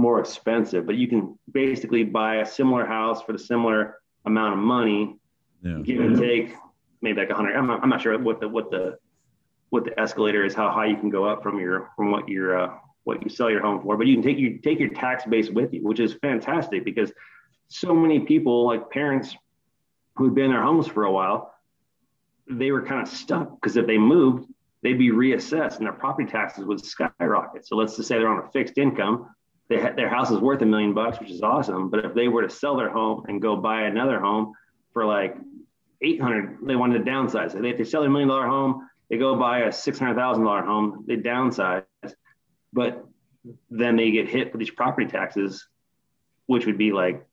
more 0.00 0.20
expensive, 0.20 0.86
but 0.86 0.96
you 0.96 1.06
can 1.06 1.38
basically 1.52 2.04
buy 2.04 2.36
a 2.36 2.46
similar 2.46 2.86
house 2.86 3.22
for 3.22 3.32
the 3.32 3.38
similar 3.38 4.00
amount 4.24 4.54
of 4.54 4.58
money, 4.58 5.16
yeah. 5.62 5.78
give 5.82 6.00
and 6.00 6.18
take, 6.18 6.54
maybe 7.02 7.20
like 7.20 7.30
a 7.30 7.34
hundred. 7.34 7.56
I'm 7.56 7.66
not, 7.66 7.82
I'm 7.82 7.88
not 7.88 8.00
sure 8.00 8.18
what 8.18 8.40
the 8.40 8.48
what 8.48 8.70
the 8.70 8.98
what 9.68 9.84
the 9.84 9.98
escalator 10.00 10.44
is, 10.44 10.54
how 10.54 10.70
high 10.70 10.86
you 10.86 10.96
can 10.96 11.10
go 11.10 11.24
up 11.24 11.42
from 11.42 11.60
your 11.60 11.90
from 11.96 12.10
what 12.10 12.28
your 12.28 12.58
uh, 12.58 12.74
what 13.04 13.22
you 13.22 13.28
sell 13.28 13.50
your 13.50 13.60
home 13.60 13.82
for. 13.82 13.96
But 13.96 14.06
you 14.06 14.14
can 14.14 14.22
take 14.22 14.38
you 14.38 14.58
take 14.58 14.78
your 14.78 14.90
tax 14.90 15.24
base 15.24 15.50
with 15.50 15.72
you, 15.74 15.82
which 15.82 16.00
is 16.00 16.14
fantastic 16.14 16.84
because 16.84 17.12
so 17.68 17.94
many 17.94 18.20
people, 18.20 18.66
like 18.66 18.90
parents 18.90 19.36
who'd 20.16 20.34
been 20.34 20.46
in 20.46 20.50
their 20.50 20.62
homes 20.62 20.88
for 20.88 21.04
a 21.04 21.12
while, 21.12 21.54
they 22.48 22.72
were 22.72 22.82
kind 22.82 23.00
of 23.00 23.08
stuck 23.08 23.60
because 23.60 23.76
if 23.76 23.86
they 23.86 23.98
moved, 23.98 24.46
they'd 24.82 24.98
be 24.98 25.10
reassessed 25.10 25.76
and 25.76 25.86
their 25.86 25.92
property 25.92 26.30
taxes 26.30 26.64
would 26.64 26.84
skyrocket. 26.84 27.66
So 27.66 27.76
let's 27.76 27.96
just 27.96 28.08
say 28.08 28.18
they're 28.18 28.28
on 28.28 28.44
a 28.44 28.50
fixed 28.50 28.76
income 28.76 29.28
they 29.70 29.76
their 29.76 30.10
house 30.10 30.30
is 30.30 30.38
worth 30.38 30.60
a 30.60 30.66
million 30.66 30.92
bucks, 30.92 31.18
which 31.20 31.30
is 31.30 31.42
awesome. 31.42 31.88
But 31.88 32.04
if 32.04 32.12
they 32.12 32.28
were 32.28 32.42
to 32.42 32.50
sell 32.50 32.76
their 32.76 32.90
home 32.90 33.24
and 33.28 33.40
go 33.40 33.56
buy 33.56 33.82
another 33.82 34.20
home 34.20 34.52
for 34.92 35.06
like 35.06 35.36
800, 36.02 36.58
they 36.62 36.76
wanted 36.76 37.04
to 37.04 37.10
downsize. 37.10 37.52
So 37.52 37.62
they, 37.62 37.70
if 37.70 37.78
they 37.78 37.84
sell 37.84 38.02
a 38.02 38.08
million 38.08 38.28
dollar 38.28 38.46
home, 38.46 38.88
they 39.08 39.16
go 39.16 39.36
buy 39.36 39.60
a 39.60 39.68
$600,000 39.68 40.64
home, 40.64 41.04
they 41.06 41.16
downsize, 41.16 41.84
but 42.72 43.04
then 43.70 43.96
they 43.96 44.10
get 44.10 44.28
hit 44.28 44.52
with 44.52 44.58
these 44.58 44.70
property 44.70 45.06
taxes, 45.06 45.66
which 46.46 46.66
would 46.66 46.78
be 46.78 46.92
like 46.92 47.24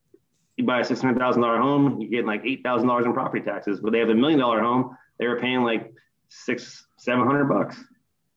you 0.56 0.64
buy 0.64 0.80
a 0.80 0.84
$600,000 0.84 1.60
home, 1.60 2.00
you 2.00 2.08
get 2.08 2.24
like 2.24 2.42
$8,000 2.42 3.04
in 3.04 3.12
property 3.12 3.44
taxes, 3.44 3.80
but 3.80 3.92
they 3.92 3.98
have 3.98 4.10
a 4.10 4.14
million 4.14 4.38
dollar 4.38 4.60
home, 4.60 4.96
they 5.18 5.26
were 5.26 5.38
paying 5.38 5.62
like 5.62 5.92
six, 6.28 6.86
700 6.98 7.44
bucks 7.46 7.82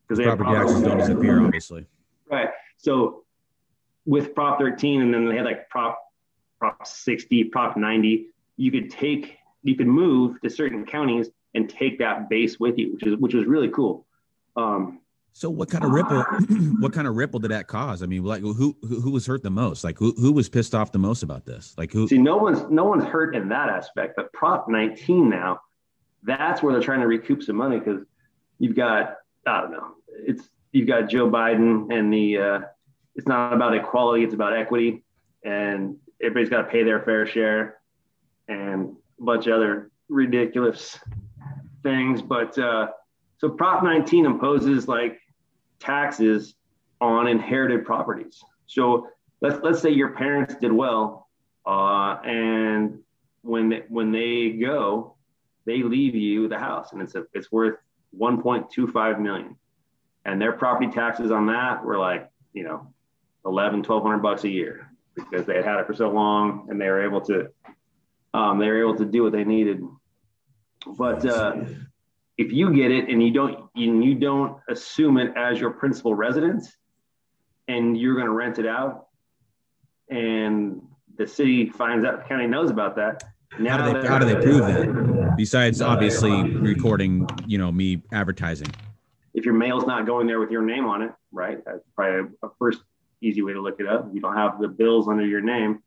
because 0.08 0.18
they 0.18 0.24
have 0.26 0.38
property 0.38 0.60
taxes 0.60 0.82
don't 0.84 0.98
disappear, 0.98 1.44
obviously. 1.44 1.86
Right. 2.30 2.50
So 2.78 3.24
with 4.06 4.34
Prop 4.36 4.60
13, 4.60 5.02
and 5.02 5.14
then 5.14 5.28
they 5.28 5.36
had 5.36 5.46
like 5.46 5.70
Prop 5.70 6.00
Prop 6.60 6.86
60, 6.86 7.46
Prop 7.46 7.78
90. 7.78 8.28
You 8.58 8.72
could 8.72 8.92
take, 8.92 9.38
you 9.64 9.76
could 9.76 9.88
move 9.88 10.40
to 10.42 10.50
certain 10.50 10.86
counties 10.86 11.30
and 11.54 11.70
take 11.70 12.00
that 12.00 12.30
base 12.30 12.60
with 12.60 12.78
you, 12.78 12.94
which 12.94 13.04
is 13.04 13.16
which 13.18 13.34
was 13.34 13.46
really 13.46 13.70
cool. 13.70 14.06
Um, 14.56 15.00
so 15.34 15.50
what 15.50 15.70
kind 15.70 15.84
of 15.84 15.92
ripple? 15.92 16.22
what 16.80 16.94
kind 16.94 17.08
of 17.08 17.16
ripple 17.16 17.40
did 17.40 17.52
that 17.52 17.68
cause? 17.68 18.04
I 18.04 18.06
mean, 18.06 18.24
like 18.24 18.42
who 18.42 18.54
who, 18.54 19.00
who 19.00 19.12
was 19.12 19.26
hurt 19.26 19.44
the 19.44 19.52
most? 19.52 19.84
Like 19.84 19.98
who, 19.98 20.14
who 20.14 20.32
was 20.32 20.50
pissed 20.50 20.76
off 20.76 20.92
the 20.92 21.00
most 21.00 21.24
about 21.24 21.46
this? 21.46 21.74
Like 21.78 21.92
who? 21.92 22.08
See, 22.08 22.18
no 22.18 22.38
one's 22.38 22.64
no 22.70 22.84
one's 22.86 23.06
hurt 23.06 23.36
in 23.36 23.50
that 23.50 23.70
aspect, 23.70 24.14
but 24.18 24.32
Prop 24.34 24.68
19 24.68 25.30
now, 25.30 25.62
that's 26.24 26.62
where 26.62 26.74
they're 26.74 26.82
trying 26.82 27.00
to 27.02 27.08
recoup 27.08 27.44
some 27.44 27.56
money 27.56 27.80
because 27.80 28.02
you've 28.60 28.76
got 28.76 29.18
I 29.46 29.62
don't 29.62 29.72
know, 29.72 29.92
it's 30.10 30.50
you've 30.72 30.88
got 30.88 31.10
Joe 31.10 31.30
Biden 31.30 31.94
and 31.94 32.14
the 32.14 32.38
uh, 32.38 32.60
it's 33.16 33.28
not 33.28 33.54
about 33.54 33.76
equality, 33.76 34.24
it's 34.24 34.34
about 34.34 34.56
equity. 34.56 35.04
And 35.44 35.98
everybody's 36.22 36.50
got 36.50 36.64
to 36.64 36.68
pay 36.68 36.84
their 36.84 37.02
fair 37.02 37.26
share 37.26 37.80
and 38.48 38.96
a 39.20 39.24
bunch 39.24 39.48
of 39.48 39.54
other 39.54 39.92
ridiculous 40.10 41.00
things. 41.84 42.22
But 42.22 42.58
uh, 42.58 42.88
so 43.38 43.50
Prop 43.50 43.84
19 43.84 44.26
imposes 44.26 44.88
like 44.88 45.20
taxes 45.80 46.56
on 47.00 47.28
inherited 47.28 47.86
properties. 47.86 48.44
So 48.68 49.08
let's 49.42 49.62
let's 49.64 49.82
say 49.82 49.90
your 49.90 50.12
parents 50.12 50.56
did 50.56 50.72
well, 50.72 51.28
uh, 51.66 52.18
and 52.24 53.00
when 53.42 53.70
they, 53.70 53.84
when 53.90 54.12
they 54.12 54.52
go, 54.52 55.16
they 55.66 55.82
leave 55.82 56.16
you 56.16 56.48
the 56.48 56.60
house, 56.60 56.94
and 56.94 57.02
it's 57.02 57.16
a, 57.16 57.26
it's 57.34 57.52
worth 57.52 57.78
1.25 58.18 59.20
million, 59.20 59.56
and 60.26 60.40
their 60.40 60.54
property 60.54 60.92
taxes 60.92 61.32
on 61.32 61.48
that 61.48 61.84
were 61.84 61.98
like 61.98 62.30
you 62.54 62.64
know 62.64 62.94
11, 63.46 63.80
1200 63.80 64.20
bucks 64.20 64.44
a 64.44 64.50
year 64.50 64.92
because 65.16 65.46
they 65.46 65.56
had 65.56 65.66
had 65.66 65.80
it 65.80 65.88
for 65.88 65.94
so 65.94 66.10
long 66.10 66.68
and 66.70 66.80
they 66.80 66.88
were 66.88 67.04
able 67.04 67.22
to, 67.22 67.50
um, 68.34 68.60
they 68.60 68.68
were 68.68 68.80
able 68.80 68.98
to 68.98 69.06
do 69.06 69.24
what 69.24 69.32
they 69.32 69.44
needed. 69.44 69.82
But 70.98 71.26
uh, 71.26 71.58
if 72.38 72.52
you 72.52 72.74
get 72.74 72.92
it 72.92 73.10
and 73.10 73.22
you 73.22 73.32
don't, 73.32 73.70
and 73.76 74.04
you 74.04 74.16
don't 74.16 74.58
assume 74.70 75.18
it 75.18 75.36
as 75.36 75.60
your 75.60 75.72
principal 75.72 76.16
residence, 76.16 76.76
and 77.68 77.98
you're 77.98 78.16
going 78.16 78.26
to 78.26 78.32
rent 78.32 78.60
it 78.60 78.66
out, 78.66 79.08
and 80.10 80.82
the 81.18 81.28
city 81.28 81.70
finds 81.70 82.06
out, 82.06 82.24
the 82.24 82.28
county 82.28 82.48
knows 82.48 82.70
about 82.70 82.96
that. 82.96 83.24
Now 83.60 83.78
How 83.78 83.92
do 83.92 84.02
they, 84.02 84.08
how 84.08 84.18
do 84.18 84.26
they 84.26 84.36
prove 84.36 84.66
that? 84.66 85.34
Besides, 85.38 85.82
obviously, 85.82 86.32
recording, 86.56 87.28
you 87.46 87.58
know, 87.58 87.72
me 87.72 88.02
advertising. 88.12 88.68
if 89.34 89.46
your 89.46 89.54
mail's 89.54 89.86
not 89.86 90.06
going 90.06 90.28
there 90.28 90.40
with 90.40 90.52
your 90.52 90.62
name 90.62 90.86
on 90.86 91.02
it, 91.02 91.12
right? 91.32 91.64
That's 91.66 91.84
probably 91.96 92.32
a 92.44 92.48
first 92.60 92.82
easy 93.22 93.42
way 93.42 93.54
to 93.54 93.62
look 93.62 93.80
it 93.80 93.88
up. 93.88 94.10
You 94.14 94.22
don't 94.22 94.36
have 94.36 94.60
the 94.60 94.68
bills 94.68 95.08
under 95.08 95.26
your 95.26 95.42
name. 95.42 95.82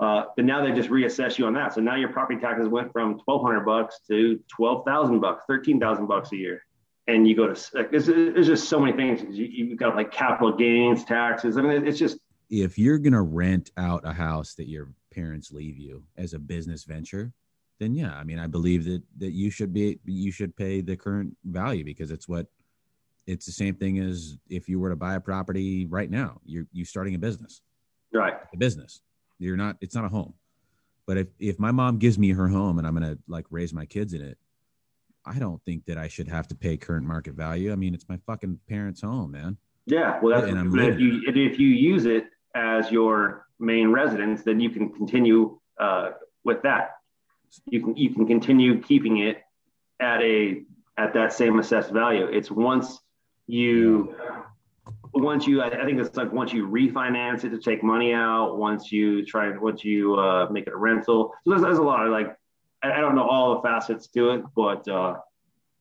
Uh, 0.00 0.24
but 0.34 0.44
now 0.44 0.64
they 0.64 0.72
just 0.72 0.90
reassess 0.90 1.38
you 1.38 1.46
on 1.46 1.54
that. 1.54 1.72
So 1.74 1.80
now 1.80 1.94
your 1.94 2.08
property 2.08 2.40
taxes 2.40 2.68
went 2.68 2.90
from 2.92 3.20
twelve 3.20 3.42
hundred 3.42 3.60
bucks 3.60 4.00
to 4.08 4.40
twelve 4.48 4.84
thousand 4.84 5.20
bucks, 5.20 5.44
thirteen 5.46 5.78
thousand 5.78 6.06
bucks 6.06 6.32
a 6.32 6.36
year. 6.36 6.64
And 7.06 7.26
you 7.28 7.36
go 7.36 7.52
to 7.52 7.76
like, 7.76 7.90
there's, 7.90 8.06
just 8.46 8.68
so 8.68 8.80
many 8.80 8.96
things. 8.96 9.22
You, 9.36 9.44
you've 9.44 9.78
got 9.78 9.94
like 9.94 10.10
capital 10.10 10.56
gains 10.56 11.04
taxes. 11.04 11.56
I 11.56 11.62
mean, 11.62 11.86
it's 11.86 11.98
just 11.98 12.18
If 12.50 12.78
you're 12.78 12.98
gonna 12.98 13.22
rent 13.22 13.70
out 13.76 14.02
a 14.04 14.12
house 14.12 14.54
that 14.54 14.68
your 14.68 14.92
parents 15.12 15.52
leave 15.52 15.78
you 15.78 16.04
as 16.16 16.32
a 16.34 16.38
business 16.38 16.84
venture, 16.84 17.32
then 17.78 17.94
yeah, 17.94 18.14
I 18.14 18.24
mean, 18.24 18.38
I 18.38 18.46
believe 18.46 18.84
that 18.84 19.02
that 19.18 19.32
you 19.32 19.50
should 19.50 19.72
be 19.72 19.98
you 20.04 20.32
should 20.32 20.56
pay 20.56 20.80
the 20.80 20.96
current 20.96 21.36
value 21.44 21.84
because 21.84 22.10
it's 22.10 22.28
what 22.28 22.46
it's 23.26 23.46
the 23.46 23.52
same 23.52 23.74
thing 23.74 23.98
as 23.98 24.36
if 24.48 24.68
you 24.68 24.80
were 24.80 24.90
to 24.90 24.96
buy 24.96 25.14
a 25.14 25.20
property 25.20 25.86
right 25.86 26.10
now. 26.10 26.40
You're 26.44 26.66
you 26.72 26.84
starting 26.84 27.14
a 27.14 27.18
business. 27.18 27.60
right. 28.12 28.34
a 28.52 28.56
business. 28.56 29.00
You're 29.38 29.56
not. 29.56 29.76
It's 29.80 29.94
not 29.94 30.04
a 30.04 30.08
home. 30.08 30.34
But 31.06 31.18
if 31.18 31.28
if 31.38 31.58
my 31.58 31.70
mom 31.70 31.98
gives 31.98 32.18
me 32.18 32.30
her 32.30 32.48
home 32.48 32.78
and 32.78 32.86
I'm 32.86 32.94
gonna 32.94 33.18
like 33.28 33.46
raise 33.50 33.72
my 33.72 33.86
kids 33.86 34.12
in 34.12 34.22
it, 34.22 34.38
I 35.24 35.38
don't 35.38 35.62
think 35.64 35.86
that 35.86 35.98
I 35.98 36.08
should 36.08 36.28
have 36.28 36.48
to 36.48 36.54
pay 36.54 36.76
current 36.76 37.06
market 37.06 37.34
value. 37.34 37.72
I 37.72 37.76
mean, 37.76 37.94
it's 37.94 38.08
my 38.08 38.18
fucking 38.26 38.58
parents' 38.68 39.02
home, 39.02 39.32
man. 39.32 39.56
Yeah, 39.86 40.20
well, 40.20 40.40
that's 40.40 40.52
And 40.52 40.70
but 40.70 40.80
if 40.80 41.00
you 41.00 41.22
if 41.26 41.58
you 41.58 41.68
use 41.68 42.06
it 42.06 42.26
as 42.54 42.90
your 42.90 43.46
main 43.58 43.90
residence, 43.90 44.42
then 44.42 44.60
you 44.60 44.70
can 44.70 44.92
continue 44.92 45.58
uh, 45.80 46.10
with 46.44 46.62
that. 46.62 46.92
You 47.66 47.82
can 47.82 47.96
you 47.96 48.10
can 48.10 48.26
continue 48.26 48.80
keeping 48.80 49.18
it 49.18 49.42
at 50.00 50.22
a 50.22 50.62
at 50.96 51.14
that 51.14 51.32
same 51.32 51.58
assessed 51.58 51.90
value. 51.90 52.26
It's 52.26 52.50
once 52.50 53.01
you 53.46 54.14
once 55.14 55.46
you 55.46 55.62
I 55.62 55.84
think 55.84 56.00
it's 56.00 56.16
like 56.16 56.32
once 56.32 56.52
you 56.52 56.68
refinance 56.68 57.44
it 57.44 57.50
to 57.50 57.58
take 57.58 57.82
money 57.82 58.12
out. 58.14 58.58
Once 58.58 58.90
you 58.90 59.24
try 59.24 59.56
once 59.56 59.84
you 59.84 60.14
uh, 60.16 60.48
make 60.50 60.66
it 60.66 60.72
a 60.72 60.76
rental. 60.76 61.32
So 61.44 61.50
there's, 61.50 61.62
there's 61.62 61.78
a 61.78 61.82
lot 61.82 62.06
of 62.06 62.12
like 62.12 62.36
I, 62.82 62.92
I 62.92 63.00
don't 63.00 63.14
know 63.14 63.28
all 63.28 63.56
the 63.56 63.62
facets 63.62 64.08
to 64.08 64.30
it, 64.30 64.44
but. 64.54 64.86
Uh, 64.88 65.16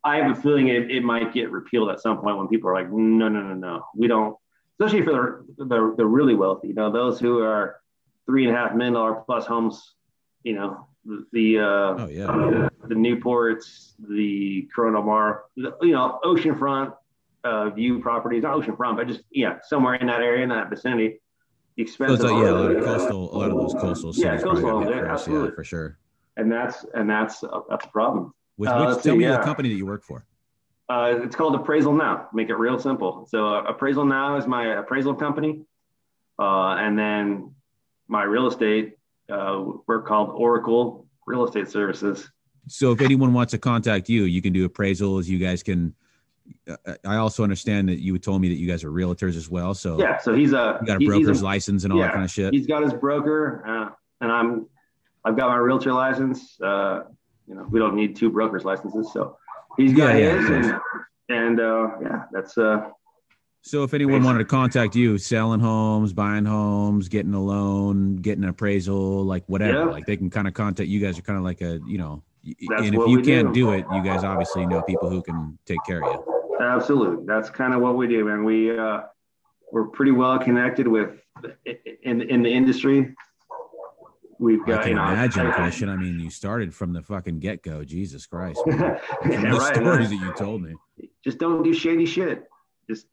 I 0.04 0.18
have 0.18 0.36
a 0.36 0.42
feeling 0.42 0.70
it, 0.70 0.90
it 0.90 1.04
might 1.04 1.34
get 1.34 1.52
repealed 1.52 1.90
at 1.90 2.00
some 2.02 2.20
point 2.20 2.38
when 2.38 2.48
people 2.48 2.70
are 2.70 2.74
like, 2.74 2.92
no, 2.92 3.30
no, 3.30 3.42
no, 3.42 3.54
no, 3.54 3.86
we 3.96 4.08
don't. 4.08 4.36
Especially 4.80 5.04
for 5.04 5.46
the, 5.58 5.66
the, 5.66 5.94
the 5.98 6.06
really 6.06 6.34
wealthy, 6.34 6.70
you 6.70 6.74
know, 6.74 6.92
those 6.92 7.20
who 7.20 7.44
are 7.44 7.80
three 8.26 8.48
and 8.48 8.56
a 8.56 8.58
half 8.58 8.74
million 8.74 8.94
dollar 8.94 9.22
plus 9.26 9.46
homes, 9.46 9.94
you 10.44 10.54
know, 10.54 10.88
the, 11.06 11.26
the 11.34 11.60
uh, 11.60 11.64
Oh 11.64 12.08
yeah. 12.10 12.70
the 12.88 12.96
Newports, 12.96 13.94
the 14.10 14.68
Corona 14.74 15.02
Mar, 15.04 15.44
the, 15.56 15.78
you 15.82 15.92
know, 15.92 16.20
oceanfront 16.24 16.94
uh, 17.44 17.70
view 17.70 18.00
properties, 18.00 18.44
not 18.44 18.56
oceanfront, 18.60 18.98
but 18.98 19.08
just 19.08 19.22
yeah, 19.32 19.58
somewhere 19.64 19.96
in 19.96 20.08
that 20.08 20.22
area, 20.22 20.44
in 20.44 20.50
that 20.50 20.70
vicinity. 20.70 21.20
The 21.78 21.88
So 21.88 22.04
like, 22.04 22.12
yeah, 22.44 22.52
a 22.52 22.52
lot 22.52 22.72
of 22.76 22.84
coastal, 22.84 23.34
a 23.34 23.38
lot 23.38 23.50
of 23.52 23.58
those 23.58 23.74
coastal 23.74 24.12
Yeah, 24.14 24.32
cities 24.32 24.42
probably 24.44 24.62
coastal, 24.62 24.92
yeah, 24.92 25.04
yeah, 25.04 25.12
absolutely. 25.14 25.52
for 25.56 25.64
sure. 25.64 25.98
and 26.38 26.52
that's 26.52 26.86
and 26.94 27.10
that's 27.10 27.44
uh, 27.44 27.62
that's 27.70 27.86
a 27.86 27.90
problem. 27.90 28.34
Which, 28.58 28.70
Uh, 28.70 28.78
which 28.80 28.88
let's 28.90 29.04
tell 29.04 29.14
see, 29.14 29.20
me 29.20 29.24
yeah. 29.26 29.38
the 29.38 29.44
company 29.44 29.70
that 29.70 29.76
you 29.76 29.86
work 29.86 30.04
for. 30.04 30.26
Uh, 30.90 31.20
it's 31.24 31.36
called 31.36 31.56
Appraisal 31.56 31.94
Now. 31.94 32.28
Make 32.34 32.50
it 32.50 32.56
real 32.56 32.78
simple. 32.78 33.26
So 33.30 33.48
uh, 33.48 33.64
Appraisal 33.64 34.06
Now 34.06 34.36
is 34.36 34.46
my 34.46 34.80
appraisal 34.80 35.16
company, 35.16 35.62
uh, 36.38 36.76
and 36.76 37.00
then 37.00 37.56
my 38.08 38.24
real 38.24 38.48
estate. 38.48 38.98
Uh, 39.30 39.64
we're 39.88 40.02
called 40.02 40.32
Oracle 40.36 41.08
Real 41.26 41.46
Estate 41.48 41.70
Services. 41.70 42.30
So 42.68 42.92
if 42.92 43.00
anyone 43.00 43.32
wants 43.34 43.52
to 43.52 43.58
contact 43.58 44.10
you, 44.10 44.24
you 44.26 44.42
can 44.42 44.52
do 44.52 44.68
appraisals. 44.68 45.26
You 45.28 45.40
guys 45.40 45.64
can. 45.64 45.96
I 47.06 47.16
also 47.18 47.44
understand 47.44 47.90
that 47.90 48.00
you 48.00 48.18
told 48.18 48.42
me 48.42 48.50
that 48.50 48.56
you 48.56 48.68
guys 48.68 48.84
are 48.84 48.92
realtors 48.92 49.36
as 49.36 49.50
well. 49.50 49.74
So 49.74 50.00
Yeah. 50.00 50.18
So 50.18 50.34
he's 50.34 50.54
a 50.54 50.78
you 50.82 50.88
got 50.88 51.02
a 51.02 51.06
broker's 51.06 51.42
license 51.44 51.84
and 51.84 51.94
all 51.94 52.00
that 52.00 52.14
kind 52.14 52.24
of 52.26 52.32
shit. 52.32 52.54
He's 52.54 52.68
got 52.68 52.84
his 52.84 52.94
broker, 52.94 53.64
uh, 53.66 53.90
and 54.22 54.32
I'm 54.32 54.68
I've 55.26 55.38
got 55.38 55.50
my 55.50 55.58
realtor 55.58 55.94
license. 55.94 56.60
Uh, 56.62 57.04
you 57.48 57.56
know, 57.56 57.66
we 57.70 57.80
don't 57.80 57.96
need 57.96 58.16
two 58.16 58.30
brokers 58.30 58.64
licenses, 58.66 59.12
so 59.14 59.38
he's 59.78 59.94
got 59.94 60.16
Yeah, 60.16 60.32
yeah, 60.32 60.36
his, 60.38 60.46
of 60.50 60.52
and, 60.56 60.80
and 61.30 61.60
uh, 61.60 61.88
yeah, 62.02 62.24
that's 62.32 62.58
uh, 62.58 62.90
So 63.62 63.84
if 63.84 63.94
anyone 63.94 64.24
wanted 64.24 64.40
to 64.40 64.46
contact 64.46 64.96
you, 64.96 65.18
selling 65.18 65.60
homes, 65.60 66.14
buying 66.14 66.46
homes, 66.46 67.10
getting 67.10 67.34
a 67.34 67.42
loan, 67.44 68.16
getting 68.18 68.44
an 68.44 68.50
appraisal, 68.50 69.24
like 69.24 69.44
whatever, 69.48 69.80
Yeah. 69.80 69.84
like 69.86 70.06
they 70.06 70.18
can 70.18 70.30
kind 70.30 70.48
of 70.48 70.54
contact 70.54 70.90
you 70.90 71.00
guys 71.00 71.20
are 71.20 71.24
kind 71.24 71.38
of 71.38 71.44
like 71.44 71.62
a, 71.62 71.80
you 71.86 71.98
know, 71.98 72.24
That's 72.70 72.84
and 72.88 72.96
if 72.96 73.08
you 73.08 73.22
can't 73.22 73.54
do. 73.54 73.66
do 73.68 73.72
it, 73.74 73.86
you 73.94 74.02
guys 74.04 74.24
obviously 74.24 74.66
know 74.66 74.82
people 74.82 75.10
who 75.10 75.22
can 75.22 75.58
take 75.66 75.80
care 75.86 76.04
of 76.04 76.14
you. 76.14 76.31
Absolutely. 76.60 77.26
That's 77.26 77.50
kind 77.50 77.74
of 77.74 77.82
what 77.82 77.96
we 77.96 78.08
do, 78.08 78.26
man. 78.26 78.44
We 78.44 78.78
uh, 78.78 79.02
we're 79.72 79.88
pretty 79.88 80.12
well 80.12 80.38
connected 80.40 80.88
with 80.88 81.20
in 82.04 82.22
in 82.22 82.44
the 82.44 82.52
industry. 82.52 83.16
We've 84.40 84.66
got, 84.66 84.80
I 84.80 84.84
can 84.84 84.90
you 84.90 84.96
know, 84.96 85.08
imagine, 85.08 85.52
Christian. 85.52 85.88
I 85.88 85.96
mean, 85.98 86.20
you 86.20 86.32
started 86.32 86.74
from 86.74 86.94
the 86.94 87.04
fucking 87.04 87.40
get 87.40 87.62
go. 87.62 87.84
Jesus 87.84 88.26
Christ. 88.26 88.60
yeah, 88.68 88.98
the 89.24 89.58
right. 89.60 89.76
stories 89.76 90.10
man. 90.10 90.20
that 90.20 90.26
you 90.26 90.34
told 90.34 90.64
me. 90.64 90.74
Just 91.24 91.38
don't 91.38 91.62
do 91.62 91.76
shady 91.76 92.08
shit. 92.08 92.46
Just 92.90 93.06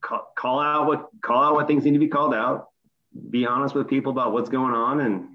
call, 0.00 0.32
call 0.36 0.58
out 0.58 0.86
what 0.86 1.08
call 1.20 1.44
out 1.44 1.54
what 1.54 1.68
things 1.68 1.84
need 1.84 1.92
to 1.92 2.00
be 2.00 2.08
called 2.08 2.34
out. 2.34 2.70
Be 3.30 3.46
honest 3.46 3.76
with 3.76 3.88
people 3.88 4.10
about 4.10 4.32
what's 4.32 4.48
going 4.48 4.74
on, 4.74 5.00
and 5.00 5.28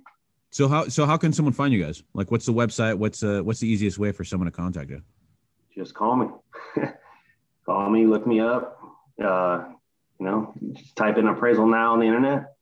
So 0.50 0.68
how 0.68 0.90
so 0.90 1.06
how 1.06 1.16
can 1.16 1.32
someone 1.32 1.54
find 1.54 1.74
you 1.74 1.82
guys? 1.82 2.04
Like, 2.14 2.30
what's 2.30 2.46
the 2.46 2.54
website? 2.54 2.98
What's 2.98 3.24
uh 3.24 3.40
what's 3.42 3.62
the 3.62 3.70
easiest 3.70 3.98
way 3.98 4.12
for 4.12 4.26
someone 4.26 4.48
to 4.48 4.52
contact 4.52 4.90
you? 4.90 5.02
just 5.74 5.94
call 5.94 6.18
me. 6.18 6.28
call 7.74 7.90
me, 7.90 8.06
look 8.06 8.26
me 8.28 8.40
up. 8.40 8.80
Uh, 9.24 9.66
you 10.20 10.26
know, 10.26 10.54
just 10.74 10.96
type 10.96 11.18
in 11.18 11.28
appraisal 11.28 11.68
now 11.68 11.94
on 11.94 12.00
the 12.00 12.06
internet. 12.06 12.54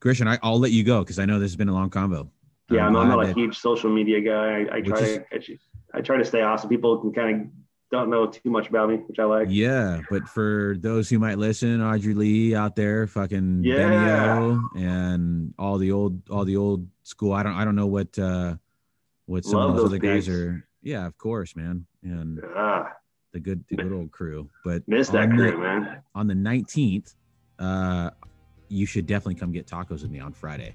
Christian, 0.00 0.28
I, 0.28 0.38
I'll 0.42 0.58
let 0.58 0.70
you 0.72 0.84
go 0.84 1.00
because 1.00 1.18
I 1.18 1.24
know 1.24 1.38
this 1.38 1.50
has 1.50 1.56
been 1.56 1.68
a 1.68 1.72
long 1.74 1.90
convo. 1.90 2.28
Yeah, 2.70 2.86
I'm, 2.86 2.96
I'm 2.96 3.08
not 3.08 3.22
a 3.24 3.26
that- 3.28 3.36
huge 3.36 3.58
social 3.58 3.90
media 3.90 4.20
guy. 4.20 4.66
I, 4.72 4.76
I 4.76 4.80
try 4.80 5.18
Which 5.32 5.46
to 5.46 5.58
I 5.94 6.00
try 6.02 6.18
to 6.18 6.24
stay 6.24 6.42
off 6.42 6.60
so 6.62 6.68
people 6.68 6.98
can 7.00 7.12
kind 7.12 7.40
of 7.42 7.46
don't 7.90 8.10
know 8.10 8.26
too 8.26 8.50
much 8.50 8.68
about 8.68 8.90
me, 8.90 8.96
which 8.96 9.18
I 9.18 9.24
like. 9.24 9.48
Yeah, 9.50 10.02
but 10.10 10.28
for 10.28 10.76
those 10.78 11.08
who 11.08 11.18
might 11.18 11.38
listen, 11.38 11.80
Audrey 11.80 12.12
Lee 12.14 12.54
out 12.54 12.76
there, 12.76 13.06
fucking 13.06 13.62
Yeah. 13.64 13.76
Benio 13.76 14.60
and 14.76 15.54
all 15.58 15.78
the 15.78 15.92
old 15.92 16.28
all 16.30 16.44
the 16.44 16.56
old 16.58 16.86
school. 17.04 17.32
I 17.32 17.42
don't 17.42 17.54
I 17.54 17.64
don't 17.64 17.76
know 17.76 17.86
what 17.86 18.18
uh 18.18 18.56
what 19.24 19.44
some 19.44 19.54
Love 19.60 19.70
of 19.70 19.76
those 19.76 19.84
those 19.84 19.90
other 19.92 19.98
guys 19.98 20.28
are. 20.28 20.64
Yeah, 20.82 21.06
of 21.06 21.16
course, 21.16 21.56
man. 21.56 21.86
And 22.02 22.42
Ah, 22.54 22.92
the 23.32 23.40
good 23.40 23.64
the 23.68 23.76
good 23.76 23.92
old 23.92 24.10
crew. 24.10 24.48
But 24.64 24.82
miss 24.86 25.08
that 25.10 25.30
crew, 25.30 25.52
the, 25.52 25.58
man. 25.58 26.02
on 26.14 26.26
the 26.26 26.34
19th, 26.34 27.14
uh 27.58 28.10
you 28.68 28.84
should 28.86 29.06
definitely 29.06 29.34
come 29.36 29.50
get 29.52 29.66
tacos 29.66 30.02
with 30.02 30.10
me 30.10 30.20
on 30.20 30.32
Friday. 30.32 30.74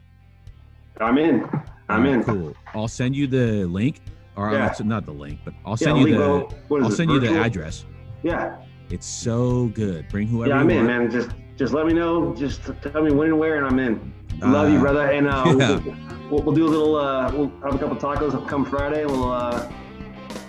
I'm 0.99 1.17
in. 1.17 1.43
I'm 1.89 2.03
right, 2.03 2.13
in. 2.13 2.23
Cool. 2.23 2.55
I'll 2.73 2.87
send 2.87 3.15
you 3.15 3.27
the 3.27 3.65
link 3.65 3.99
or 4.35 4.51
Yeah. 4.51 4.73
Not 4.83 5.05
the 5.05 5.11
link, 5.11 5.39
but 5.45 5.53
I'll 5.65 5.73
Yeah, 5.73 5.75
send 5.75 5.97
you 5.99 6.05
the 6.15 6.19
Lebo- 6.19 6.49
what 6.69 6.77
is 6.79 6.85
I'll 6.85 6.91
it, 6.91 6.95
send 6.95 7.11
you 7.11 7.19
the 7.19 7.37
address. 7.39 7.85
Yeah, 8.23 8.57
It's 8.89 9.05
so 9.05 9.67
good. 9.75 10.07
Bring 10.09 10.27
whoever 10.27 10.49
yeah, 10.49 10.59
I'm 10.59 10.69
you 10.69 10.79
in, 10.79 10.85
man. 10.87 11.11
Just 11.11 11.29
just 11.55 11.73
let 11.73 11.85
me 11.85 11.93
know. 11.93 12.33
Just 12.33 12.61
tell 12.81 13.03
me 13.03 13.11
when 13.11 13.27
and 13.29 13.39
where, 13.39 13.57
and 13.57 13.65
I'm 13.67 13.77
in. 13.79 14.13
Love 14.39 14.71
you, 14.71 14.77
Uh, 14.77 14.81
brother. 14.81 15.11
And 15.11 15.27
uh, 15.27 15.43
yeah. 15.59 15.79
we'll, 15.79 15.95
we'll, 16.31 16.43
we'll 16.43 16.55
do 16.55 16.65
a 16.65 16.71
little. 16.75 16.95
Uh, 16.95 17.31
we'll 17.31 17.49
have 17.63 17.75
a 17.75 17.77
couple 17.77 17.95
tacos 17.97 18.47
come 18.47 18.65
Friday. 18.65 19.05
We'll, 19.05 19.31
uh, 19.31 19.71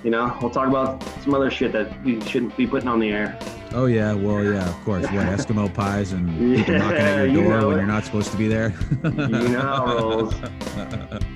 you 0.04 0.10
know, 0.10 0.36
we'll 0.40 0.50
talk 0.50 0.68
about 0.68 1.02
some 1.22 1.34
other 1.34 1.50
shit 1.50 1.72
that 1.72 1.88
we 2.04 2.20
shouldn't 2.20 2.56
be 2.56 2.66
putting 2.66 2.88
on 2.88 3.00
the 3.00 3.10
air. 3.10 3.36
Oh 3.72 3.86
yeah, 3.86 4.12
well 4.12 4.44
yeah, 4.44 4.68
of 4.68 4.84
course. 4.84 5.02
What 5.04 5.12
Eskimo 5.14 5.72
pies 5.72 6.12
and 6.12 6.28
people 6.38 6.74
Yeah, 6.74 6.78
knocking 6.78 6.98
at 6.98 7.16
your 7.16 7.26
you 7.26 7.42
door 7.44 7.60
know 7.60 7.68
when 7.68 7.76
it. 7.76 7.80
you're 7.80 7.86
not 7.88 8.04
supposed 8.04 8.30
to 8.30 8.36
be 8.36 8.46
there. 8.46 8.72
You 9.02 9.10
know 9.48 9.60
how 9.60 9.90
it 9.96 10.00
rolls. 10.02 10.34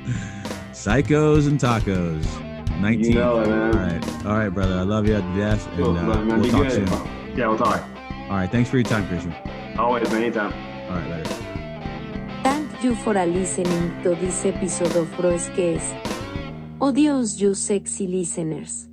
Psychos 0.72 1.48
and 1.48 1.58
tacos. 1.58 2.24
19. 2.80 3.04
You 3.06 3.14
know 3.14 3.40
it, 3.40 3.48
man. 3.48 3.74
All 3.74 3.82
right. 3.82 4.26
All 4.26 4.38
right, 4.38 4.48
brother. 4.50 4.74
I 4.78 4.82
love 4.82 5.06
you 5.08 5.14
to 5.14 5.20
death. 5.36 5.66
And 5.68 5.76
Cool, 5.78 5.96
uh, 5.96 6.02
man, 6.02 6.26
man, 6.28 6.40
we'll 6.40 6.44
be 6.44 6.50
talk 6.50 6.62
good. 6.68 6.88
soon. 6.88 7.36
Yeah, 7.36 7.48
we'll 7.48 7.58
talk. 7.58 7.82
All 8.30 8.36
right. 8.36 8.50
Thanks 8.50 8.70
for 8.70 8.76
your 8.76 8.84
time, 8.84 9.08
Christian. 9.08 9.34
Always, 9.76 10.08
man. 10.12 10.22
Anytime. 10.22 10.52
All 10.88 10.96
right, 10.96 11.10
later. 11.10 11.34
Thank 12.44 12.84
you 12.84 12.94
for 12.94 13.14
listening 13.14 14.00
to 14.04 14.14
this 14.14 14.44
episode 14.44 14.94
of 14.94 15.10
Broescast. 16.80 16.88
Adios, 16.88 17.40
you 17.40 17.54
sexy 17.54 18.06
listeners. 18.06 18.88